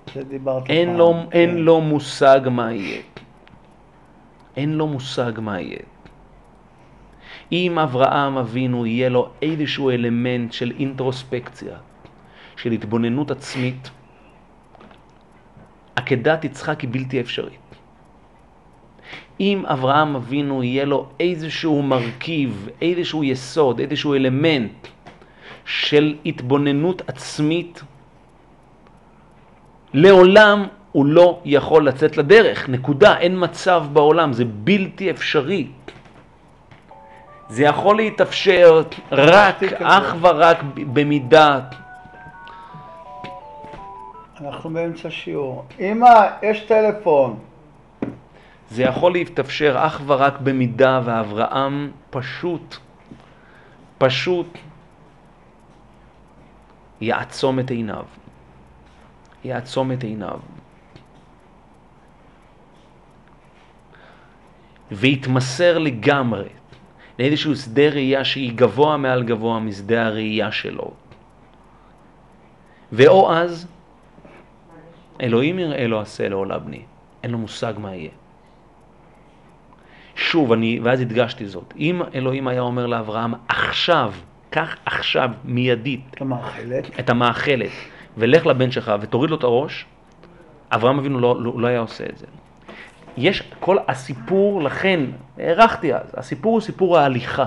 אין 0.70 0.96
לו, 0.96 1.16
אין 1.32 1.50
כן. 1.50 1.58
לו 1.58 1.82
מושג 1.82 2.42
מה 2.52 2.74
יהיה. 2.74 3.02
אין 4.58 4.74
לו 4.74 4.88
מושג 4.88 5.32
מה 5.38 5.62
יהיה. 5.62 5.80
אם 7.52 7.80
אברהם 7.80 8.38
אבינו 8.38 8.86
יהיה 8.86 9.10
לו 9.10 9.30
איזשהו 9.42 9.90
אלמנט 9.90 10.54
של 10.54 10.74
אינטרוספקציה, 10.80 11.78
של 12.58 12.72
התבוננות 12.72 13.32
עצמית, 13.32 13.90
עקדת 15.96 16.46
יצחק 16.46 16.82
היא 16.82 16.90
בלתי 16.92 17.22
אפשרית. 17.22 17.60
אם 19.40 19.66
אברהם 19.66 20.16
אבינו 20.16 20.64
יהיה 20.64 20.86
לו 20.86 21.10
איזשהו 21.20 21.82
מרכיב, 21.82 22.70
איזשהו 22.82 23.24
יסוד, 23.24 23.80
איזשהו 23.80 24.14
אלמנט 24.14 24.88
של 25.66 26.16
התבוננות 26.26 27.10
עצמית, 27.10 27.84
לעולם 29.94 30.68
הוא 30.92 31.06
לא 31.06 31.40
יכול 31.46 31.88
לצאת 31.88 32.18
לדרך, 32.18 32.70
נקודה, 32.70 33.18
אין 33.18 33.44
מצב 33.44 33.86
בעולם, 33.94 34.34
זה 34.34 34.46
בלתי 34.46 35.12
אפשרי. 35.12 35.68
זה 37.50 37.64
יכול 37.64 37.98
להתאפשר 37.98 38.84
רק, 39.12 39.64
אך 39.64 40.16
ורק 40.22 40.58
במידה. 40.94 41.60
אנחנו 44.42 44.70
באמצע 44.70 45.10
שיעור. 45.10 45.66
אמא, 45.80 46.28
יש 46.42 46.60
טלפון. 46.60 47.40
זה 48.70 48.84
יכול 48.84 49.12
להתאפשר 49.12 49.76
אך 49.80 50.02
ורק 50.06 50.40
במידה 50.44 51.02
ואברהם 51.04 51.92
פשוט, 52.10 52.78
פשוט 53.98 54.58
יעצום 57.02 57.60
את 57.60 57.70
עיניו. 57.70 58.04
יעצום 59.48 59.92
את 59.92 60.04
עיניו. 60.04 60.40
ויתמסר 64.92 65.78
לגמרי 65.78 66.50
לאיזשהו 67.20 67.56
שדה 67.56 67.90
ראייה 67.90 68.26
שהיא 68.26 68.54
גבוה 68.56 68.98
מעל 68.98 69.24
גבוה 69.24 69.60
משדה 69.60 70.06
הראייה 70.06 70.52
שלו. 70.52 70.92
ואו 72.92 73.34
אז, 73.34 73.68
אלוהים 75.22 75.60
יראה 75.60 75.88
לו 75.88 76.02
עשה 76.02 76.30
לעולה 76.30 76.60
בני, 76.60 76.82
אין 77.24 77.32
לו 77.32 77.38
מושג 77.38 77.74
מה 77.78 77.96
יהיה. 77.96 78.12
שוב, 80.16 80.52
אני, 80.52 80.80
ואז 80.84 81.02
הדגשתי 81.02 81.48
זאת, 81.48 81.74
אם 81.78 82.02
אלוהים 82.16 82.48
היה 82.48 82.62
אומר 82.62 82.86
לאברהם, 82.86 83.34
עכשיו, 83.48 84.14
קח 84.50 84.76
עכשיו, 84.86 85.30
מיידית, 85.44 86.02
את 86.14 86.22
המאכלת. 86.22 87.00
את 87.00 87.10
המאכלת, 87.10 87.72
ולך 88.18 88.46
לבן 88.46 88.72
שלך 88.72 88.92
ותוריד 89.02 89.30
לו 89.30 89.38
את 89.38 89.44
הראש, 89.44 89.86
אברהם 90.72 91.00
אבינו 91.00 91.20
לא, 91.20 91.42
לא, 91.42 91.54
לא 91.62 91.68
היה 91.68 91.80
עושה 91.80 92.06
את 92.06 92.18
זה. 92.18 92.26
יש 93.18 93.44
כל 93.60 93.78
הסיפור, 93.88 94.64
לכן, 94.64 95.00
הערכתי 95.38 95.94
אז, 95.94 96.14
הסיפור 96.14 96.54
הוא 96.54 96.62
סיפור 96.62 96.98
ההליכה. 96.98 97.46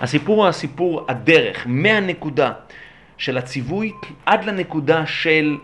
הסיפור 0.00 0.36
הוא 0.36 0.46
הסיפור 0.46 1.04
הדרך, 1.08 1.62
מהנקודה 1.66 2.52
של 3.16 3.38
הציווי 3.38 3.92
עד 4.26 4.44
לנקודה 4.44 5.06
של 5.06 5.56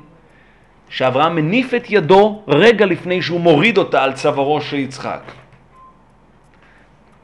שאברהם 0.89 1.35
מניף 1.35 1.75
את 1.75 1.91
ידו 1.91 2.43
רגע 2.49 2.87
לפני 2.87 3.23
שהוא 3.23 3.41
מוריד 3.41 3.79
אותה 3.79 4.03
על 4.03 4.13
צווארו 4.13 4.61
של 4.61 4.77
יצחק. 4.77 5.23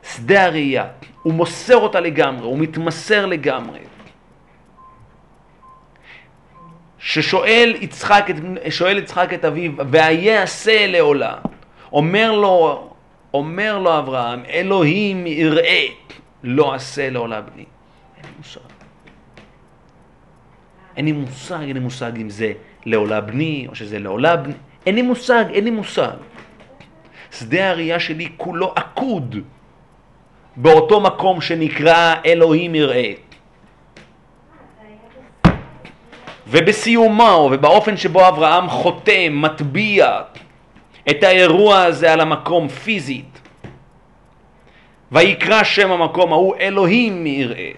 שדה 0.02 0.44
הראייה, 0.44 0.84
הוא 1.22 1.34
מוסר 1.34 1.76
אותה 1.76 2.00
לגמרי, 2.00 2.46
הוא 2.46 2.58
מתמסר 2.58 3.26
לגמרי. 3.26 3.78
ששואל 6.98 7.74
יצחק, 7.80 8.26
את- 8.30 8.72
שואל 8.72 8.98
יצחק 8.98 9.34
את 9.34 9.44
אביו, 9.44 9.72
והיה 9.90 10.42
עשה 10.42 10.86
לעולה. 10.86 11.34
אומר 11.92 12.32
לו, 12.32 12.90
אומר 13.34 13.78
לו 13.78 13.98
אברהם, 13.98 14.42
אלוהים 14.48 15.26
יראה, 15.26 15.84
לא 16.42 16.74
עשה 16.74 17.10
לעולה 17.10 17.40
בני. 17.40 17.64
אין 18.16 18.24
לי 18.24 18.30
מושג. 18.38 18.60
אין 20.96 21.04
לי 21.04 21.12
מושג, 21.12 21.60
אין 21.60 21.72
לי 21.72 21.80
מושג 21.80 22.12
אם 22.20 22.30
זה 22.30 22.52
לעולה 22.86 23.20
בני, 23.20 23.66
או 23.68 23.74
שזה 23.74 23.98
לעולה 23.98 24.36
בני. 24.36 24.54
אין 24.86 24.94
לי 24.94 25.02
מושג, 25.02 25.44
אין 25.52 25.64
לי 25.64 25.70
מושג. 25.70 26.16
שדה 27.32 27.70
הראייה 27.70 28.00
שלי 28.00 28.28
כולו 28.36 28.72
עקוד 28.76 29.36
באותו 30.56 31.00
מקום 31.00 31.40
שנקרא 31.40 32.14
אלוהים 32.26 32.74
יראה. 32.74 33.12
ובסיומו 36.46 37.48
ובאופן 37.52 37.96
שבו 37.96 38.28
אברהם 38.28 38.68
חותם, 38.68 39.42
מטביע 39.42 40.20
את 41.10 41.22
האירוע 41.22 41.82
הזה 41.82 42.12
על 42.12 42.20
המקום 42.20 42.68
פיזית, 42.68 43.40
ויקרא 45.12 45.62
שם 45.62 45.90
המקום 45.90 46.32
ההוא 46.32 46.54
אלוהים 46.60 47.26
יראה. 47.26 47.70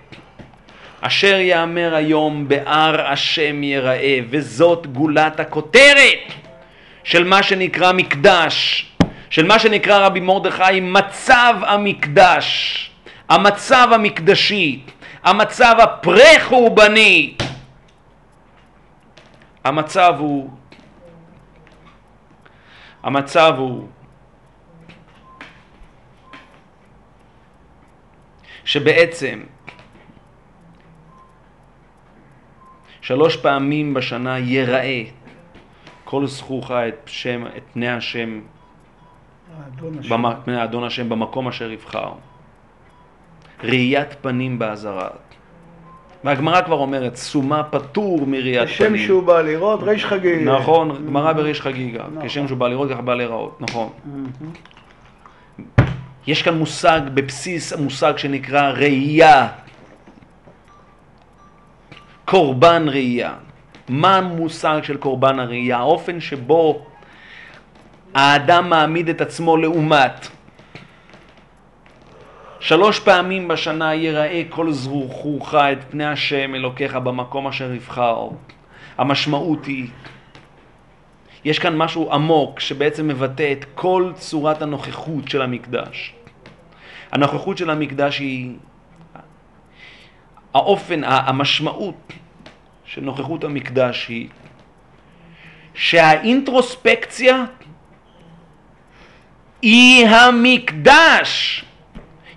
אשר 1.01 1.37
יאמר 1.41 1.95
היום 1.95 2.49
בהר 2.49 3.07
השם 3.07 3.62
יראה, 3.62 4.19
וזאת 4.31 4.87
גולת 4.87 5.41
הכותרת 5.41 6.33
של 7.05 7.25
מה 7.25 7.43
שנקרא 7.43 7.93
מקדש, 7.93 8.87
של 9.31 9.47
מה 9.47 9.59
שנקרא 9.59 10.07
רבי 10.07 10.21
מרדכי 10.21 10.81
מצב 10.83 11.55
המקדש, 11.66 12.91
המצב 13.29 13.89
המקדשי, 13.93 14.81
המצב 15.25 15.75
הפרה-חורבני. 15.79 17.33
המצב 19.69 20.14
הוא, 20.19 20.51
המצב 23.03 23.55
הוא 23.59 23.89
שבעצם 28.64 29.43
שלוש 33.01 33.37
פעמים 33.37 33.95
בשנה 33.95 34.39
יראה 34.39 35.03
כל 36.05 36.27
זכורך 36.27 36.71
את, 36.71 37.01
שם, 37.07 37.47
את 37.57 37.62
פני 37.73 37.89
השם, 37.89 38.41
פני 40.45 40.57
האדון 40.57 40.85
השם 40.85 41.09
במקום 41.09 41.49
אשר 41.49 41.71
יבחר. 41.71 42.12
ראיית 43.62 44.14
פנים 44.21 44.59
באזהרה. 44.59 45.09
והגמרא 46.29 46.62
כבר 46.62 46.76
אומרת, 46.76 47.16
סומה 47.16 47.62
פטור 47.62 48.26
מראיית 48.26 48.68
כשם 48.68 48.85
פנים. 48.85 49.07
שהוא 49.07 49.22
בא 49.22 49.41
לראות, 49.43 49.83
ריש 49.83 50.05
חגיגה. 50.05 50.53
נכון, 50.53 51.07
גמרא 51.07 51.33
בריש 51.33 51.61
חגיגה. 51.61 52.05
נכון. 52.12 52.29
כשם 52.29 52.49
שהוא 52.49 52.59
בא 52.59 52.68
לראות, 52.68 52.91
ככה 52.91 53.03
בא 53.03 53.14
להיראות, 53.14 53.61
נכון. 53.61 53.89
מהמם. 54.05 54.26
יש 56.26 56.43
כאן 56.43 56.59
מושג 56.59 57.01
בבסיס 57.14 57.72
המושג 57.72 58.12
שנקרא 58.16 58.70
ראייה. 58.70 59.49
קורבן 62.24 62.87
ראייה. 62.89 63.35
מה 63.89 64.16
המושג 64.16 64.81
של 64.83 64.97
קורבן 64.97 65.39
הראייה? 65.39 65.79
האופן 65.79 66.20
שבו 66.20 66.87
האדם 68.14 68.70
מעמיד 68.70 69.09
את 69.09 69.20
עצמו 69.20 69.57
לעומת. 69.57 70.29
שלוש 72.61 73.01
פעמים 73.01 73.49
בשנה 73.49 73.95
יראה 73.95 74.43
כל 74.49 74.73
זרוחוך 74.73 75.55
את 75.55 75.79
פני 75.91 76.07
השם 76.07 76.55
אלוקיך 76.55 76.95
במקום 76.95 77.47
אשר 77.47 77.73
יבחר. 77.73 78.29
המשמעות 78.99 79.65
היא, 79.67 79.89
יש 81.45 81.59
כאן 81.59 81.77
משהו 81.77 82.13
עמוק 82.13 82.61
שבעצם 82.61 83.09
מבטא 83.09 83.53
את 83.53 83.65
כל 83.75 84.13
צורת 84.15 84.63
הנוכחות 84.63 85.29
של 85.29 85.43
המקדש. 85.43 86.15
הנוכחות 87.13 87.59
של 87.59 87.71
המקדש 87.71 88.19
היא 88.19 88.53
האופן, 90.55 91.01
המשמעות 91.05 92.13
של 92.85 93.01
נוכחות 93.01 93.45
המקדש 93.45 94.09
היא 94.09 94.29
שהאינטרוספקציה 95.75 97.45
היא 99.63 100.07
המקדש, 100.07 101.65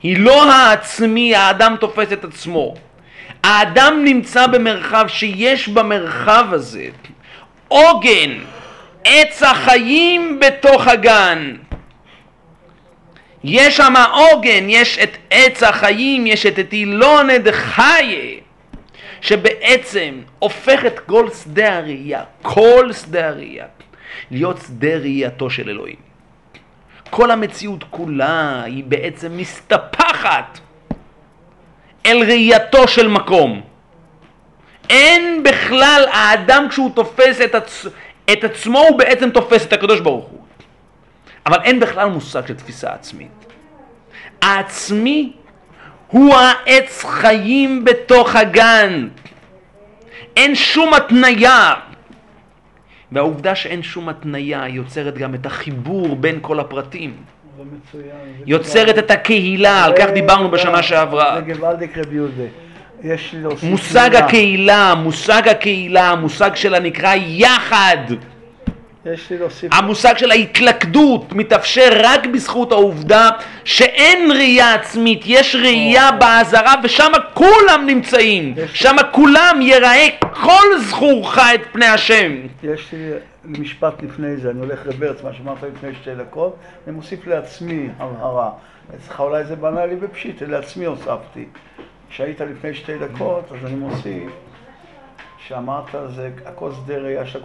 היא 0.03 0.17
לא 0.19 0.51
העצמי, 0.51 1.35
האדם 1.35 1.75
תופס 1.79 2.13
את 2.13 2.23
עצמו. 2.23 2.75
האדם 3.43 4.01
נמצא 4.03 4.47
במרחב 4.47 5.05
שיש 5.07 5.67
במרחב 5.67 6.45
הזה 6.51 6.85
עוגן, 7.67 8.39
עץ 9.03 9.43
החיים 9.43 10.39
בתוך 10.39 10.87
הגן. 10.87 11.55
יש 13.43 13.77
שם 13.77 13.93
עוגן, 14.11 14.69
יש 14.69 14.97
את 14.97 15.17
עץ 15.31 15.63
החיים, 15.63 16.27
יש 16.27 16.45
את 16.45 16.73
אילונה 16.73 17.37
דחייה, 17.37 18.39
שבעצם 19.21 20.21
הופך 20.39 20.85
את 20.85 20.99
כל 20.99 21.29
שדה 21.43 21.77
הראייה, 21.77 22.23
כל 22.41 22.89
שדה 22.93 23.27
הראייה, 23.27 23.65
להיות 24.31 24.57
שדה 24.67 24.97
ראייתו 24.97 25.49
של 25.49 25.69
אלוהים. 25.69 26.10
כל 27.11 27.31
המציאות 27.31 27.83
כולה 27.89 28.63
היא 28.63 28.83
בעצם 28.83 29.37
מסתפחת 29.37 30.59
אל 32.05 32.23
ראייתו 32.27 32.87
של 32.87 33.07
מקום. 33.07 33.61
אין 34.89 35.43
בכלל, 35.43 36.05
האדם 36.11 36.67
כשהוא 36.69 36.91
תופס 36.95 37.41
את, 37.41 37.55
עצ... 37.55 37.85
את 38.33 38.43
עצמו 38.43 38.79
הוא 38.79 38.97
בעצם 38.97 39.29
תופס 39.29 39.65
את 39.65 39.73
הקדוש 39.73 39.99
ברוך 39.99 40.25
הוא. 40.25 40.41
אבל 41.45 41.57
אין 41.63 41.79
בכלל 41.79 42.09
מושג 42.09 42.47
של 42.47 42.55
תפיסה 42.55 42.93
עצמית. 42.93 43.45
העצמי 44.41 45.33
הוא 46.07 46.35
העץ 46.35 47.03
חיים 47.03 47.85
בתוך 47.85 48.35
הגן. 48.35 49.07
אין 50.37 50.55
שום 50.55 50.93
התניה. 50.93 51.73
והעובדה 53.11 53.55
שאין 53.55 53.83
שום 53.83 54.09
התניה 54.09 54.67
יוצרת 54.67 55.17
גם 55.17 55.35
את 55.35 55.45
החיבור 55.45 56.15
בין 56.15 56.37
כל 56.41 56.59
הפרטים. 56.59 57.13
יוצרת 58.45 58.97
את 58.97 59.11
הקהילה, 59.11 59.83
על 59.83 59.93
כך 59.97 60.09
דיברנו 60.13 60.51
בשנה 60.51 60.83
שעברה. 60.83 61.39
לי 63.33 63.41
להוסיף 63.41 63.69
מושג. 63.69 64.15
הקהילה, 64.15 64.93
מושג 64.95 65.47
הקהילה, 65.47 66.09
המושג 66.09 66.55
שלה 66.55 66.79
נקרא 66.79 67.13
יחד. 67.15 67.97
יש 69.05 69.29
לי 69.29 69.37
להוסיף... 69.37 69.73
המושג 69.73 70.17
של 70.17 70.31
ההתלכדות 70.31 71.33
מתאפשר 71.33 71.89
רק 72.03 72.25
בזכות 72.27 72.71
העובדה 72.71 73.29
שאין 73.63 74.31
ראייה 74.31 74.73
עצמית, 74.73 75.21
יש 75.25 75.55
ראייה 75.55 76.11
באזהרה 76.11 76.73
ושם 76.83 77.11
כולם 77.33 77.83
נמצאים, 77.87 78.55
שם 78.73 78.95
כולם 79.11 79.59
יראה 79.61 80.07
כל 80.33 80.79
זכורך 80.79 81.37
את 81.37 81.61
פני 81.71 81.85
השם. 81.85 82.31
יש 82.63 82.91
לי 82.93 83.09
משפט 83.45 84.03
לפני 84.03 84.37
זה, 84.37 84.49
אני 84.49 84.59
הולך 84.59 84.85
רוורס, 84.85 85.23
מה 85.23 85.33
שאמרת 85.33 85.57
לפני 85.75 85.89
שתי 86.01 86.15
דקות, 86.15 86.55
אני 86.87 86.95
מוסיף 86.95 87.27
לעצמי 87.27 87.89
הבהרה. 87.99 88.49
אצלך 88.95 89.19
אולי 89.19 89.43
זה 89.43 89.55
בנה 89.55 89.85
לי 89.85 89.95
בפשיט, 89.95 90.41
לעצמי 90.41 90.85
הוספתי. 90.85 91.45
כשהיית 92.09 92.41
לפני 92.41 92.73
שתי 92.73 92.97
דקות, 92.97 93.51
אז 93.51 93.65
אני 93.65 93.75
מוסיף, 93.75 94.31
שאמרת 95.47 95.83
זה 96.15 96.29
הכל 96.45 96.69
שדה 96.71 96.97
ראייה 96.97 97.25
של 97.25 97.39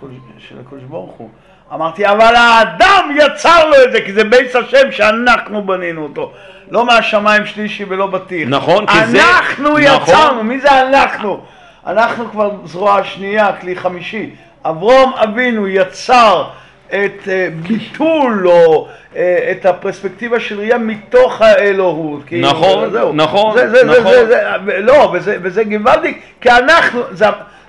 הקדוש 0.67 0.83
ברוך 0.83 1.11
הוא. 1.17 1.29
אמרתי, 1.75 2.07
אבל 2.09 2.35
האדם 2.37 3.11
יצר 3.17 3.69
לו 3.71 3.75
את 3.85 3.93
זה, 3.93 4.01
כי 4.01 4.13
זה 4.13 4.25
בייס 4.25 4.57
השם 4.57 4.93
שאנחנו 4.93 5.67
בנינו 5.67 6.03
אותו. 6.03 6.33
לא 6.71 6.87
מהשמיים 6.87 7.47
שלישי 7.47 7.85
ולא 7.89 8.07
בטיח. 8.07 8.49
נכון, 8.49 8.87
כי 8.87 9.07
זה- 9.07 9.19
אנחנו 9.23 9.79
נכון. 9.79 9.83
יצרנו, 9.83 10.43
מי 10.45 10.61
זה 10.61 10.81
אנחנו? 10.81 11.41
אנחנו 11.87 12.31
כבר 12.31 12.51
זרוע 12.65 13.05
שנייה, 13.05 13.53
כלי 13.61 13.77
חמישי. 13.77 14.31
אברום 14.65 15.13
אבינו 15.15 15.69
יצר 15.69 16.45
את 16.89 17.29
אה, 17.29 17.49
ביטול 17.69 18.49
או 18.49 18.89
אה, 19.17 19.49
את 19.53 19.67
הפרספקטיבה 19.67 20.41
של 20.41 20.59
ראייה 20.59 20.79
מתוך 20.79 21.43
האלוהות. 21.43 22.23
נכון, 22.33 22.91
זהו. 22.91 23.13
נכון, 23.13 23.59
זה, 23.59 23.71
זה, 23.71 23.85
נכון. 23.85 24.03
זה, 24.13 24.27
זה, 24.27 24.43
זה, 24.67 24.79
לא, 24.81 25.11
וזה, 25.15 25.37
וזה 25.43 25.65
גוואלדי, 25.65 26.15
כי 26.41 26.51
אנחנו, 26.51 27.01
זה, 27.11 27.27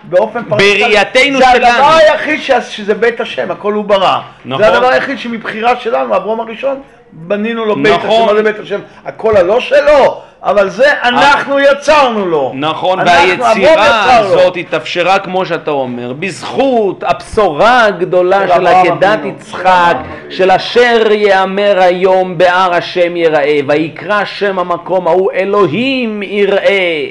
באופן 0.10 0.44
פרטי, 0.44 0.80
בראייתנו 0.80 1.38
זה 1.38 1.46
שלנו. 1.54 1.66
הדבר 1.66 1.98
היחיד 1.98 2.42
ש, 2.42 2.52
שזה 2.52 2.94
בית 2.94 3.20
השם, 3.22 3.52
הכל 3.52 3.74
הוא 3.74 3.86
ברא. 3.86 4.20
נכון. 4.46 4.64
זה 4.64 4.74
הדבר 4.74 4.88
היחיד 4.88 5.20
שמבחירה 5.20 5.76
שלנו, 5.80 6.16
אברום 6.16 6.40
הראשון, 6.40 6.82
בנינו 7.12 7.66
לו 7.66 7.76
בית 7.76 7.94
נכון. 7.94 8.10
השם, 8.10 8.26
מה 8.26 8.36
זה 8.36 8.44
בית 8.44 8.60
השם? 8.60 8.80
הכל 9.06 9.38
הלא 9.38 9.60
שלו, 9.60 10.22
אבל 10.44 10.70
זה 10.70 10.92
אנחנו 11.04 11.60
יצרנו 11.60 12.26
לו. 12.26 12.52
נכון, 12.56 13.00
אנחנו, 13.00 13.44
והיצירה. 13.44 14.18
הזאת 14.18 14.58
התאפשרה, 14.58 15.20
כמו 15.20 15.46
שאתה 15.46 15.72
אומר, 15.72 16.14
בזכות 16.14 17.04
הבשורה 17.08 17.86
הגדולה 17.86 18.48
של 18.48 18.68
עקדת. 18.68 19.20
יצחק, 19.26 19.98
של 20.30 20.52
אשר 20.52 21.12
יאמר 21.12 21.80
היום 21.82 22.38
בהר 22.38 22.74
השם 22.74 23.16
יראה, 23.16 23.60
ויקרא 23.68 24.26
שם 24.26 24.60
המקום 24.60 25.08
ההוא 25.08 25.32
אלוהים 25.32 26.24
יראה. 26.24 27.06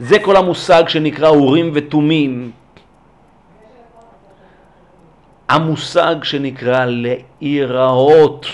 זה 0.00 0.18
כל 0.18 0.36
המושג 0.36 0.88
שנקרא 0.88 1.28
אורים 1.28 1.70
ותומים. 1.74 2.50
המושג 5.48 6.14
שנקרא 6.22 6.86
להיראות, 6.86 8.46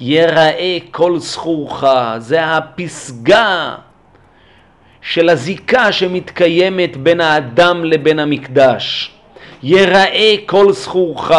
יראה 0.00 0.78
כל 0.90 1.18
זכורך, 1.18 1.84
זה 2.18 2.44
הפסגה 2.44 3.74
של 5.00 5.28
הזיקה 5.28 5.92
שמתקיימת 5.92 6.96
בין 6.96 7.20
האדם 7.20 7.84
לבין 7.84 8.18
המקדש. 8.18 9.12
יראה 9.62 10.34
כל 10.46 10.72
זכורך. 10.72 11.30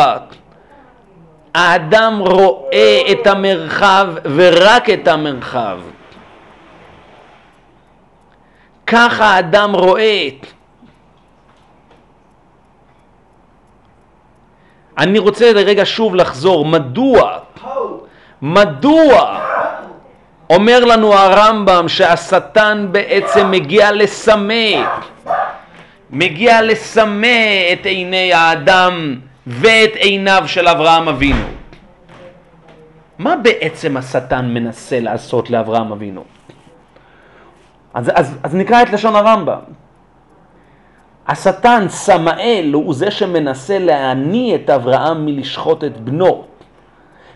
האדם 1.54 2.20
רואה 2.20 3.02
את 3.12 3.28
המרחב 3.28 4.08
ורק 4.36 4.90
את 4.90 5.08
המרחב. 5.08 5.80
ככה 8.94 9.26
האדם 9.26 9.76
רואה. 9.76 10.28
אני 14.98 15.20
רוצה 15.20 15.54
לרגע 15.54 15.82
שוב 15.86 16.16
לחזור, 16.16 16.66
מדוע? 16.66 17.38
מדוע 18.42 19.40
אומר 20.50 20.86
לנו 20.86 21.14
הרמב"ם 21.14 21.86
שהשטן 21.88 22.88
בעצם 22.92 23.52
מגיע 23.52 23.92
לסמא, 23.92 24.86
מגיע 26.10 26.62
לסמא 26.62 27.74
את 27.74 27.86
עיני 27.86 28.34
האדם 28.34 29.16
ואת 29.48 29.96
עיניו 29.96 30.44
של 30.46 30.68
אברהם 30.68 31.10
אבינו. 31.10 31.48
מה 33.18 33.36
בעצם 33.36 33.98
השטן 33.98 34.46
מנסה 34.54 35.00
לעשות 35.00 35.50
לאברהם 35.50 35.92
אבינו? 35.92 36.33
אז, 37.94 38.12
אז, 38.14 38.38
אז 38.44 38.56
נקרא 38.56 38.82
את 38.82 38.90
לשון 38.90 39.16
הרמב"ם. 39.16 39.60
השטן, 41.28 41.86
סמאל, 41.90 42.72
הוא 42.74 42.94
זה 42.94 43.12
שמנסה 43.12 43.80
להניא 43.80 44.56
את 44.56 44.70
אברהם 44.70 45.26
מלשחוט 45.26 45.84
את 45.84 46.00
בנו. 46.00 46.44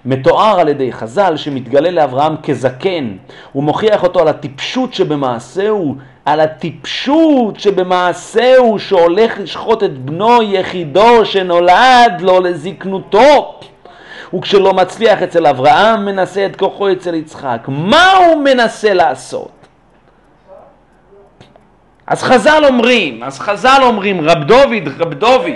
מתואר 0.05 0.59
על 0.59 0.67
ידי 0.67 0.93
חז"ל 0.93 1.37
שמתגלה 1.37 1.91
לאברהם 1.91 2.35
כזקן, 2.43 3.17
הוא 3.51 3.63
מוכיח 3.63 4.03
אותו 4.03 4.19
על 4.19 4.27
הטיפשות 4.27 4.93
שבמעשהו, 4.93 5.95
על 6.25 6.39
הטיפשות 6.39 7.59
שבמעשהו 7.59 8.79
שהולך 8.79 9.39
לשחוט 9.39 9.83
את 9.83 9.97
בנו 9.97 10.43
יחידו 10.43 11.25
שנולד 11.25 12.13
לו 12.19 12.39
לזקנותו. 12.39 13.59
וכשלא 14.33 14.73
מצליח 14.73 15.21
אצל 15.21 15.47
אברהם 15.47 16.05
מנסה 16.05 16.45
את 16.45 16.55
כוחו 16.55 16.91
אצל 16.91 17.13
יצחק. 17.13 17.59
מה 17.67 18.13
הוא 18.15 18.43
מנסה 18.43 18.93
לעשות? 18.93 19.56
אז 22.07 22.23
חז"ל 22.23 22.63
אומרים, 22.67 23.23
אז 23.23 23.39
חז"ל 23.39 23.79
אומרים, 23.81 24.21
רב 24.29 24.43
דוד, 24.43 24.87
רב 24.99 25.13
דוד, 25.13 25.51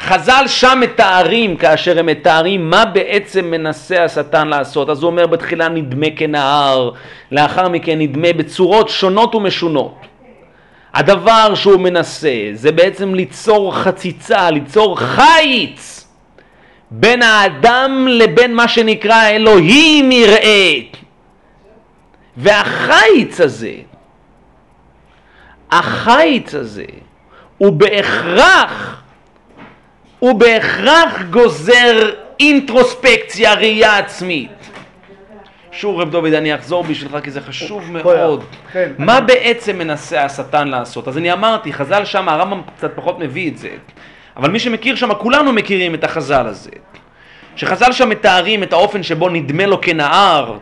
חז"ל 0.00 0.44
שם 0.46 0.78
מתארים, 0.80 1.56
כאשר 1.56 1.98
הם 1.98 2.06
מתארים 2.06 2.70
מה 2.70 2.84
בעצם 2.84 3.44
מנסה 3.50 4.04
השטן 4.04 4.48
לעשות. 4.48 4.90
אז 4.90 5.02
הוא 5.02 5.10
אומר 5.10 5.26
בתחילה 5.26 5.68
נדמה 5.68 6.06
כנהר, 6.16 6.90
לאחר 7.32 7.68
מכן 7.68 7.98
נדמה 7.98 8.32
בצורות 8.32 8.88
שונות 8.88 9.34
ומשונות. 9.34 9.94
הדבר 10.94 11.54
שהוא 11.54 11.80
מנסה 11.80 12.34
זה 12.52 12.72
בעצם 12.72 13.14
ליצור 13.14 13.74
חציצה, 13.74 14.50
ליצור 14.50 14.98
חיץ 14.98 15.95
בין 16.90 17.22
האדם 17.22 18.06
לבין 18.10 18.54
מה 18.54 18.68
שנקרא 18.68 19.28
אלוהים 19.28 20.12
יראה. 20.12 20.72
והחיץ 22.36 23.40
הזה, 23.40 23.74
החיץ 25.70 26.54
הזה, 26.54 26.84
הוא 27.58 27.72
בהכרח 27.72 29.02
הוא 30.18 30.32
בהכרח 30.32 31.22
גוזר 31.30 32.10
אינטרוספקציה, 32.40 33.54
ראייה 33.54 33.98
עצמית. 33.98 34.50
שוב 35.72 36.00
רב 36.00 36.10
דוד, 36.10 36.32
אני 36.32 36.54
אחזור 36.54 36.84
בשבילך 36.84 37.24
כי 37.24 37.30
זה 37.30 37.40
חשוב 37.40 37.92
מאוד. 37.92 38.44
כן. 38.72 38.92
מה 38.98 39.20
בעצם 39.20 39.78
מנסה 39.78 40.24
השטן 40.24 40.68
לעשות? 40.68 41.08
אז 41.08 41.18
אני 41.18 41.32
אמרתי, 41.32 41.72
חז"ל 41.72 42.04
שם, 42.04 42.28
הרמב"ם 42.28 42.62
קצת 42.76 42.90
פחות 42.94 43.18
מביא 43.18 43.50
את 43.50 43.58
זה, 43.58 43.68
אבל 44.36 44.50
מי 44.50 44.58
שמכיר 44.58 44.96
שם, 44.96 45.14
כולנו 45.14 45.52
מכירים 45.52 45.94
את 45.94 46.04
החז"ל 46.04 46.46
הזה. 46.46 46.70
שחז"ל 47.56 47.92
שם 47.92 48.08
מתארים 48.08 48.62
את 48.62 48.72
האופן 48.72 49.02
שבו 49.02 49.28
נדמה 49.28 49.66
לו 49.66 49.80
כנהר, 49.80 50.58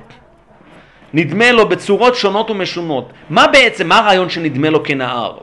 נדמה 1.12 1.52
לו 1.52 1.68
בצורות 1.68 2.16
שונות 2.16 2.50
ומשונות. 2.50 3.12
מה 3.30 3.46
בעצם, 3.46 3.88
מה 3.88 3.98
הרעיון 3.98 4.30
שנדמה 4.30 4.70
לו 4.70 4.84
כנהר? 4.84 5.38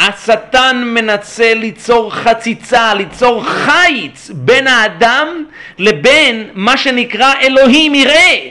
השטן 0.00 0.82
מנסה 0.86 1.54
ליצור 1.54 2.14
חציצה, 2.14 2.94
ליצור 2.94 3.44
חיץ 3.44 4.30
בין 4.34 4.66
האדם 4.66 5.44
לבין 5.78 6.50
מה 6.54 6.76
שנקרא 6.76 7.32
אלוהים 7.42 7.94
יראה. 7.94 8.50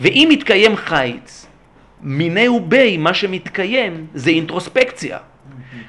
ואם 0.00 0.28
מתקיים 0.30 0.76
חיץ, 0.76 1.46
מיני 2.02 2.48
ובי 2.48 2.96
מה 2.96 3.14
שמתקיים 3.14 4.06
זה 4.14 4.30
אינטרוספקציה. 4.30 5.18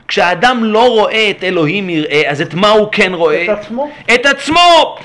כשהאדם 0.07 0.63
לא 0.63 0.89
רואה 0.89 1.29
את 1.29 1.43
אלוהים 1.43 1.89
יראה, 1.89 2.23
אז 2.27 2.41
את 2.41 2.53
מה 2.53 2.69
הוא 2.69 2.87
כן 2.91 3.13
רואה? 3.13 3.43
את 3.43 3.49
עצמו. 3.49 3.89
את 4.13 4.25
עצמו! 4.25 4.97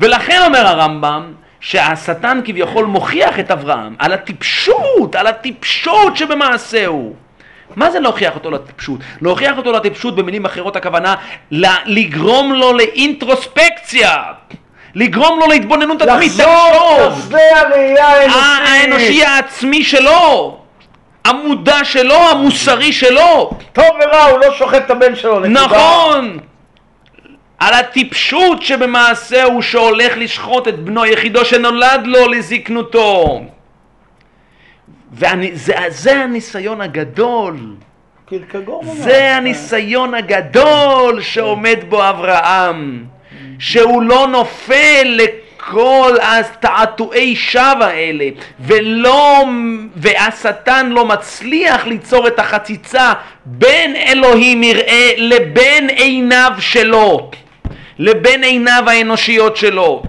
ולכן 0.00 0.42
אומר 0.46 0.66
הרמב"ם, 0.66 1.32
שהשטן 1.60 2.40
כביכול 2.44 2.84
מוכיח 2.84 3.38
את 3.40 3.50
אברהם 3.50 3.94
על 3.98 4.12
הטיפשות, 4.12 5.16
על 5.16 5.26
הטיפשות 5.26 6.16
שבמעשהו. 6.16 7.14
מה 7.76 7.90
זה 7.90 8.00
להוכיח 8.00 8.34
אותו 8.34 8.50
לטיפשות? 8.50 9.00
להוכיח 9.20 9.56
אותו 9.56 9.72
לטיפשות 9.72 10.16
במילים 10.16 10.44
אחרות 10.44 10.76
הכוונה 10.76 11.14
לגרום 11.86 12.52
לו 12.52 12.72
לאינטרוספקציה, 12.72 14.22
לגרום 14.94 15.38
לו 15.40 15.46
להתבוננות 15.46 16.02
עצמית, 16.02 16.32
לחזור 16.32 16.98
תחשוב, 16.98 17.18
לשדה 17.18 17.60
הראייה 17.60 18.08
האנושית. 18.08 18.66
האנושי 18.66 19.24
העצמי 19.24 19.84
שלו, 19.84 20.58
המודע 21.24 21.84
שלו, 21.84 22.14
המוסרי 22.14 22.92
שלו, 22.92 23.50
טוב 23.72 23.86
ורע, 24.00 24.24
הוא 24.24 24.38
לא 24.38 24.52
שוחט 24.58 24.82
את 24.86 24.90
הבן 24.90 25.16
שלו, 25.16 25.40
נקודה. 25.40 25.66
נכון, 25.66 26.38
על 27.58 27.74
הטיפשות 27.74 28.62
שבמעשהו 28.62 29.62
שהולך 29.62 30.12
לשחוט 30.16 30.68
את 30.68 30.78
בנו 30.78 31.06
יחידו 31.06 31.44
שנולד 31.44 32.00
לו 32.04 32.28
לזקנותו. 32.28 33.42
וזה 35.12 35.74
זה 35.88 36.22
הניסיון 36.22 36.80
הגדול. 36.80 37.56
זה 38.82 39.36
הניסיון 39.36 40.14
הגדול 40.14 41.22
שעומד 41.22 41.78
בו 41.88 42.08
אברהם, 42.08 43.04
שהוא 43.58 44.02
לא 44.02 44.26
נופל 44.26 45.18
לכל 45.68 46.16
התעתועי 46.22 47.36
שווא 47.36 47.84
האלה, 47.84 48.28
ולא, 48.60 49.44
והשטן 49.96 50.88
לא 50.90 51.04
מצליח 51.04 51.86
ליצור 51.86 52.28
את 52.28 52.38
החציצה 52.38 53.12
בין 53.44 53.96
אלוהים 53.96 54.62
יראה 54.62 55.10
לבין 55.16 55.88
עיניו 55.88 56.52
שלו, 56.58 57.30
לבין 57.98 58.44
עיניו 58.44 58.84
האנושיות 58.86 59.56
שלו. 59.56 60.02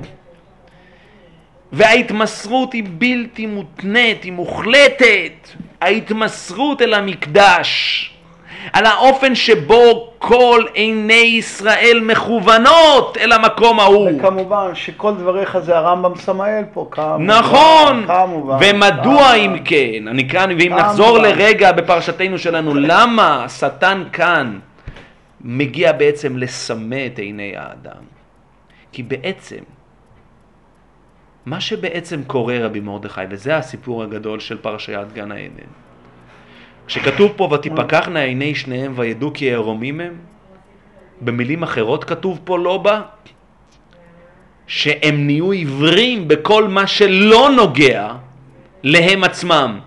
וההתמסרות 1.71 2.73
היא 2.73 2.83
בלתי 2.87 3.45
מותנית, 3.45 4.23
היא 4.23 4.31
מוחלטת. 4.31 5.31
ההתמסרות 5.81 6.81
אל 6.81 6.93
המקדש, 6.93 8.11
על 8.73 8.85
האופן 8.85 9.35
שבו 9.35 10.11
כל 10.17 10.63
עיני 10.73 11.13
ישראל 11.13 11.99
מכוונות 12.03 13.17
אל 13.17 13.31
המקום 13.31 13.79
ההוא. 13.79 14.09
וכמובן 14.19 14.75
שכל 14.75 15.13
דבריך 15.13 15.57
זה 15.57 15.77
הרמב"ם 15.77 16.15
סמאל 16.15 16.63
פה, 16.73 16.87
כמובן. 16.91 17.25
נכון, 17.25 18.05
כמובן. 18.07 18.57
ומדוע 18.61 19.31
כמובן. 19.31 19.39
אם 19.39 19.57
כן, 19.65 20.07
אני 20.07 20.29
כאן, 20.29 20.49
ואם 20.49 20.69
כמובן. 20.69 20.81
נחזור 20.83 21.17
לרגע 21.17 21.71
בפרשתנו 21.71 22.37
שלנו, 22.37 22.75
למה 22.75 23.43
השטן 23.43 24.03
כאן 24.13 24.59
מגיע 25.41 25.91
בעצם 25.91 26.37
לסמא 26.37 27.05
את 27.05 27.19
עיני 27.19 27.53
האדם? 27.57 28.01
כי 28.91 29.03
בעצם, 29.03 29.59
מה 31.45 31.61
שבעצם 31.61 32.23
קורה 32.27 32.57
רבי 32.61 32.79
מרדכי, 32.79 33.21
וזה 33.29 33.57
הסיפור 33.57 34.03
הגדול 34.03 34.39
של 34.39 34.57
פרשיית 34.57 35.13
גן 35.13 35.31
העדן, 35.31 35.69
כשכתוב 36.87 37.33
פה 37.35 37.49
ותפקחנה 37.53 38.19
עיני 38.19 38.55
שניהם 38.55 38.93
וידעו 38.95 39.31
כי 39.33 39.53
ערומים 39.53 39.99
הם, 39.99 40.13
במילים 41.21 41.63
אחרות 41.63 42.03
כתוב 42.03 42.39
פה 42.43 42.59
לא 42.59 42.77
בא, 42.77 43.01
שהם 44.67 45.25
נהיו 45.25 45.51
עיוורים 45.51 46.27
בכל 46.27 46.67
מה 46.67 46.87
שלא 46.87 47.49
נוגע 47.55 48.13
להם 48.83 49.23
עצמם. 49.23 49.79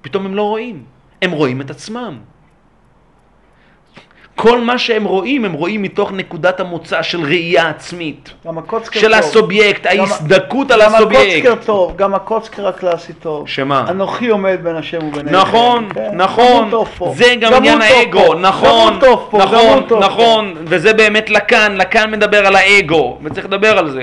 פתאום 0.00 0.26
הם 0.26 0.34
לא 0.34 0.42
רואים, 0.42 0.84
הם 1.22 1.30
רואים 1.30 1.60
את 1.60 1.70
עצמם. 1.70 2.18
כל 4.40 4.60
מה 4.60 4.78
שהם 4.78 5.04
רואים, 5.04 5.44
הם 5.44 5.52
רואים 5.52 5.82
מתוך 5.82 6.12
נקודת 6.12 6.60
המוצא 6.60 7.02
של 7.02 7.20
ראייה 7.24 7.68
עצמית, 7.68 8.30
גם 8.46 8.58
הקוצקר 8.58 9.00
של 9.00 9.06
טוב. 9.10 9.18
הסובייקט, 9.18 9.86
גם- 9.86 10.00
ההזדכות 10.00 10.70
על 10.70 10.82
גם 10.82 10.94
הסובייקט. 10.94 11.46
הקוצקר 11.46 11.66
טוב, 11.66 11.96
גם 11.96 12.14
הקוצקר 12.14 12.68
הקלאסי 12.68 13.12
טוב. 13.12 13.48
שמה? 13.48 13.84
אנוכי 13.90 14.28
עומד 14.28 14.58
בין 14.62 14.76
השם 14.76 14.98
ובין 15.08 15.28
העבר. 15.28 15.40
נכון, 15.40 15.88
כן? 15.94 16.10
נכון, 16.14 16.46
גם 16.56 16.62
הוא 16.62 16.70
טוב 16.70 16.88
פה. 16.98 17.12
זה 17.16 17.34
גם 17.40 17.48
הוא 17.52 17.56
עניין 17.58 17.82
האגו, 17.82 18.24
פה. 18.26 18.34
נכון, 18.34 18.92
גם 18.94 19.00
פה, 19.00 19.28
גם 19.32 19.38
נכון, 19.40 19.82
טוב 19.88 20.02
נכון, 20.02 20.54
וזה 20.64 20.92
באמת 20.94 21.30
לקאן, 21.30 21.76
לקאן 21.76 22.10
מדבר 22.10 22.46
על 22.46 22.56
האגו, 22.56 23.18
וצריך 23.24 23.46
לדבר 23.46 23.78
על 23.78 23.90
זה, 23.90 24.02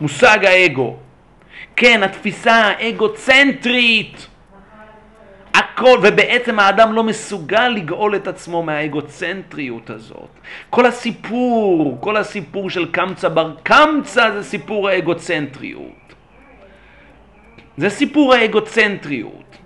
מושג 0.00 0.44
האגו. 0.44 0.94
כן, 1.76 2.02
התפיסה 2.02 2.54
האגוצנטרית, 2.54 4.26
הכל, 5.54 5.98
ובעצם 6.02 6.58
האדם 6.58 6.92
לא 6.92 7.04
מסוגל 7.04 7.68
לגאול 7.68 8.16
את 8.16 8.28
עצמו 8.28 8.62
מהאגוצנטריות 8.62 9.90
הזאת. 9.90 10.28
כל 10.70 10.86
הסיפור, 10.86 11.98
כל 12.00 12.16
הסיפור 12.16 12.70
של 12.70 12.90
קמצא 12.90 13.28
בר 13.28 13.54
קמצא 13.62 14.30
זה 14.30 14.42
סיפור 14.42 14.88
האגוצנטריות. 14.88 16.14
זה 17.76 17.90
סיפור 17.90 18.34
האגוצנטריות. 18.34 19.56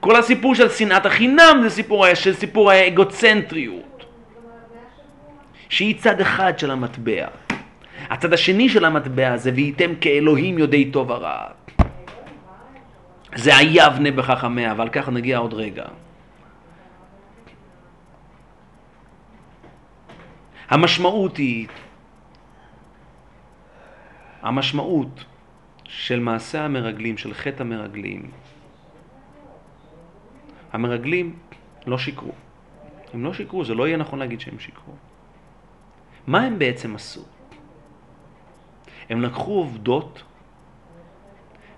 כל 0.00 0.16
הסיפור 0.16 0.54
של 0.54 0.68
שנאת 0.68 1.06
החינם 1.06 1.60
זה 1.62 1.70
סיפור, 1.70 2.14
של 2.14 2.34
סיפור 2.34 2.70
האגוצנטריות. 2.70 4.04
שהיא 5.68 5.94
צד 5.98 6.20
אחד 6.20 6.58
של 6.58 6.70
המטבע. 6.70 7.26
הצד 8.10 8.32
השני 8.32 8.68
של 8.68 8.84
המטבע 8.84 9.36
זה 9.36 9.50
והייתם 9.54 9.90
כאלוהים 10.00 10.58
יודעי 10.58 10.90
טוב 10.90 11.10
ורע. 11.10 11.57
זה 13.36 13.56
היבנה 13.56 14.10
בחכמיה, 14.10 14.74
ועל 14.76 14.88
כך 14.88 15.08
נגיע 15.08 15.38
עוד 15.38 15.54
רגע. 15.54 15.84
המשמעות 20.68 21.36
היא, 21.36 21.68
המשמעות 24.42 25.24
של 25.84 26.20
מעשה 26.20 26.64
המרגלים, 26.64 27.18
של 27.18 27.34
חטא 27.34 27.62
המרגלים, 27.62 28.30
המרגלים 30.72 31.36
לא 31.86 31.98
שיקרו. 31.98 32.32
הם 33.14 33.24
לא 33.24 33.34
שיקרו, 33.34 33.64
זה 33.64 33.74
לא 33.74 33.86
יהיה 33.86 33.96
נכון 33.96 34.18
להגיד 34.18 34.40
שהם 34.40 34.58
שיקרו. 34.58 34.94
מה 36.26 36.40
הם 36.40 36.58
בעצם 36.58 36.94
עשו? 36.94 37.24
הם 39.10 39.22
לקחו 39.22 39.52
עובדות 39.52 40.22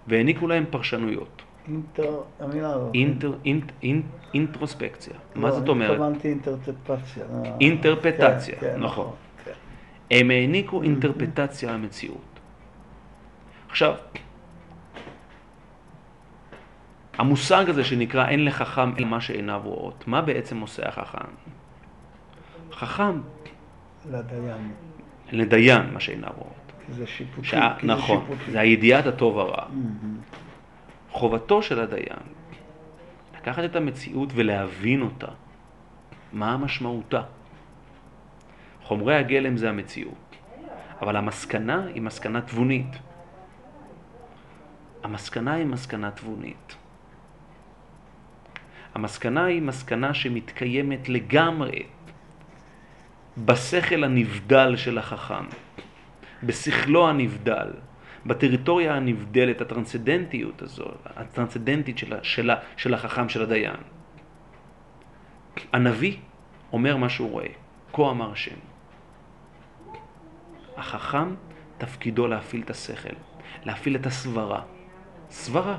והעניקו 0.06 0.46
להם 0.48 0.64
פרשנויות. 0.70 1.42
אינטרוספקציה. 4.34 5.14
מה 5.34 5.48
לא, 5.48 5.54
זאת 5.54 5.62
אני 5.62 5.70
אומרת? 5.70 5.90
התכוונתי 5.90 6.28
אינטרפטציה. 6.28 7.24
אינטרפטציה, 7.60 8.54
כן, 8.54 8.60
כן, 8.60 8.80
נכון. 8.80 9.12
כן. 9.44 9.52
הם 10.10 10.30
העניקו 10.30 10.82
אינטרפטציה 10.82 11.72
למציאות. 11.72 12.40
עכשיו, 13.68 13.94
המושג 17.18 17.64
הזה 17.68 17.84
שנקרא 17.84 18.28
אין 18.28 18.44
לחכם 18.44 18.96
אלא 18.98 19.06
מה 19.06 19.20
שעיניו 19.20 19.60
רואות, 19.64 20.04
מה 20.06 20.22
בעצם 20.22 20.60
עושה 20.60 20.88
החכם? 20.88 21.30
חכם 22.72 23.20
לדיין. 24.10 24.72
לדיין 25.32 25.90
מה 25.92 26.00
שעיניו 26.00 26.30
רואות. 26.36 26.59
זה 26.92 27.06
שיפוטי. 27.06 27.46
שעה, 27.46 27.74
כי 27.78 27.86
זה 27.86 27.92
נכון, 27.92 28.20
שיפוטי. 28.20 28.50
זה 28.50 28.60
הידיעת 28.60 29.06
הטוב 29.06 29.38
הרע. 29.38 29.64
מהמם. 29.68 30.18
חובתו 31.10 31.62
של 31.62 31.80
הדיין 31.80 32.22
לקחת 33.40 33.64
את 33.64 33.76
המציאות 33.76 34.28
ולהבין 34.34 35.02
אותה. 35.02 35.28
מה 36.32 36.56
משמעותה? 36.56 37.22
חומרי 38.82 39.16
הגלם 39.16 39.56
זה 39.56 39.68
המציאות, 39.68 40.36
אבל 41.02 41.16
המסקנה 41.16 41.86
היא 41.94 42.02
מסקנה 42.02 42.40
תבונית. 42.40 42.96
המסקנה 45.02 45.54
היא 45.54 45.66
מסקנה 45.66 46.10
תבונית. 46.10 46.76
המסקנה 48.94 49.44
היא 49.44 49.62
מסקנה 49.62 50.14
שמתקיימת 50.14 51.08
לגמרי 51.08 51.82
בשכל 53.38 54.04
הנבדל 54.04 54.76
של 54.76 54.98
החכם, 54.98 55.44
בשכלו 56.42 57.08
הנבדל, 57.08 57.68
בטריטוריה 58.26 58.94
הנבדלת, 58.94 59.60
הטרנסצדנטיות 59.60 60.62
הזו, 60.62 60.84
הטרנסצדנטית 61.04 61.98
של, 61.98 62.14
של, 62.22 62.50
של 62.76 62.94
החכם, 62.94 63.28
של 63.28 63.42
הדיין. 63.42 63.80
הנביא 65.72 66.16
אומר 66.72 66.96
מה 66.96 67.08
שהוא 67.08 67.30
רואה, 67.30 67.46
כה 67.92 68.10
אמר 68.10 68.32
השם. 68.32 68.56
החכם 70.76 71.34
תפקידו 71.78 72.26
להפעיל 72.26 72.62
את 72.62 72.70
השכל, 72.70 73.14
להפעיל 73.64 73.96
את 73.96 74.06
הסברה. 74.06 74.62
סברה. 75.30 75.78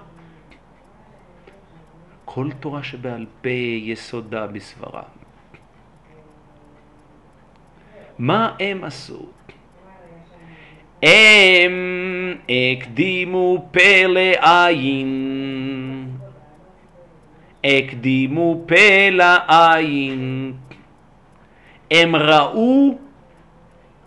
כל 2.25 2.49
תורה 2.59 2.83
שבעל 2.83 3.25
פה 3.41 3.49
יסודה 3.81 4.47
בסברה. 4.47 5.03
מה 8.19 8.55
הם 8.59 8.83
עשו? 8.83 9.29
הם 11.01 12.35
הקדימו 12.49 13.67
פה 13.71 14.05
לעין, 14.07 15.11
הקדימו 17.63 18.63
פה 18.67 19.09
לעין. 19.11 20.53
הם 21.91 22.15
ראו 22.15 22.97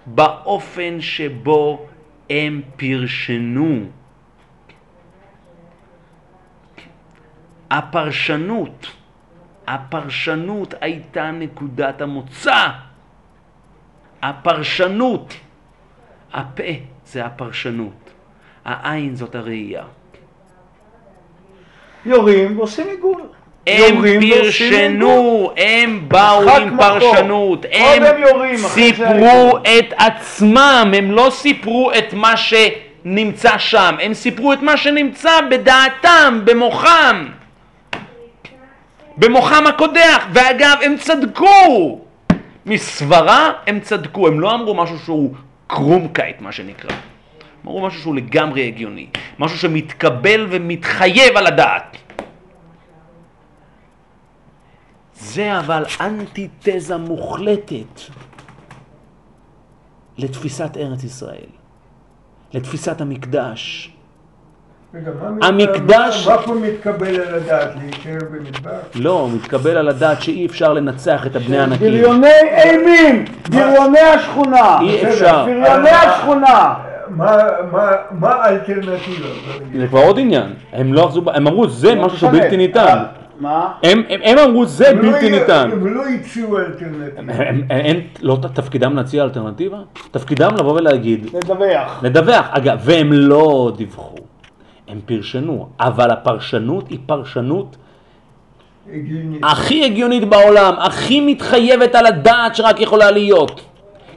באופן 0.06 1.00
שבו 1.00 1.86
הם 2.30 2.62
פרשנו. 2.76 3.80
הפרשנות, 7.70 8.86
הפרשנות 9.66 10.74
הייתה 10.80 11.30
נקודת 11.30 12.00
המוצא. 12.00 12.68
הפרשנות. 14.22 15.34
הפה 16.34 16.72
זה 17.06 17.24
הפרשנות. 17.24 18.10
העין 18.64 19.16
זאת 19.16 19.34
הראייה. 19.34 19.84
יורים 22.06 22.58
ועושים 22.58 22.86
עיגול. 22.88 23.22
הם. 23.66 24.04
פרשנו, 24.20 25.50
הם 25.56 26.04
באו 26.08 26.50
עם. 26.50 26.76
פרשנות, 26.78 27.66
הם 27.72 28.02
יורים, 28.18 28.56
סיפרו. 28.56 29.58
את 29.62 29.92
עצמם, 29.96 30.92
הם 30.96 31.10
לא 31.10 31.28
סיפרו 31.30 31.90
את 31.98 32.14
מה 32.14 32.34
שנמצא 32.36 33.58
שם, 33.58 33.96
הם 34.02 34.14
סיפרו 34.14 34.52
את 34.52 34.62
מה 34.62 34.76
שנמצא 34.76 35.30
בדעתם, 35.50 36.40
במוחם, 36.44 37.26
במוחם 39.16 39.66
הקודח, 39.66 40.26
ואגב, 40.32 40.76
הם 40.82 40.96
צדקו, 40.96 42.00
מסברה 42.66 43.50
הם 43.66 43.80
צדקו, 43.80 44.28
הם 44.28 44.40
לא 44.40 44.54
אמרו 44.54 44.74
משהו 44.74 44.98
שהוא 44.98 45.34
קרומקייט, 45.66 46.40
מה 46.40 46.52
שנקרא. 46.52 46.92
הם 46.92 47.68
אמרו 47.68 47.86
משהו 47.86 48.00
שהוא 48.00 48.14
לגמרי 48.14 48.66
הגיוני, 48.66 49.06
משהו 49.38 49.58
שמתקבל 49.58 50.46
ומתחייב 50.50 51.36
על 51.36 51.46
הדעת. 51.46 51.96
זה 55.14 55.58
אבל 55.58 55.84
אנטיתזה 56.00 56.96
מוחלטת 56.96 58.00
לתפיסת 60.18 60.76
ארץ 60.76 61.04
ישראל, 61.04 61.46
לתפיסת 62.52 63.00
המקדש. 63.00 63.92
המקדש- 65.42 66.28
מה 66.28 66.38
פה 66.38 66.54
מתקבל 66.54 67.06
על 67.20 67.34
הדעת? 67.34 67.68
להישאר 67.82 68.18
במדבר? 68.30 68.70
לא, 68.94 69.28
מתקבל 69.34 69.76
על 69.76 69.88
הדעת 69.88 70.22
שאי 70.22 70.46
אפשר 70.46 70.72
לנצח 70.72 71.26
את 71.26 71.36
הבני 71.36 71.58
ענקים. 71.58 71.90
בריוני 71.90 72.28
אימים, 72.64 73.24
בריוני 73.50 73.98
השכונה, 74.00 74.78
אי 74.80 75.04
אפשר. 75.08 75.44
בריוני 75.44 75.90
השכונה. 75.90 76.74
מה- 77.08 77.36
מה- 77.72 77.90
מה 78.10 78.30
האלטרנטיבה? 78.34 79.28
זה 79.78 79.86
כבר 79.86 80.00
עוד 80.00 80.18
עניין. 80.18 80.52
הם 80.72 80.94
לא 80.94 81.04
אחזו, 81.06 81.22
הם 81.34 81.46
אמרו 81.46 81.68
זה 81.68 81.94
משהו 81.94 82.18
שהוא 82.18 82.30
בלתי 82.30 82.56
ניתן. 82.56 82.98
מה? 83.40 83.68
הם, 83.82 84.02
הם, 84.08 84.20
הם 84.24 84.38
אמרו 84.38 84.66
זה 84.66 84.88
הם 84.90 84.98
לא 85.02 85.12
בלתי 85.12 85.30
ניתן. 85.30 85.68
הם 85.72 85.86
לא 85.94 86.02
הציעו 86.06 86.58
אלטרנטיבה. 86.58 87.44
הם- 87.70 88.00
לא 88.22 88.38
תפקידם 88.54 88.96
להציע 88.96 89.24
אלטרנטיבה? 89.24 89.78
תפקידם 90.10 90.50
לבוא 90.58 90.72
ולהגיד, 90.72 91.26
לדווח. 91.34 92.00
לדווח. 92.02 92.46
אגב, 92.50 92.78
והם 92.84 93.12
לא 93.12 93.72
דיווחו, 93.76 94.16
הם 94.88 95.00
פרשנו, 95.06 95.68
אבל 95.80 96.10
הפרשנות 96.10 96.88
היא 96.88 96.98
פרשנות 97.06 97.76
הגיוני. 98.92 99.38
הכי 99.42 99.84
הגיונית 99.84 100.24
בעולם, 100.24 100.74
הכי 100.78 101.20
מתחייבת 101.20 101.94
על 101.94 102.06
הדעת 102.06 102.56
שרק 102.56 102.80
יכולה 102.80 103.10
להיות. 103.10 103.60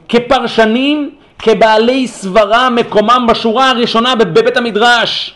כפרשנים, 0.08 1.10
כבעלי 1.38 2.06
סברה, 2.06 2.70
מקומם 2.70 3.26
בשורה 3.28 3.70
הראשונה 3.70 4.14
בבית 4.14 4.56
המדרש. 4.56 5.34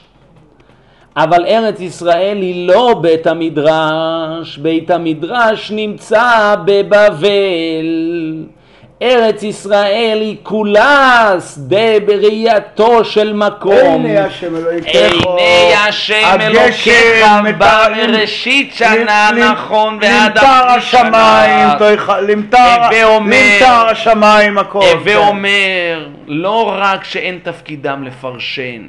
אבל 1.16 1.45
ארץ 1.47 1.80
ישראל 1.80 2.37
היא 2.37 2.68
לא 2.68 2.95
בית 3.01 3.26
המדרש, 3.26 4.59
בית 4.59 4.91
המדרש 4.91 5.70
נמצא 5.70 6.55
בבבל. 6.64 7.87
ארץ 9.03 9.43
ישראל 9.43 10.19
היא 10.21 10.37
כולה 10.43 11.35
שדה 11.55 12.01
בראייתו 12.07 13.05
של 13.05 13.33
מקום. 13.33 14.05
עיני 14.05 14.19
השם 14.19 14.57
אלוהיכך. 14.57 14.95
עיני 15.39 15.75
השם 15.89 16.37
אלוקיך 16.41 17.27
בראשית 17.59 18.75
שנה 18.75 19.31
נכון 19.53 19.99
ועד 20.03 20.39
השמיים, 20.39 21.69
שנה. 21.79 22.21
למטר 22.21 23.89
השמיים 23.91 24.59
הכל. 24.59 24.83
הווה 24.83 25.13
כן. 25.15 25.29
אומר, 25.29 26.09
לא 26.27 26.75
רק 26.79 27.05
שאין 27.05 27.39
תפקידם 27.43 28.03
לפרשן, 28.05 28.83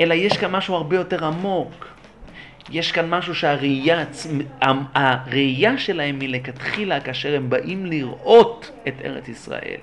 אלא 0.00 0.14
יש 0.14 0.36
כאן 0.36 0.50
משהו 0.50 0.74
הרבה 0.74 0.96
יותר 0.96 1.24
עמוק. 1.24 1.91
יש 2.70 2.92
כאן 2.92 3.10
משהו 3.10 3.34
שהראייה, 3.34 4.04
הראייה 4.94 5.78
שלהם 5.78 6.18
מלכתחילה, 6.18 7.00
כאשר 7.00 7.36
הם 7.36 7.50
באים 7.50 7.86
לראות 7.86 8.70
את 8.88 8.94
ארץ 9.04 9.28
ישראל, 9.28 9.78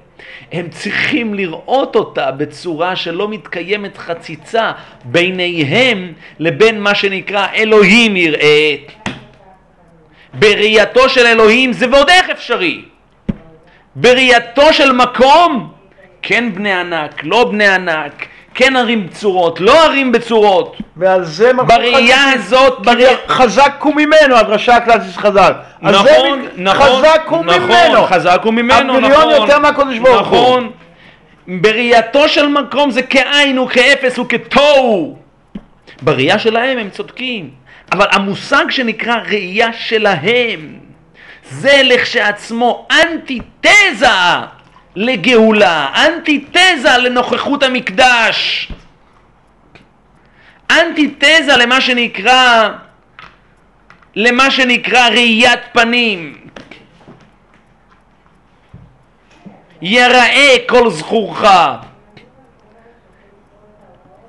הם 0.51 0.69
צריכים 0.69 1.33
לראות 1.33 1.95
אותה 1.95 2.31
בצורה 2.31 2.95
שלא 2.95 3.29
מתקיימת 3.29 3.97
חציצה 3.97 4.71
ביניהם 5.05 6.13
לבין 6.39 6.81
מה 6.81 6.95
שנקרא 6.95 7.47
אלוהים 7.55 8.17
יראה. 8.17 8.75
בראייתו 10.33 11.09
של 11.09 11.25
אלוהים 11.25 11.73
זה 11.73 11.89
ועוד 11.91 12.09
איך 12.09 12.29
אפשרי. 12.29 12.81
בראייתו 13.95 14.73
של 14.73 14.91
מקום, 14.91 15.73
כן 16.21 16.53
בני 16.53 16.73
ענק, 16.73 17.23
לא 17.23 17.49
בני 17.51 17.67
ענק, 17.67 18.27
כן 18.59 18.75
ערים 18.75 19.07
בצורות, 19.07 19.59
לא 19.61 19.85
ערים 19.85 20.11
בצורות. 20.11 20.77
ועל 20.97 21.23
זה 21.23 21.53
מרחוק 21.53 21.71
בראייה 21.71 22.31
הזאת, 22.33 22.79
בראייה... 22.85 23.09
חזק 23.27 23.73
הוא 23.79 23.93
ממנו, 23.95 24.35
הדרשה 24.35 24.75
הקלאסית 24.75 25.17
חז"ל. 25.17 25.53
על 25.81 25.93
זה 25.93 25.99
נכון, 25.99 26.45
נכון, 26.57 26.87
חזק 26.87 27.21
הוא 27.25 27.45
נכון, 27.45 27.61
ממנו. 27.61 28.05
חזק 28.05 28.39
הוא 28.43 28.53
ממנו, 28.53 28.99
נכון. 28.99 29.29
יותר 29.29 29.59
מהקדוש 29.59 29.97
ברוך 29.97 30.27
הוא. 30.27 30.39
נכון. 30.39 30.71
בראייתו 31.47 32.29
של 32.29 32.47
מקום 32.47 32.91
זה 32.91 33.01
כאין 33.01 33.57
הוא 33.57 33.69
כאפס 33.69 34.17
הוא 34.17 34.25
כתוהו. 34.29 35.17
בראייה 36.01 36.39
שלהם 36.39 36.77
הם 36.77 36.89
צודקים, 36.89 37.49
אבל 37.91 38.05
המושג 38.11 38.65
שנקרא 38.69 39.15
ראייה 39.15 39.73
שלהם 39.73 40.73
זה 41.51 41.81
לכשעצמו 41.83 42.87
אנטיתזה 42.91 44.07
לגאולה, 44.95 45.89
אנטיתזה 46.07 46.97
לנוכחות 46.97 47.63
המקדש, 47.63 48.71
אנטיתזה 50.71 51.57
למה 51.57 51.81
שנקרא 51.81 52.69
למה 54.15 54.51
שנקרא 54.51 55.09
ראיית 55.09 55.59
פנים. 55.73 56.37
יראה 59.81 60.55
כל 60.67 60.89
זכורך. 60.89 61.43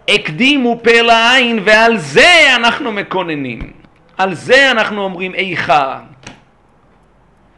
הקדימו 0.08 0.80
פה 0.84 1.00
לעין 1.00 1.58
ועל 1.64 1.98
זה 1.98 2.54
אנחנו 2.56 2.92
מקוננים. 2.92 3.72
על 4.18 4.34
זה 4.34 4.70
אנחנו 4.70 5.02
אומרים 5.04 5.34
איכה. 5.34 6.00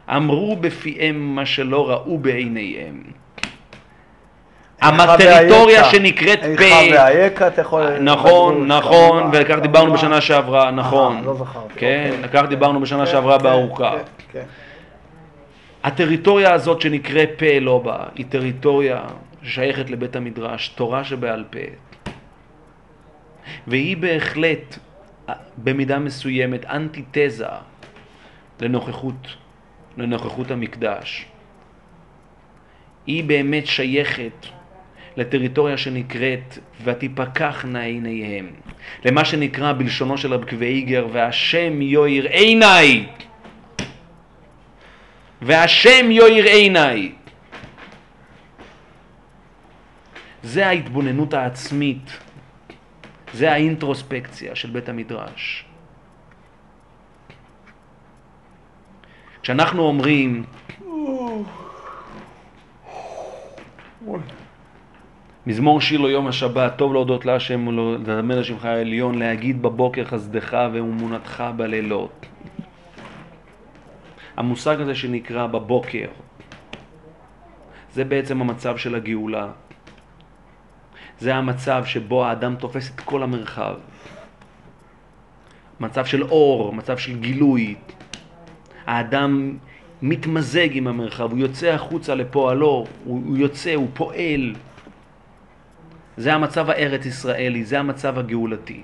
אמרו 0.09 0.55
בפיהם 0.55 1.35
מה 1.35 1.45
שלא 1.45 1.89
ראו 1.89 2.17
בעיניהם. 2.17 3.03
המטריטוריה 4.81 5.81
ואיכה. 5.81 5.91
שנקראת 5.91 6.43
איכה 6.43 6.63
פה. 6.63 6.93
ואייקה, 6.93 7.47
אתה 7.47 7.61
יכול... 7.61 7.97
נכון, 7.99 8.67
נכון, 8.67 9.23
אה, 9.23 9.29
וכך 9.33 9.55
דיברנו 9.61 9.93
בשנה 9.93 10.21
שעברה, 10.21 10.71
נכון. 10.71 11.23
לא 11.23 11.33
זכרתי. 11.33 11.73
כן, 11.75 12.11
אוקיי. 12.23 12.41
כך 12.41 12.49
דיברנו 12.49 12.79
בשנה 12.79 13.05
שעברה 13.05 13.37
כן, 13.37 13.43
בארוכה. 13.43 13.91
כן, 13.91 14.03
כן. 14.31 14.45
הטריטוריה 15.83 16.53
הזאת 16.53 16.81
שנקראת 16.81 17.29
פה 17.37 17.45
אלובה, 17.45 17.97
היא 18.15 18.25
טריטוריה 18.29 19.01
ששייכת 19.43 19.89
לבית 19.89 20.15
המדרש, 20.15 20.67
תורה 20.67 21.03
שבעל 21.03 21.43
פה. 21.49 21.59
והיא 23.67 23.97
בהחלט, 23.97 24.77
במידה 25.57 25.99
מסוימת, 25.99 26.65
אנטיתזה 26.65 27.45
לנוכחות, 28.59 29.27
לנוכחות 29.97 30.51
המקדש. 30.51 31.25
היא 33.07 33.23
באמת 33.23 33.67
שייכת 33.67 34.45
לטריטוריה 35.17 35.77
שנקראת 35.77 36.57
ותפקחנה 36.83 37.81
עיניהם, 37.81 38.49
למה 39.05 39.25
שנקרא 39.25 39.73
בלשונו 39.73 40.17
של 40.17 40.33
רב 40.33 40.49
קוויגר, 40.49 41.07
והשם 41.11 41.81
יויר 41.81 42.27
עיניי. 42.27 43.07
והשם 45.41 46.11
יויר 46.11 46.45
עיניי. 46.45 47.11
זה 50.43 50.67
ההתבוננות 50.67 51.33
העצמית, 51.33 52.17
זה 53.33 53.51
האינטרוספקציה 53.51 54.55
של 54.55 54.69
בית 54.69 54.89
המדרש. 54.89 55.65
כשאנחנו 59.43 59.81
אומרים 59.81 60.43
מזמור 65.45 65.81
שירו 65.81 66.09
יום 66.09 66.27
השבת, 66.27 66.73
טוב 66.77 66.93
להודות 66.93 67.25
להשם 67.25 67.67
ולזמר 67.67 68.39
לשמך 68.39 68.65
העליון, 68.65 69.19
להגיד 69.19 69.61
בבוקר 69.61 70.05
חסדך 70.05 70.57
ואמונתך 70.73 71.43
בלילות. 71.55 72.25
המושג 74.37 74.81
הזה 74.81 74.95
שנקרא 74.95 75.47
בבוקר, 75.47 76.07
זה 77.93 78.03
בעצם 78.03 78.41
המצב 78.41 78.77
של 78.77 78.95
הגאולה. 78.95 79.47
זה 81.19 81.35
המצב 81.35 81.85
שבו 81.85 82.25
האדם 82.25 82.55
תופס 82.55 82.95
את 82.95 82.99
כל 82.99 83.23
המרחב. 83.23 83.75
מצב 85.79 86.05
של 86.05 86.23
אור, 86.23 86.73
מצב 86.73 86.97
של 86.97 87.19
גילוי. 87.19 87.75
האדם 88.85 89.57
מתמזג 90.01 90.69
עם 90.71 90.87
המרחב, 90.87 91.31
הוא 91.31 91.39
יוצא 91.39 91.67
החוצה 91.67 92.15
לפועלו, 92.15 92.85
הוא, 93.03 93.21
הוא 93.27 93.37
יוצא, 93.37 93.73
הוא 93.73 93.87
פועל. 93.93 94.55
זה 96.17 96.33
המצב 96.33 96.69
הארץ 96.69 97.05
ישראלי, 97.05 97.65
זה 97.65 97.79
המצב 97.79 98.19
הגאולתי. 98.19 98.83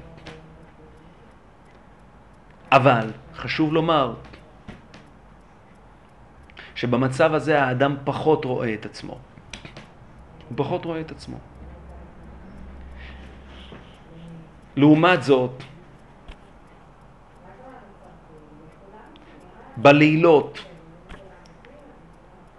אבל 2.71 3.11
חשוב 3.35 3.73
לומר 3.73 4.13
שבמצב 6.75 7.33
הזה 7.33 7.63
האדם 7.63 7.95
פחות 8.03 8.45
רואה 8.45 8.73
את 8.73 8.85
עצמו. 8.85 9.17
הוא 10.49 10.57
פחות 10.57 10.85
רואה 10.85 11.01
את 11.01 11.11
עצמו. 11.11 11.37
לעומת 14.75 15.23
זאת, 15.23 15.63
בלילות 19.81 20.65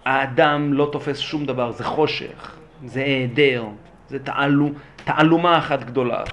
האדם 0.04 0.72
לא 0.72 0.88
תופס 0.92 1.18
שום 1.18 1.46
דבר, 1.46 1.72
זה 1.72 1.84
חושך, 1.84 2.56
זה 2.84 3.00
היעדר, 3.00 3.64
זה 4.08 4.18
תעלו, 4.18 4.68
תעלומה 5.04 5.58
אחת 5.58 5.84
גדולה. 5.84 6.24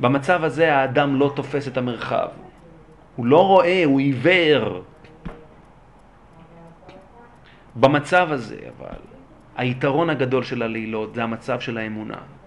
במצב 0.00 0.44
הזה 0.44 0.76
האדם 0.76 1.16
לא 1.16 1.32
תופס 1.36 1.68
את 1.68 1.76
המרחב. 1.76 2.28
הוא 3.16 3.26
לא 3.26 3.46
רואה, 3.46 3.84
הוא 3.84 4.00
עיוור. 4.00 4.82
במצב 7.76 8.28
הזה, 8.30 8.58
אבל, 8.78 8.98
היתרון 9.56 10.10
הגדול 10.10 10.42
של 10.42 10.62
הלילות 10.62 11.14
זה 11.14 11.22
המצב 11.22 11.60
של 11.60 11.78
האמונה. 11.78 12.37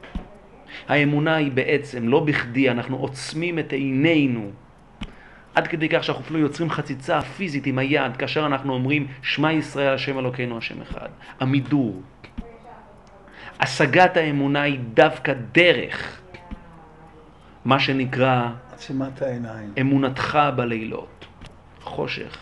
האמונה 0.88 1.36
היא 1.36 1.52
בעצם, 1.52 2.08
לא 2.08 2.20
בכדי, 2.20 2.70
אנחנו 2.70 2.98
עוצמים 2.98 3.60
את 3.60 3.74
עינינו 3.74 4.52
עד 5.56 5.68
כדי 5.68 5.90
כך 5.90 6.04
שאנחנו 6.04 6.24
אפילו 6.24 6.40
יוצרים 6.40 6.70
חציצה 6.70 7.22
פיזית 7.22 7.66
עם 7.66 7.78
היד 7.78 8.18
כאשר 8.18 8.46
אנחנו 8.46 8.74
אומרים 8.74 9.08
שמע 9.22 9.52
ישראל 9.52 9.94
השם 9.94 10.20
אלוקינו 10.20 10.58
השם 10.58 10.82
אחד. 10.82 11.10
עמידור. 11.42 12.02
השגת 13.60 14.18
האמונה 14.18 14.62
היא 14.62 14.80
דווקא 14.94 15.34
דרך 15.52 16.22
מה 17.66 17.80
שנקרא 17.80 18.50
עצימת 18.74 19.22
העיניים. 19.22 19.74
אמונתך 19.82 20.40
בלילות. 20.56 21.26
חושך. 21.82 22.38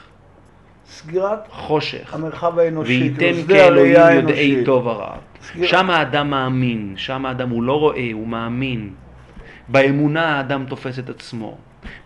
סגירת 0.86 1.48
חושך. 1.50 2.14
המרחב 2.14 2.60
האנושי. 2.60 3.00
וייתן 3.00 3.48
כאלוהים 3.48 4.16
יודעי. 4.16 4.66
טוב 4.66 4.86
ורע. 4.86 5.18
שם 5.64 5.90
האדם 5.90 6.30
מאמין, 6.30 6.94
שם 6.98 7.26
האדם 7.26 7.50
הוא 7.50 7.64
לא 7.64 7.80
רואה, 7.80 8.10
הוא 8.14 8.28
מאמין. 8.28 8.94
באמונה 9.68 10.38
האדם 10.38 10.66
תופס 10.66 11.00
את 11.00 11.10
עצמו. 11.10 11.58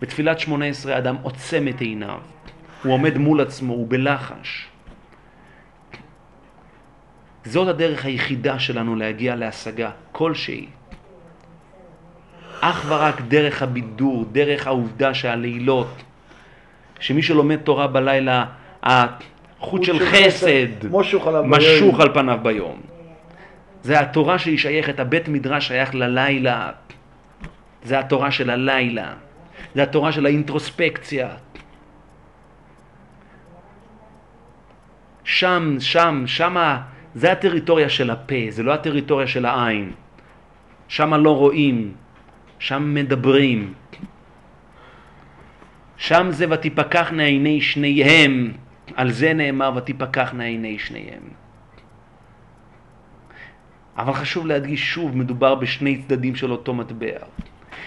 בתפילת 0.02 0.38
שמונה 0.38 0.64
עשרה 0.66 0.94
האדם 0.94 1.16
עוצם 1.22 1.68
את 1.68 1.80
עיניו. 1.80 2.18
הוא 2.82 2.92
עומד 2.92 3.18
מול 3.18 3.40
עצמו, 3.40 3.72
הוא 3.72 3.86
בלחש. 3.88 4.68
זאת 7.44 7.68
הדרך 7.68 8.04
היחידה 8.04 8.58
שלנו 8.58 8.96
להגיע 8.96 9.36
להשגה 9.36 9.90
כלשהי. 10.12 10.66
אך 12.60 12.84
ורק 12.88 13.20
דרך 13.20 13.62
הבידור, 13.62 14.24
דרך 14.32 14.66
העובדה 14.66 15.14
שהלילות, 15.14 16.02
שמי 17.00 17.22
שלומד 17.22 17.56
תורה 17.56 17.86
בלילה, 17.86 18.44
החוט 18.82 19.82
של 19.82 19.98
חסד 20.06 20.88
משוך. 20.90 22.00
על 22.00 22.14
פניו 22.14 22.38
ביום. 22.42 22.93
זה 23.84 24.00
התורה 24.00 24.38
שהיא 24.38 24.58
שייכת, 24.58 25.00
הבית 25.00 25.28
מדרש 25.28 25.68
שייך 25.68 25.94
ללילה. 25.94 26.70
זה 27.82 27.98
התורה 27.98 28.30
של 28.30 28.50
הלילה. 28.50 29.12
זה 29.74 29.82
התורה 29.82 30.12
של 30.12 30.26
האינטרוספקציה. 30.26 31.28
שם, 35.24 35.76
שם, 35.80 36.22
שמה, 36.26 36.82
זה 37.14 37.32
הטריטוריה 37.32 37.88
של 37.88 38.10
הפה, 38.10 38.48
זה 38.48 38.62
לא 38.62 38.72
הטריטוריה 38.72 39.26
של 39.26 39.46
העין. 39.46 39.92
שם 40.88 41.14
לא 41.14 41.36
רואים, 41.36 41.92
שם 42.58 42.94
מדברים. 42.94 43.74
שם 45.96 46.26
זה 46.30 46.46
ותפקחנה 46.50 47.22
עיני 47.22 47.60
שניהם, 47.60 48.52
על 48.96 49.10
זה 49.10 49.32
נאמר 49.32 49.72
ותפקחנה 49.76 50.44
עיני 50.44 50.78
שניהם. 50.78 51.43
אבל 53.98 54.12
חשוב 54.12 54.46
להדגיש 54.46 54.94
שוב, 54.94 55.16
מדובר 55.16 55.54
בשני 55.54 56.02
צדדים 56.02 56.36
של 56.36 56.52
אותו 56.52 56.74
מטבע. 56.74 57.18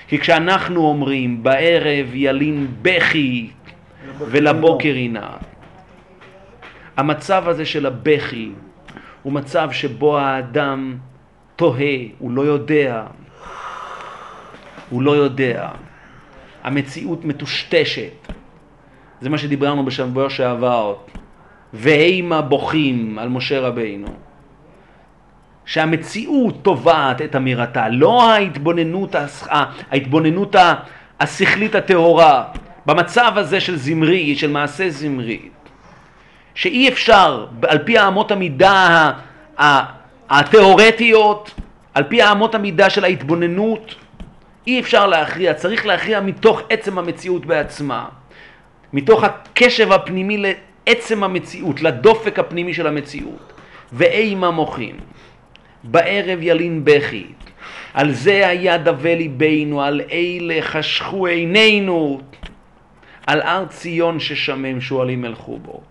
כי 0.07 0.19
כשאנחנו 0.19 0.85
אומרים 0.85 1.43
בערב 1.43 2.07
ילין 2.13 2.67
בכי 2.81 3.49
ולבוקר 4.19 4.95
ינע, 4.95 5.29
המצב 6.97 7.43
הזה 7.47 7.65
של 7.65 7.85
הבכי 7.85 8.51
הוא 9.23 9.33
מצב 9.33 9.71
שבו 9.71 10.17
האדם 10.17 10.97
תוהה, 11.55 11.97
הוא 12.19 12.31
לא 12.31 12.41
יודע, 12.41 13.03
הוא 14.89 15.01
לא 15.01 15.11
יודע. 15.11 15.69
המציאות 16.63 17.25
מטושטשת. 17.25 18.27
זה 19.21 19.29
מה 19.29 19.37
שדיברנו 19.37 19.85
בשבוע 19.85 20.29
שעבר. 20.29 20.95
והימה 21.73 22.41
בוכים 22.41 23.19
על 23.19 23.29
משה 23.29 23.59
רבינו. 23.59 24.26
שהמציאות 25.67 26.55
תובעת 26.61 27.21
את 27.21 27.35
אמירתה, 27.35 27.89
לא 27.89 28.31
ההתבוננות, 28.31 29.15
ההתבוננות 29.91 30.55
השכלית 31.19 31.75
הטהורה, 31.75 32.43
במצב 32.85 33.31
הזה 33.35 33.59
של 33.59 33.77
זמרי, 33.77 34.35
של 34.35 34.51
מעשה 34.51 34.89
זמרי, 34.89 35.39
שאי 36.55 36.89
אפשר, 36.89 37.45
על 37.67 37.77
פי 37.77 37.97
האמות 37.97 38.31
המידה 38.31 39.11
התיאורטיות, 40.29 41.53
על 41.93 42.03
פי 42.03 42.21
האמות 42.21 42.55
המידה 42.55 42.89
של 42.89 43.03
ההתבוננות, 43.03 43.95
אי 44.67 44.79
אפשר 44.79 45.07
להכריע, 45.07 45.53
צריך 45.53 45.85
להכריע 45.85 46.19
מתוך 46.19 46.61
עצם 46.69 46.97
המציאות 46.97 47.45
בעצמה, 47.45 48.05
מתוך 48.93 49.23
הקשב 49.23 49.91
הפנימי 49.91 50.43
לעצם 50.87 51.23
המציאות, 51.23 51.81
לדופק 51.81 52.39
הפנימי 52.39 52.73
של 52.73 52.87
המציאות. 52.87 53.53
ואימה 53.93 54.51
מוחים, 54.51 54.95
בערב 55.91 56.39
ילין 56.41 56.85
בכי, 56.85 57.25
על 57.93 58.11
זה 58.11 58.47
היה 58.47 58.77
דווה 58.77 59.15
ליבנו, 59.15 59.81
על 59.81 60.01
אלה 60.11 60.61
חשכו 60.61 61.27
עינינו, 61.27 62.21
על 63.27 63.41
הר 63.41 63.65
ציון 63.65 64.19
ששמם 64.19 64.81
שועלים 64.81 65.25
ילכו 65.25 65.57
בו. 65.57 65.81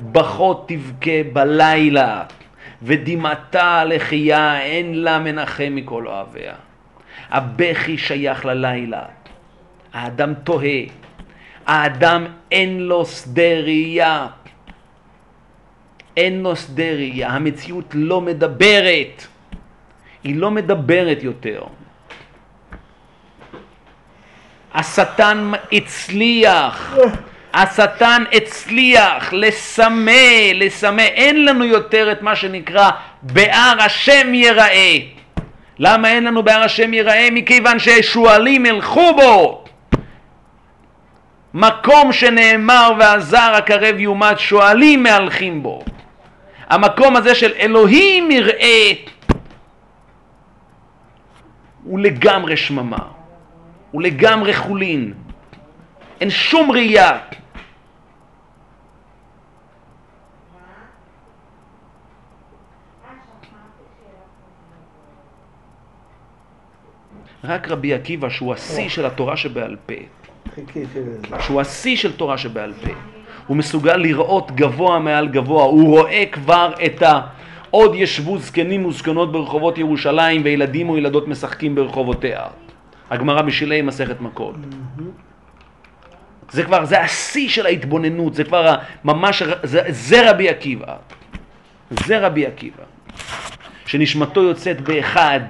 בכות 0.00 0.68
תבכה 0.68 1.30
בלילה, 1.32 2.22
ודמעתה 2.82 3.84
לחייה 3.84 4.62
אין 4.62 5.02
לה 5.02 5.18
מנחם 5.18 5.72
מכל 5.72 6.06
אוהביה. 6.06 6.54
הבכי 7.30 7.98
שייך 7.98 8.44
ללילה. 8.44 9.02
האדם 9.92 10.34
תוהה. 10.34 10.80
האדם 11.66 12.26
אין 12.52 12.80
לו 12.80 13.06
שדה 13.06 13.60
ראייה. 13.62 14.26
אין 16.18 16.46
ראייה. 16.78 17.28
המציאות 17.28 17.90
לא 17.94 18.20
מדברת. 18.20 19.26
היא 20.24 20.36
לא 20.36 20.50
מדברת 20.50 21.18
יותר. 21.22 21.62
השטן 24.74 25.52
הצליח, 25.72 26.96
השטן 27.54 28.24
הצליח 28.32 29.32
לסמא, 29.32 30.52
לסמא, 30.54 31.02
אין 31.02 31.44
לנו 31.44 31.64
יותר 31.64 32.12
את 32.12 32.22
מה 32.22 32.36
שנקרא 32.36 32.90
בהר 33.22 33.76
השם 33.78 34.34
ייראה. 34.34 34.96
למה 35.78 36.08
אין 36.08 36.24
לנו 36.24 36.42
בהר 36.42 36.62
השם 36.62 36.94
ייראה? 36.94 37.28
מכיוון 37.32 37.78
ששועלים 37.78 38.66
ילכו 38.66 39.14
בו. 39.16 39.64
מקום 41.54 42.12
שנאמר 42.12 42.92
והזר 42.98 43.52
הקרב 43.54 43.98
יומד, 43.98 44.34
שועלים 44.38 45.02
מהלכים 45.02 45.62
בו. 45.62 45.84
המקום 46.68 47.16
הזה 47.16 47.34
של 47.34 47.52
אלוהים 47.52 48.30
יראה 48.30 48.92
הוא 51.84 51.98
לגמרי 51.98 52.56
שממה, 52.56 53.08
הוא 53.90 54.02
לגמרי 54.02 54.54
חולין, 54.54 55.14
אין 56.20 56.30
שום 56.30 56.70
ראייה. 56.70 57.18
רק 67.44 67.68
רבי 67.68 67.94
עקיבא, 67.94 68.28
שהוא 68.28 68.54
השיא 68.54 68.88
של 68.88 69.06
התורה 69.06 69.36
שבעל 69.36 69.76
פה. 69.86 69.94
שהוא 71.40 71.60
השיא 71.60 71.96
של 71.96 72.16
תורה 72.16 72.38
שבעל 72.38 72.72
פה, 72.72 72.90
הוא 73.48 73.56
מסוגל 73.56 73.96
לראות 73.96 74.50
גבוה 74.50 74.98
מעל 74.98 75.28
גבוה, 75.28 75.64
הוא 75.64 75.98
רואה 75.98 76.24
כבר 76.32 76.72
את 76.86 77.02
ה... 77.02 77.20
עוד 77.70 77.94
ישבו 77.94 78.38
זקנים 78.38 78.86
וזקנות 78.86 79.32
ברחובות 79.32 79.78
ירושלים 79.78 80.40
וילדים 80.44 80.90
וילדות 80.90 81.28
משחקים 81.28 81.74
ברחובותיה. 81.74 82.42
הגמרא 83.10 83.42
בשלהי 83.42 83.82
מסכת 83.82 84.20
מכות. 84.20 84.54
זה 86.50 86.62
כבר, 86.62 86.84
זה 86.84 87.00
השיא 87.00 87.48
של 87.48 87.66
ההתבוננות, 87.66 88.34
זה 88.34 88.44
כבר 88.44 88.74
ממש, 89.04 89.42
זה, 89.62 89.82
זה 89.88 90.30
רבי 90.30 90.48
עקיבא. 90.48 90.96
זה 91.90 92.18
רבי 92.26 92.46
עקיבא. 92.46 92.84
שנשמתו 93.86 94.42
יוצאת 94.42 94.80
באחד. 94.80 95.40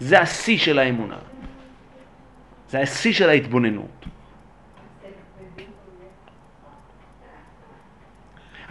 זה 0.00 0.20
השיא 0.20 0.58
של 0.58 0.78
האמונה. 0.78 1.16
זה 2.68 2.80
השיא 2.80 3.12
של 3.12 3.28
ההתבוננות. 3.28 4.01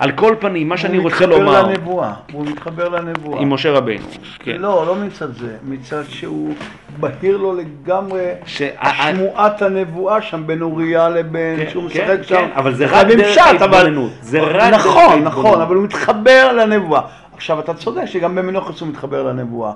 על 0.02 0.12
כל 0.12 0.36
פנים, 0.40 0.70
מה 0.70 0.78
שאני 0.78 0.98
הוא 0.98 1.04
רוצה 1.04 1.16
מתחבר 1.16 1.38
לומר, 1.38 1.68
לנבואה, 1.68 2.14
הוא 2.32 2.46
מתחבר 2.46 2.90
לנבואה. 2.90 3.42
עם 3.42 3.54
משה 3.54 3.72
רבנו, 3.72 4.06
כן. 4.40 4.56
לא, 4.62 4.84
לא 4.88 4.96
מצד 4.96 5.34
זה, 5.34 5.58
מצד 5.64 6.04
שהוא 6.10 6.54
בהיר 7.00 7.38
לו 7.38 7.54
לגמרי 7.56 8.26
שה- 8.46 8.92
שמועת 8.94 9.62
הנבואה 9.62 10.22
שם 10.22 10.48
בין 10.48 10.62
אוריה 10.62 11.10
לבין, 11.10 11.60
כן, 11.60 11.70
שהוא 11.70 11.90
כן, 11.90 12.04
משחק 12.04 12.24
שם. 12.24 12.36
כן, 12.36 12.50
אבל 12.56 12.74
זה 12.74 12.86
רק 12.86 13.08
דרך 13.08 13.38
ההתבוננות. 13.38 14.12
זה 14.22 14.42
רק 14.42 14.72
דרך 14.72 14.74
נכון. 14.88 15.24
נכון, 15.24 15.62
אבל 15.62 15.76
הוא 15.76 15.84
מתחבר 15.84 16.52
לנבואה. 16.54 17.02
עכשיו, 17.34 17.60
אתה 17.60 17.74
צודק 17.74 18.06
שגם 18.06 18.36
במנוחס 18.36 18.82
הוא 18.82 18.90
מתחבר 18.90 19.24
לנבואה. 19.24 19.72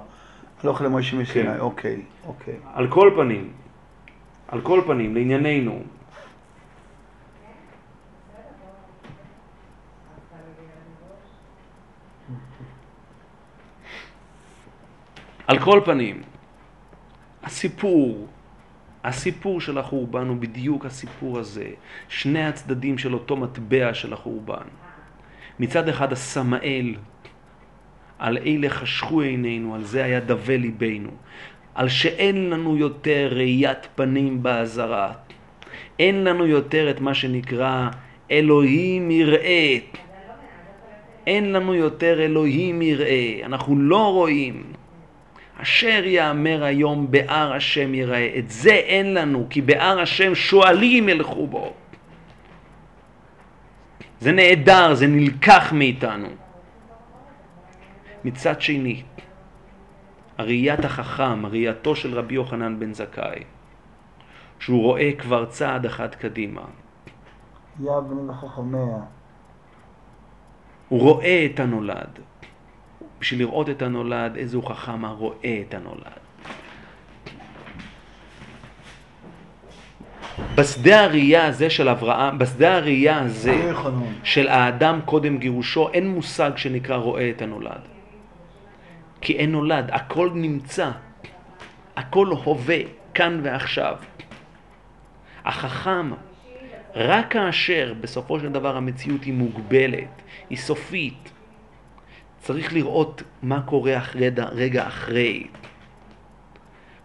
יכול 0.64 0.86
למשה 0.86 1.16
מסיני, 1.16 1.46
כן. 1.46 1.60
אוקיי, 1.60 1.98
אוקיי. 2.28 2.54
על 2.76 2.88
כל 2.88 3.12
פנים, 3.16 3.48
על 4.48 4.62
כל 4.62 4.82
פנים, 4.86 5.16
לענייננו, 5.16 5.80
על 15.48 15.60
כל 15.60 15.82
פנים, 15.86 16.22
הסיפור, 17.44 18.28
הסיפור 19.04 19.62
של 19.62 19.78
החורבן 19.78 20.28
הוא 20.28 20.38
בדיוק 20.38 20.86
הסיפור 20.86 21.40
הזה, 21.40 21.70
שני 22.08 22.46
הצדדים 22.46 22.98
של 22.98 23.14
אותו 23.14 23.36
מטבע 23.36 23.94
של 23.94 24.14
החורבן. 24.14 24.68
מצד 25.60 25.90
אחד 25.90 26.14
הסמאל, 26.14 26.96
על 28.20 28.38
אלה 28.38 28.70
חשכו 28.70 29.22
עינינו, 29.22 29.76
על 29.76 29.84
זה 29.84 30.04
היה 30.04 30.20
דווה 30.20 30.58
ליבנו, 30.58 31.10
על 31.76 31.90
שאין 31.90 32.50
לנו 32.50 32.78
יותר 32.78 33.30
ראיית 33.32 33.88
פנים 33.96 34.44
באזהרה, 34.44 35.14
אין 36.00 36.24
לנו 36.24 36.46
יותר 36.46 36.90
את 36.90 37.00
מה 37.00 37.14
שנקרא 37.14 37.90
אלוהים 38.32 39.12
יראה, 39.12 39.78
אין 41.28 41.54
לנו 41.54 41.74
יותר 41.74 42.22
אלוהים 42.22 42.82
יראה, 42.82 43.40
אנחנו 43.44 43.76
לא 43.76 44.14
רואים. 44.14 44.75
אשר 45.62 46.02
יאמר 46.06 46.64
היום 46.64 47.12
בהר 47.12 47.54
השם 47.54 47.94
יראה. 47.94 48.36
את 48.38 48.50
זה 48.50 48.72
אין 48.72 49.14
לנו, 49.14 49.48
כי 49.50 49.62
בהר 49.62 50.00
השם 50.00 50.36
שואלים 50.36 51.10
ילכו 51.10 51.48
בו. 51.48 51.74
זה 54.20 54.32
נהדר, 54.32 54.94
זה 54.94 55.08
נלקח 55.08 55.74
מאיתנו. 55.74 56.28
מצד 58.26 58.62
שני, 58.62 59.04
הראיית 60.38 60.86
החכם, 60.86 61.46
ראייתו 61.46 61.96
של 61.96 62.20
רבי 62.20 62.36
יוחנן 62.36 62.80
בן 62.80 62.94
זכאי, 62.94 63.44
שהוא 64.60 64.82
רואה 64.82 65.12
כבר 65.18 65.46
צעד 65.46 65.86
אחד 65.86 66.16
קדימה. 66.16 66.62
יבנה 67.80 68.32
וחכמיה. 68.32 68.98
הוא 70.90 71.02
רואה 71.02 71.48
את 71.54 71.60
הנולד. 71.60 72.20
בשביל 73.20 73.40
לראות 73.40 73.70
את 73.70 73.82
הנולד, 73.82 74.36
איזה 74.36 74.58
הוא 74.58 74.70
חכם 74.70 75.06
הרואה 75.06 75.62
את 75.68 75.74
הנולד. 75.74 76.26
בשדה 80.56 81.04
הראייה 81.04 81.46
הזה 81.46 81.70
של 81.70 81.90
אברהם, 81.90 82.38
בשדה 82.38 82.78
הראייה 82.78 83.20
הזה. 83.20 83.72
של 84.24 84.48
האדם 84.48 85.00
קודם 85.06 85.38
גירושו, 85.38 85.90
אין 85.94 86.08
מושג 86.08 86.52
שנקרא 86.56 86.96
רואה 86.96 87.30
את 87.30 87.42
הנולד. 87.42 87.82
כי 89.22 89.34
אין 89.38 89.52
נולד, 89.52 89.90
הכל 89.92 90.30
נמצא, 90.34 90.92
הכל 91.96 92.28
הווה, 92.28 92.78
כאן 93.14 93.40
ועכשיו. 93.44 93.96
החכם, 95.46 96.12
רק 96.96 97.32
כאשר 97.32 97.94
בסופו 98.02 98.40
של 98.40 98.52
דבר 98.52 98.78
המציאות 98.78 99.24
היא 99.24 99.34
מוגבלת, 99.34 100.22
היא 100.50 100.58
סופית, 100.58 101.32
צריך 102.46 102.74
לראות 102.74 103.24
מה 103.42 103.62
קורה 103.62 103.98
אחרי, 103.98 104.30
רגע 104.52 104.88
אחרי. 104.88 105.48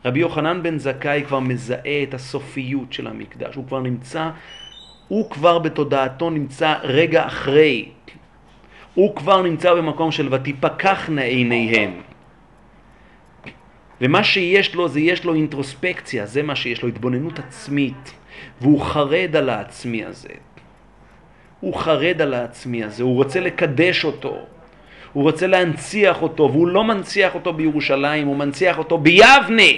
רבי 0.05 0.21
יוחנן 0.21 0.63
בן 0.63 0.79
זכאי 0.79 1.25
כבר 1.27 1.41
מזהה 1.41 2.03
את 2.03 2.15
הסופיות 2.15 2.93
של 2.93 3.07
המקדש, 3.07 3.55
הוא 3.55 3.67
כבר 3.67 3.81
נמצא, 3.81 4.31
הוא 5.09 5.31
כבר 5.31 5.59
בתודעתו 5.59 6.31
נמצא 6.31 6.75
רגע 6.83 7.27
אחרי. 7.27 7.89
הוא 8.95 9.17
כבר 9.17 9.43
נמצא 9.43 9.75
במקום 9.75 10.13
של 10.13 10.35
ותפקחנה 10.35 11.23
עיניהם. 11.23 12.01
ומה 14.01 14.25
שיש 14.25 14.75
לו 14.75 14.89
זה 14.89 15.01
יש 15.01 15.25
לו 15.25 15.35
אינטרוספקציה, 15.35 16.27
זה 16.27 16.43
מה 16.43 16.57
שיש 16.57 16.83
לו, 16.83 16.89
התבוננות 16.89 17.39
עצמית. 17.39 18.13
והוא 18.61 18.81
חרד 18.81 19.37
על 19.37 19.49
העצמי 19.49 20.05
הזה. 20.05 20.35
הוא 21.61 21.75
חרד 21.75 22.21
על 22.21 22.35
העצמי 22.35 22.85
הזה, 22.85 23.03
הוא 23.03 23.15
רוצה 23.15 23.41
לקדש 23.41 24.05
אותו. 24.05 24.60
הוא 25.13 25.23
רוצה 25.23 25.47
להנציח 25.47 26.23
אותו, 26.23 26.51
והוא 26.53 26.69
לא 26.69 26.85
מנציח 26.85 27.35
אותו 27.35 27.53
בירושלים, 27.53 28.27
הוא 28.27 28.37
מנציח 28.37 28.79
אותו 28.79 28.99
ביבנה. 28.99 29.73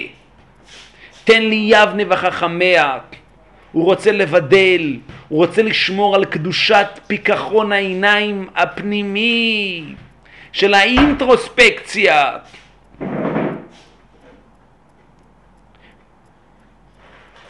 תן 1.23 1.41
לי 1.41 1.69
יבנה 1.69 2.03
וחכמיה. 2.09 2.97
הוא 3.71 3.85
רוצה 3.85 4.11
לבדל, 4.11 4.97
הוא 5.29 5.45
רוצה 5.45 5.61
לשמור 5.61 6.15
על 6.15 6.25
קדושת 6.25 6.87
פיכחון 7.07 7.71
העיניים 7.71 8.47
הפנימי 8.55 9.83
של 10.51 10.73
האינטרוספקציה. 10.73 12.31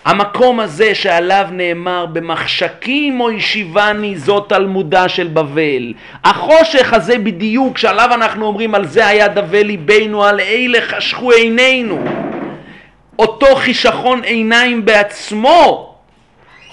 המקום 0.06 0.60
הזה 0.60 0.96
שעליו 0.96 1.48
נאמר 1.52 2.06
במחשכים 2.06 3.22
או 3.22 3.32
ישיבני 3.32 4.18
זאת 4.18 4.50
תלמודה 4.50 5.10
של 5.10 5.28
בבל. 5.28 5.94
החושך 6.24 6.94
הזה 6.94 7.18
בדיוק 7.18 7.78
שעליו 7.78 8.10
אנחנו 8.14 8.46
אומרים 8.46 8.76
על 8.76 8.86
זה 8.86 9.08
היה 9.08 9.28
דווה 9.28 9.64
ליבנו, 9.64 10.24
על 10.24 10.40
אלה 10.40 10.82
חשכו 10.82 11.32
עינינו. 11.32 12.04
אותו 13.20 13.56
חישכון 13.56 14.24
עיניים 14.24 14.86
בעצמו 14.86 15.90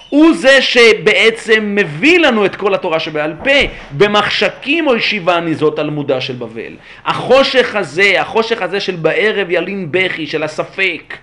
הוא 0.08 0.34
זה 0.34 0.62
שבעצם 0.62 1.74
מביא 1.74 2.18
לנו 2.18 2.46
את 2.46 2.56
כל 2.56 2.74
התורה 2.74 3.00
שבעל 3.00 3.34
פה 3.44 3.60
במחשכים 3.90 4.86
או 4.86 4.96
ישיבני 4.96 5.54
זאת 5.54 5.76
תלמודה 5.76 6.20
של 6.20 6.34
בבל. 6.34 6.76
החושך 7.04 7.76
הזה, 7.76 8.20
החושך 8.20 8.62
הזה 8.62 8.80
של 8.80 8.96
בערב 8.96 9.50
ילין 9.50 9.88
בכי, 9.90 10.26
של 10.26 10.42
הספק 10.42 11.14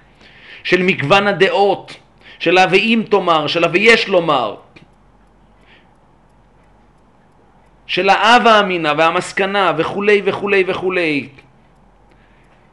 של 0.68 0.84
מגוון 0.84 1.28
הדעות, 1.28 1.96
של 2.40 2.58
ה"ואם 2.58 3.04
תאמר", 3.10 3.48
של 3.48 3.64
ה"ויש 3.64 4.08
לומר", 4.08 4.56
של 7.86 8.10
האב 8.10 8.48
האמינה 8.48 8.94
והמסקנה 8.98 9.72
וכולי 9.78 10.22
וכולי 10.26 10.64
וכולי. 10.68 11.30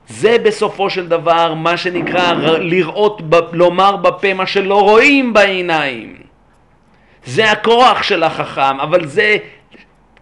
זה 0.08 0.36
בסופו 0.44 0.90
של 0.90 1.08
דבר 1.08 1.54
מה 1.54 1.76
שנקרא 1.76 2.32
לראות, 2.58 3.22
לומר 3.52 3.96
בפה 3.96 4.34
מה 4.34 4.46
שלא 4.46 4.80
רואים 4.80 5.32
בעיניים. 5.32 6.16
זה 7.24 7.52
הכוח 7.52 8.02
של 8.02 8.22
החכם, 8.22 8.80
אבל 8.80 9.06
זה 9.06 9.36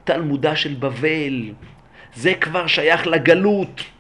תלמודה 0.05 0.57
של 0.57 0.75
בבל. 0.75 1.57
זה 2.15 2.35
כבר 2.35 2.67
שייך 2.67 3.07
לגלות. 3.07 3.92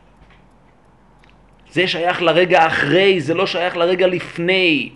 זה 1.72 1.86
שייך 1.86 2.22
לרגע 2.22 2.66
אחרי, 2.66 3.20
זה 3.20 3.34
לא 3.34 3.46
שייך 3.46 3.76
לרגע 3.76 4.06
לפני. 4.06 4.90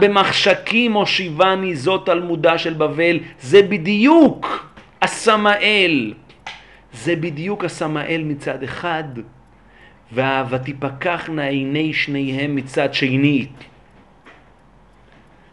במחשכים 0.00 0.92
הושיבני 0.92 1.76
זאת 1.76 2.06
תלמודה 2.06 2.58
של 2.58 2.74
בבל, 2.74 3.18
זה 3.40 3.62
בדיוק 3.62 4.68
הסמאל. 5.02 6.14
זה 6.92 7.16
בדיוק 7.16 7.64
הסמאל 7.64 8.22
מצד 8.24 8.62
אחד, 8.62 9.04
וה"ותפקחנה 10.12 11.46
עיני 11.46 11.92
שניהם" 11.92 12.56
מצד 12.56 12.94
שני. 12.94 13.46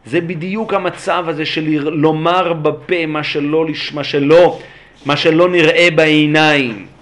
זה 0.05 0.21
בדיוק 0.21 0.73
המצב 0.73 1.25
הזה 1.27 1.45
של 1.45 1.89
לומר 1.89 2.53
בפה 2.53 3.05
מה 3.05 3.23
שלא, 3.23 3.65
מה 3.93 4.03
שלא, 4.03 4.59
מה 5.05 5.17
שלא 5.17 5.49
נראה 5.49 5.87
בעיניים. 5.95 6.94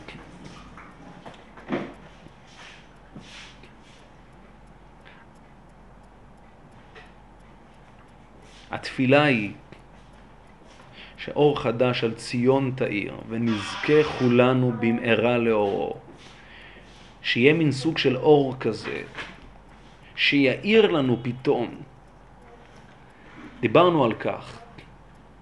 התפילה 8.73 9.23
היא 9.23 9.51
שאור 11.17 11.59
חדש 11.59 12.03
על 12.03 12.13
ציון 12.13 12.71
תאיר, 12.75 13.15
ונזכה 13.29 14.03
כולנו 14.19 14.71
במהרה 14.79 15.37
לאורו. 15.37 15.95
שיהיה 17.21 17.53
מין 17.53 17.71
סוג 17.71 17.97
של 17.97 18.17
אור 18.17 18.55
כזה, 18.59 19.01
שיאיר 20.15 20.91
לנו 20.91 21.17
פתאום. 21.21 21.75
דיברנו 23.59 24.03
על 24.03 24.13
כך 24.13 24.59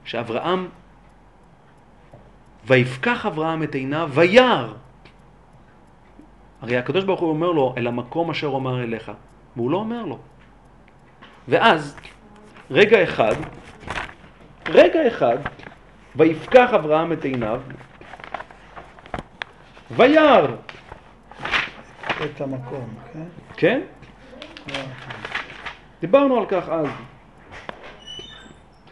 שאברהם, 0.06 0.68
ויפקח 2.66 3.26
אברהם 3.26 3.64
את 3.64 3.76
עיניו 3.76 4.10
וירא. 4.14 4.68
הרי 6.62 6.78
הקדוש 6.78 7.04
ברוך 7.04 7.20
הוא 7.20 7.30
אומר 7.30 7.52
לו, 7.52 7.74
אל 7.78 7.88
המקום 7.88 8.30
אשר 8.30 8.48
אומר 8.48 8.84
אליך, 8.84 9.12
והוא 9.56 9.72
לא 9.72 9.78
אומר 9.78 10.06
לו. 10.06 10.20
ואז 11.48 11.96
רגע 12.72 13.04
אחד, 13.04 13.36
רגע 14.70 15.08
אחד, 15.08 15.38
ויפקח 16.16 16.74
אברהם 16.74 17.14
את 17.14 17.24
עיניו, 17.24 17.62
וירא. 19.92 20.48
את 22.26 22.42
המקום, 22.42 22.94
כן? 23.12 23.24
כן? 23.58 23.82
דיברנו 26.02 26.38
על 26.38 26.46
כך 26.46 26.70
אז. 26.70 26.88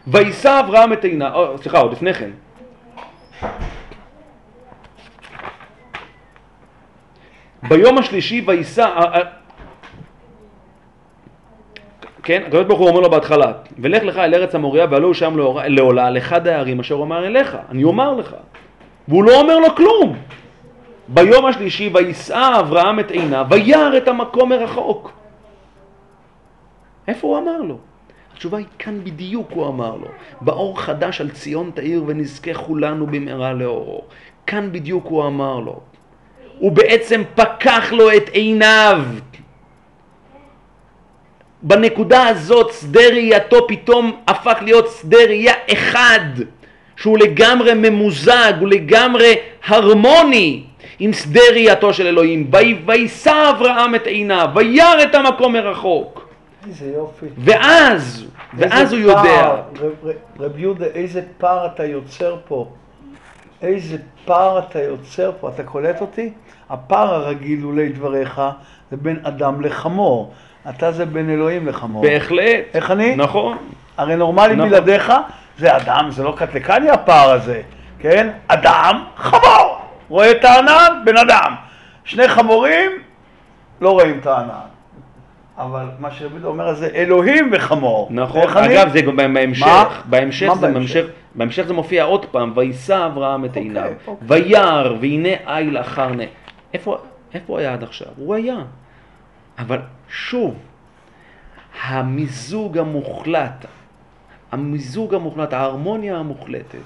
וישא 0.06 0.60
אברהם 0.64 0.92
את 0.92 1.04
עיניו, 1.04 1.34
או, 1.34 1.58
סליחה, 1.58 1.78
עוד 1.78 1.92
לפני 1.92 2.14
כן. 2.14 2.30
ביום 7.62 7.98
השלישי 7.98 8.44
וישא, 8.46 8.86
כן, 12.22 12.42
הקדוש 12.46 12.64
ברוך 12.64 12.80
הוא 12.80 12.88
אומר 12.88 13.00
לו 13.00 13.10
בהתחלה, 13.10 13.52
ולך 13.78 14.02
לך 14.02 14.18
אל 14.18 14.34
ארץ 14.34 14.54
המוריה 14.54 14.86
ועלו 14.90 15.14
שם 15.14 15.36
לעולה 15.64 16.06
על 16.06 16.18
אחד 16.18 16.46
הערים 16.46 16.80
אשר 16.80 16.94
אומר 16.94 17.26
אליך, 17.26 17.56
אני 17.70 17.84
אומר 17.84 18.14
לך. 18.14 18.34
והוא 19.08 19.24
לא 19.24 19.40
אומר 19.40 19.58
לו 19.58 19.76
כלום. 19.76 20.16
ביום 21.08 21.46
השלישי 21.46 21.90
ויישא 21.94 22.50
אברהם 22.60 23.00
את 23.00 23.10
עיניו 23.10 23.46
וירא 23.50 23.96
את 23.96 24.08
המקום 24.08 24.48
מרחוק. 24.48 25.12
איפה 27.08 27.26
הוא 27.26 27.38
אמר 27.38 27.62
לו? 27.62 27.78
התשובה 28.32 28.58
היא 28.58 28.66
כאן 28.78 29.04
בדיוק 29.04 29.50
הוא 29.50 29.68
אמר 29.68 29.96
לו. 29.96 30.06
באור 30.40 30.80
חדש 30.80 31.20
על 31.20 31.30
ציון 31.30 31.70
תאיר 31.74 32.04
ונזכה 32.06 32.54
כולנו 32.54 33.06
במהרה 33.06 33.52
לאורו. 33.52 34.02
כאן 34.46 34.72
בדיוק 34.72 35.06
הוא 35.06 35.26
אמר 35.26 35.58
לו. 35.58 35.80
הוא 36.58 36.72
בעצם 36.72 37.22
פקח 37.34 37.92
לו 37.92 38.16
את 38.16 38.28
עיניו. 38.28 39.02
בנקודה 41.62 42.26
הזאת 42.28 42.72
שדה 42.80 43.00
ראייתו 43.08 43.66
פתאום 43.68 44.16
הפך 44.28 44.58
להיות 44.62 44.88
שדה 45.00 45.18
ראייה 45.26 45.52
אחד, 45.72 46.20
שהוא 46.96 47.18
לגמרי 47.18 47.74
ממוזג, 47.74 48.52
הוא 48.60 48.68
לגמרי 48.68 49.34
הרמוני 49.66 50.62
עם 50.98 51.12
שדה 51.12 51.40
ראייתו 51.52 51.94
של 51.94 52.06
אלוהים. 52.06 52.50
"ויי- 52.52 52.82
ויישא 52.86 53.50
אברהם 53.56 53.94
את 53.94 54.06
עיניו, 54.06 54.48
וירא 54.54 55.02
את 55.02 55.14
המקום 55.14 55.52
מרחוק. 55.52 56.28
איזה 56.68 56.92
יופי. 56.96 57.26
ואז, 57.38 58.24
ואז 58.54 58.92
הוא 58.92 59.00
יודע. 59.00 59.54
רב- 59.80 60.10
רב 60.40 60.58
יהודה, 60.58 60.86
איזה 60.86 61.22
פער 61.38 61.66
אתה 61.66 61.84
יוצר 61.84 62.36
פה. 62.48 62.68
איזה 63.62 63.96
פער 64.24 64.58
אתה 64.58 64.82
יוצר 64.82 65.32
פה. 65.40 65.48
אתה 65.48 65.62
קולט 65.62 66.00
אותי? 66.00 66.30
הפער 66.70 67.14
הרגיל 67.14 67.64
אולי 67.64 67.88
דבריך 67.88 68.40
זה 68.90 68.96
בין 68.96 69.16
אדם 69.22 69.60
לחמור. 69.60 70.32
אתה 70.68 70.92
זה 70.92 71.06
בין 71.06 71.30
אלוהים 71.30 71.66
לחמור. 71.66 72.02
בהחלט. 72.02 72.64
איך 72.74 72.90
אני? 72.90 73.16
נכון. 73.16 73.56
הרי 73.96 74.16
נורמלי 74.16 74.56
נכון. 74.56 74.68
בלעדיך 74.68 75.12
זה 75.58 75.76
אדם, 75.76 76.06
זה 76.10 76.22
לא 76.22 76.34
קטלקני 76.36 76.90
הפער 76.90 77.30
הזה, 77.30 77.62
כן? 77.98 78.28
אדם, 78.48 79.04
חמור. 79.16 79.78
רואה 80.08 80.30
את 80.30 80.44
הענן, 80.44 81.02
בן 81.04 81.16
אדם. 81.16 81.54
שני 82.04 82.28
חמורים, 82.28 82.90
לא 83.80 83.90
רואים 83.90 84.18
את 84.18 84.26
הענן. 84.26 84.70
אבל 85.58 85.86
מה 85.98 86.10
שרבי 86.10 86.44
אומר 86.44 86.74
זה 86.74 86.88
אלוהים 86.94 87.50
וחמור. 87.52 88.08
נכון, 88.10 88.42
איך 88.42 88.56
אני? 88.56 88.82
אגב 88.82 88.92
זה 88.92 89.00
גם 89.00 89.16
בהמשך, 89.16 89.66
מה? 89.66 90.00
בהמשך 90.04 90.46
מה 90.48 90.54
זה 90.54 90.60
בהמשך? 90.60 90.94
בהמשך, 90.96 91.10
בהמשך 91.34 91.62
זה 91.66 91.74
מופיע 91.74 92.04
עוד 92.04 92.26
פעם, 92.26 92.52
ויישא 92.54 93.06
אברהם 93.06 93.44
את 93.44 93.48
אוקיי, 93.48 93.62
עיניו, 93.62 93.92
אוקיי. 94.06 94.26
וירא 94.28 94.88
והנה 95.00 95.28
איל 95.46 95.78
אחר 95.78 96.08
נה. 96.08 96.24
איפה, 96.74 96.98
איפה 97.34 97.44
הוא 97.46 97.58
היה 97.58 97.72
עד 97.72 97.82
עכשיו? 97.82 98.08
הוא 98.16 98.34
היה. 98.34 98.56
אבל 99.60 99.78
שוב, 100.08 100.54
המיזוג 101.82 102.78
המוחלט, 102.78 103.66
המיזוג 104.52 105.14
המוחלט, 105.14 105.52
ההרמוניה 105.52 106.16
המוחלטת 106.16 106.78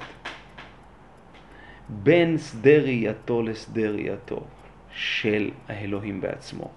בין 1.89 2.39
שדה 2.39 2.79
ראייתו 2.79 3.43
לשדה 3.43 3.89
ראייתו 3.91 4.41
של 4.95 5.51
האלוהים 5.69 6.21
בעצמו. 6.21 6.71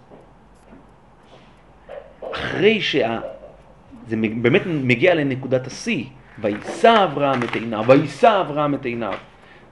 אחרי 2.34 2.82
שה... 2.82 3.20
זה 4.08 4.16
באמת 4.42 4.62
מגיע 4.66 5.16
לנקודת 5.16 5.68
השיא, 5.68 6.06
ויישא 6.42 7.04
אברהם 7.04 7.44
את 7.44 7.56
עיניו, 7.56 7.84
ויישא 7.88 8.42
אברהם 8.42 8.74
את 8.74 8.86
עיניו, 8.86 9.14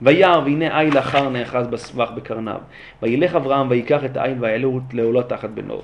וירא 0.02 0.38
והנה 0.38 0.80
איל 0.80 0.98
אחר 0.98 1.28
נאחז 1.28 1.66
בסבך 1.66 2.10
בקרניו, 2.10 2.60
וילך 3.02 3.34
אברהם 3.34 3.70
ויקח 3.70 4.04
את 4.04 4.16
העין 4.16 4.38
ויעלו 4.40 4.80
לעולה 4.92 5.22
תחת 5.22 5.50
בנו, 5.50 5.82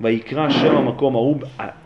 ויקרא 0.00 0.50
שם 0.50 0.76
המקום 0.76 1.14
ההוא, 1.14 1.40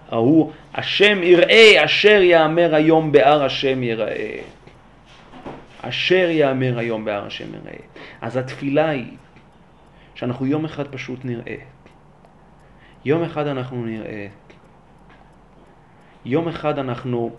ההוא 0.08 0.52
השם 0.74 1.22
יראה 1.22 1.84
אשר 1.84 2.22
יאמר 2.22 2.74
היום 2.74 3.12
בהר 3.12 3.44
השם 3.44 3.82
יראה. 3.82 4.40
אשר 5.82 6.28
יאמר 6.30 6.78
היום 6.78 7.04
בהר 7.04 7.26
השם 7.26 7.54
יראה. 7.54 7.78
אז 8.20 8.36
התפילה 8.36 8.88
היא 8.88 9.16
שאנחנו 10.14 10.46
יום 10.46 10.64
אחד 10.64 10.88
פשוט 10.88 11.24
נראה. 11.24 11.56
יום 13.04 13.22
אחד 13.22 13.46
אנחנו 13.46 13.84
נראה. 13.84 14.26
יום 16.24 16.48
אחד 16.48 16.78
אנחנו 16.78 17.30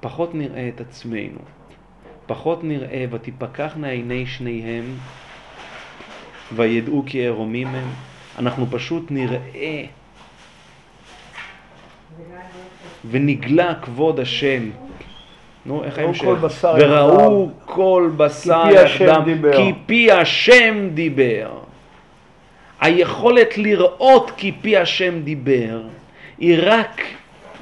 פחות 0.00 0.34
נראה 0.34 0.68
את 0.68 0.80
עצמנו, 0.80 1.38
פחות 2.26 2.64
נראה 2.64 3.04
ותפקחנה 3.10 3.88
עיני 3.88 4.26
שניהם 4.26 4.84
וידעו 6.52 7.02
כי 7.06 7.26
ערומים 7.26 7.66
הם. 7.66 8.15
אנחנו 8.38 8.66
פשוט 8.70 9.10
נראה 9.10 9.84
ונגלה 13.10 13.74
כבוד 13.82 14.20
השם. 14.20 14.70
נו, 15.66 15.84
איך 15.84 15.98
ראו 15.98 16.06
ההמשך? 16.06 16.24
וראו. 16.78 17.50
כל 17.64 18.10
בשר 18.16 18.64
דיבר. 19.24 19.56
כי 19.56 19.72
פי 19.86 20.12
השם 20.12 20.88
דיבר. 20.94 21.50
היכולת 22.80 23.58
לראות 23.58 24.30
כי 24.36 24.52
פי 24.62 24.76
השם 24.76 25.20
דיבר 25.22 25.82
היא 26.38 26.58
רק 26.62 27.02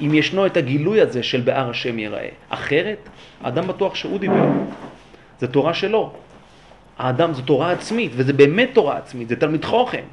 אם 0.01 0.13
ישנו 0.13 0.45
את 0.45 0.57
הגילוי 0.57 1.01
הזה 1.01 1.23
של 1.23 1.41
בהר 1.41 1.69
השם 1.69 1.99
ייראה. 1.99 2.29
אחרת, 2.49 3.09
האדם 3.43 3.67
בטוח 3.67 3.95
שהוא 3.95 4.19
דיבר. 4.19 4.45
זו 5.41 5.47
תורה 5.47 5.73
שלו. 5.73 6.11
האדם 6.97 7.33
זו 7.33 7.41
תורה 7.41 7.71
עצמית, 7.71 8.11
וזה 8.15 8.33
באמת 8.33 8.69
תורה 8.73 8.97
עצמית, 8.97 9.29
זה 9.29 9.35
תלמיד 9.35 9.65
חוכם. 9.65 10.03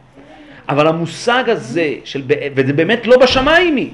אבל 0.68 0.86
המושג 0.86 1.44
הזה, 1.46 1.94
של, 2.04 2.22
וזה 2.54 2.72
באמת 2.72 3.06
לא 3.06 3.16
בשמיים 3.16 3.76
היא. 3.76 3.90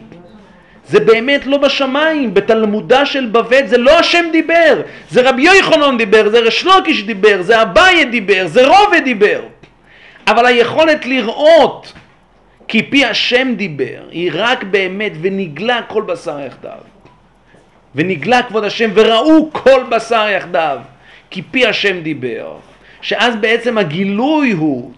זה 0.89 1.01
באמת 1.01 1.47
לא 1.47 1.59
בשמיים, 1.59 2.35
בתלמודה 2.35 3.07
של 3.07 3.27
בבל 3.27 3.66
זה 3.66 3.78
לא 3.78 3.99
השם 3.99 4.24
דיבר, 4.32 4.81
זה 5.11 5.28
רבי 5.28 5.43
יוחנן 5.43 5.99
דיבר, 5.99 6.28
זה 6.28 6.40
ריש 6.40 6.65
לוקיש 6.65 7.03
דיבר, 7.03 7.43
זה 7.43 7.62
אביי 7.62 8.05
דיבר, 8.05 8.47
זה 8.47 8.66
רובה 8.66 9.01
דיבר. 9.01 9.40
אבל 10.27 10.47
היכולת 10.47 11.07
לראות 11.07 11.93
כי 12.69 12.82
פי 12.82 13.05
השם 13.05 13.55
דיבר, 13.57 14.01
היא 14.11 14.31
רק 14.35 14.65
באמת 14.65 15.12
ונגלה 15.20 15.82
כל 15.82 16.03
בשר 16.03 16.40
יחדיו. 16.40 16.81
ונגלה 17.95 18.43
כבוד 18.43 18.65
השם 18.65 18.90
וראו 18.95 19.53
כל 19.53 19.82
בשר 19.89 20.28
יחדיו, 20.28 20.78
כי 21.31 21.43
פי 21.43 21.66
השם 21.66 22.01
דיבר. 22.01 22.57
שאז 23.01 23.36
בעצם 23.36 23.78
הגילוי 23.78 24.51
הוא 24.51 24.93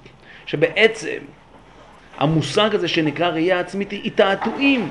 שבעצם 0.46 1.18
המושג 2.20 2.74
הזה 2.74 2.88
שנקרא 2.88 3.28
ראייה 3.28 3.60
עצמית 3.60 3.90
היא 3.90 4.10
תעתועים. 4.14 4.88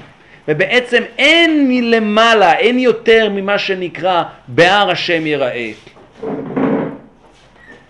ובעצם 0.48 1.04
אין 1.18 1.68
מלמעלה, 1.68 2.54
אין 2.54 2.80
יותר 2.80 3.30
ממה 3.32 3.58
שנקרא 3.58 4.24
בהר 4.48 4.90
השם 4.90 5.26
ייראה. 5.26 5.72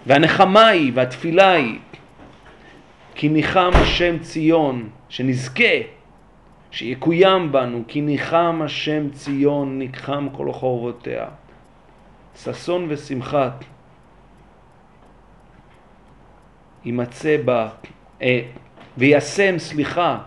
והנחמה 0.05 0.67
היא 0.67 0.91
והתפילה 0.95 1.51
היא 1.51 1.79
כי 3.15 3.29
ניחם 3.29 3.71
השם 3.73 4.19
ציון, 4.19 4.89
שנזכה, 5.09 5.63
שיקוים 6.71 7.51
בנו, 7.51 7.83
כי 7.87 8.01
ניחם 8.01 8.61
השם 8.65 9.09
ציון, 9.09 9.79
ניחם 9.79 10.27
כל 10.31 10.51
חורבותיה. 10.51 11.25
ששון 12.43 12.85
ושמחה 12.89 13.49
יימצא 16.85 17.37
בה, 17.45 17.69
אה, 18.21 18.41
וישם, 18.99 19.59
סליחה, 19.59 20.17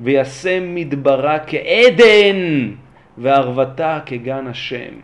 וישם 0.00 0.74
מדברה 0.74 1.38
כעדן, 1.38 2.70
וערבתה 3.18 3.98
כגן 4.06 4.46
השם. 4.46 4.94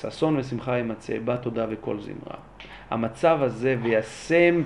ששון 0.00 0.36
ושמחה 0.36 0.76
יימצא 0.76 1.18
בה 1.24 1.36
תודה 1.36 1.66
וכל 1.70 2.00
זמרה. 2.00 2.36
המצב 2.90 3.38
הזה, 3.42 3.76
וישם 3.82 4.62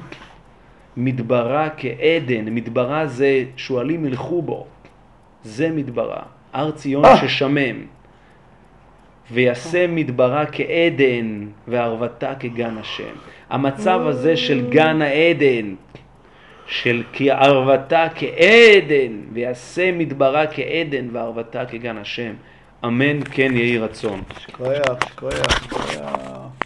מדברה 0.97 1.69
כעדן, 1.77 2.45
מדברה 2.55 3.07
זה 3.07 3.45
שועלים 3.57 4.07
ילכו 4.07 4.43
בו, 4.43 4.67
זה 5.43 5.71
מדברה, 5.71 6.23
הר 6.53 6.71
ציון 6.71 7.05
ששמם. 7.17 7.77
וישם 9.33 9.95
מדברה 9.95 10.47
כעדן 10.47 11.47
וערבתה 11.69 12.35
כגן 12.35 12.79
השם. 12.79 13.15
המצב 13.51 14.01
הזה 14.07 14.37
של 14.37 14.71
גן 14.71 15.03
העדן, 15.03 15.75
של 16.69 17.03
כי 17.13 17.31
ערבתה 17.31 18.07
כעדן 18.15 19.13
וישם 19.33 19.99
מדברה 19.99 20.47
כעדן 20.47 21.09
וערבתה 21.13 21.67
כגן 21.67 21.99
השם. 21.99 22.35
אמן 22.85 23.25
כן 23.25 23.57
יהי 23.57 23.79
רצון. 23.79 24.23
שכוייח, 24.39 24.83
שכוייח, 25.09 25.65
שכוייח. 25.65 26.57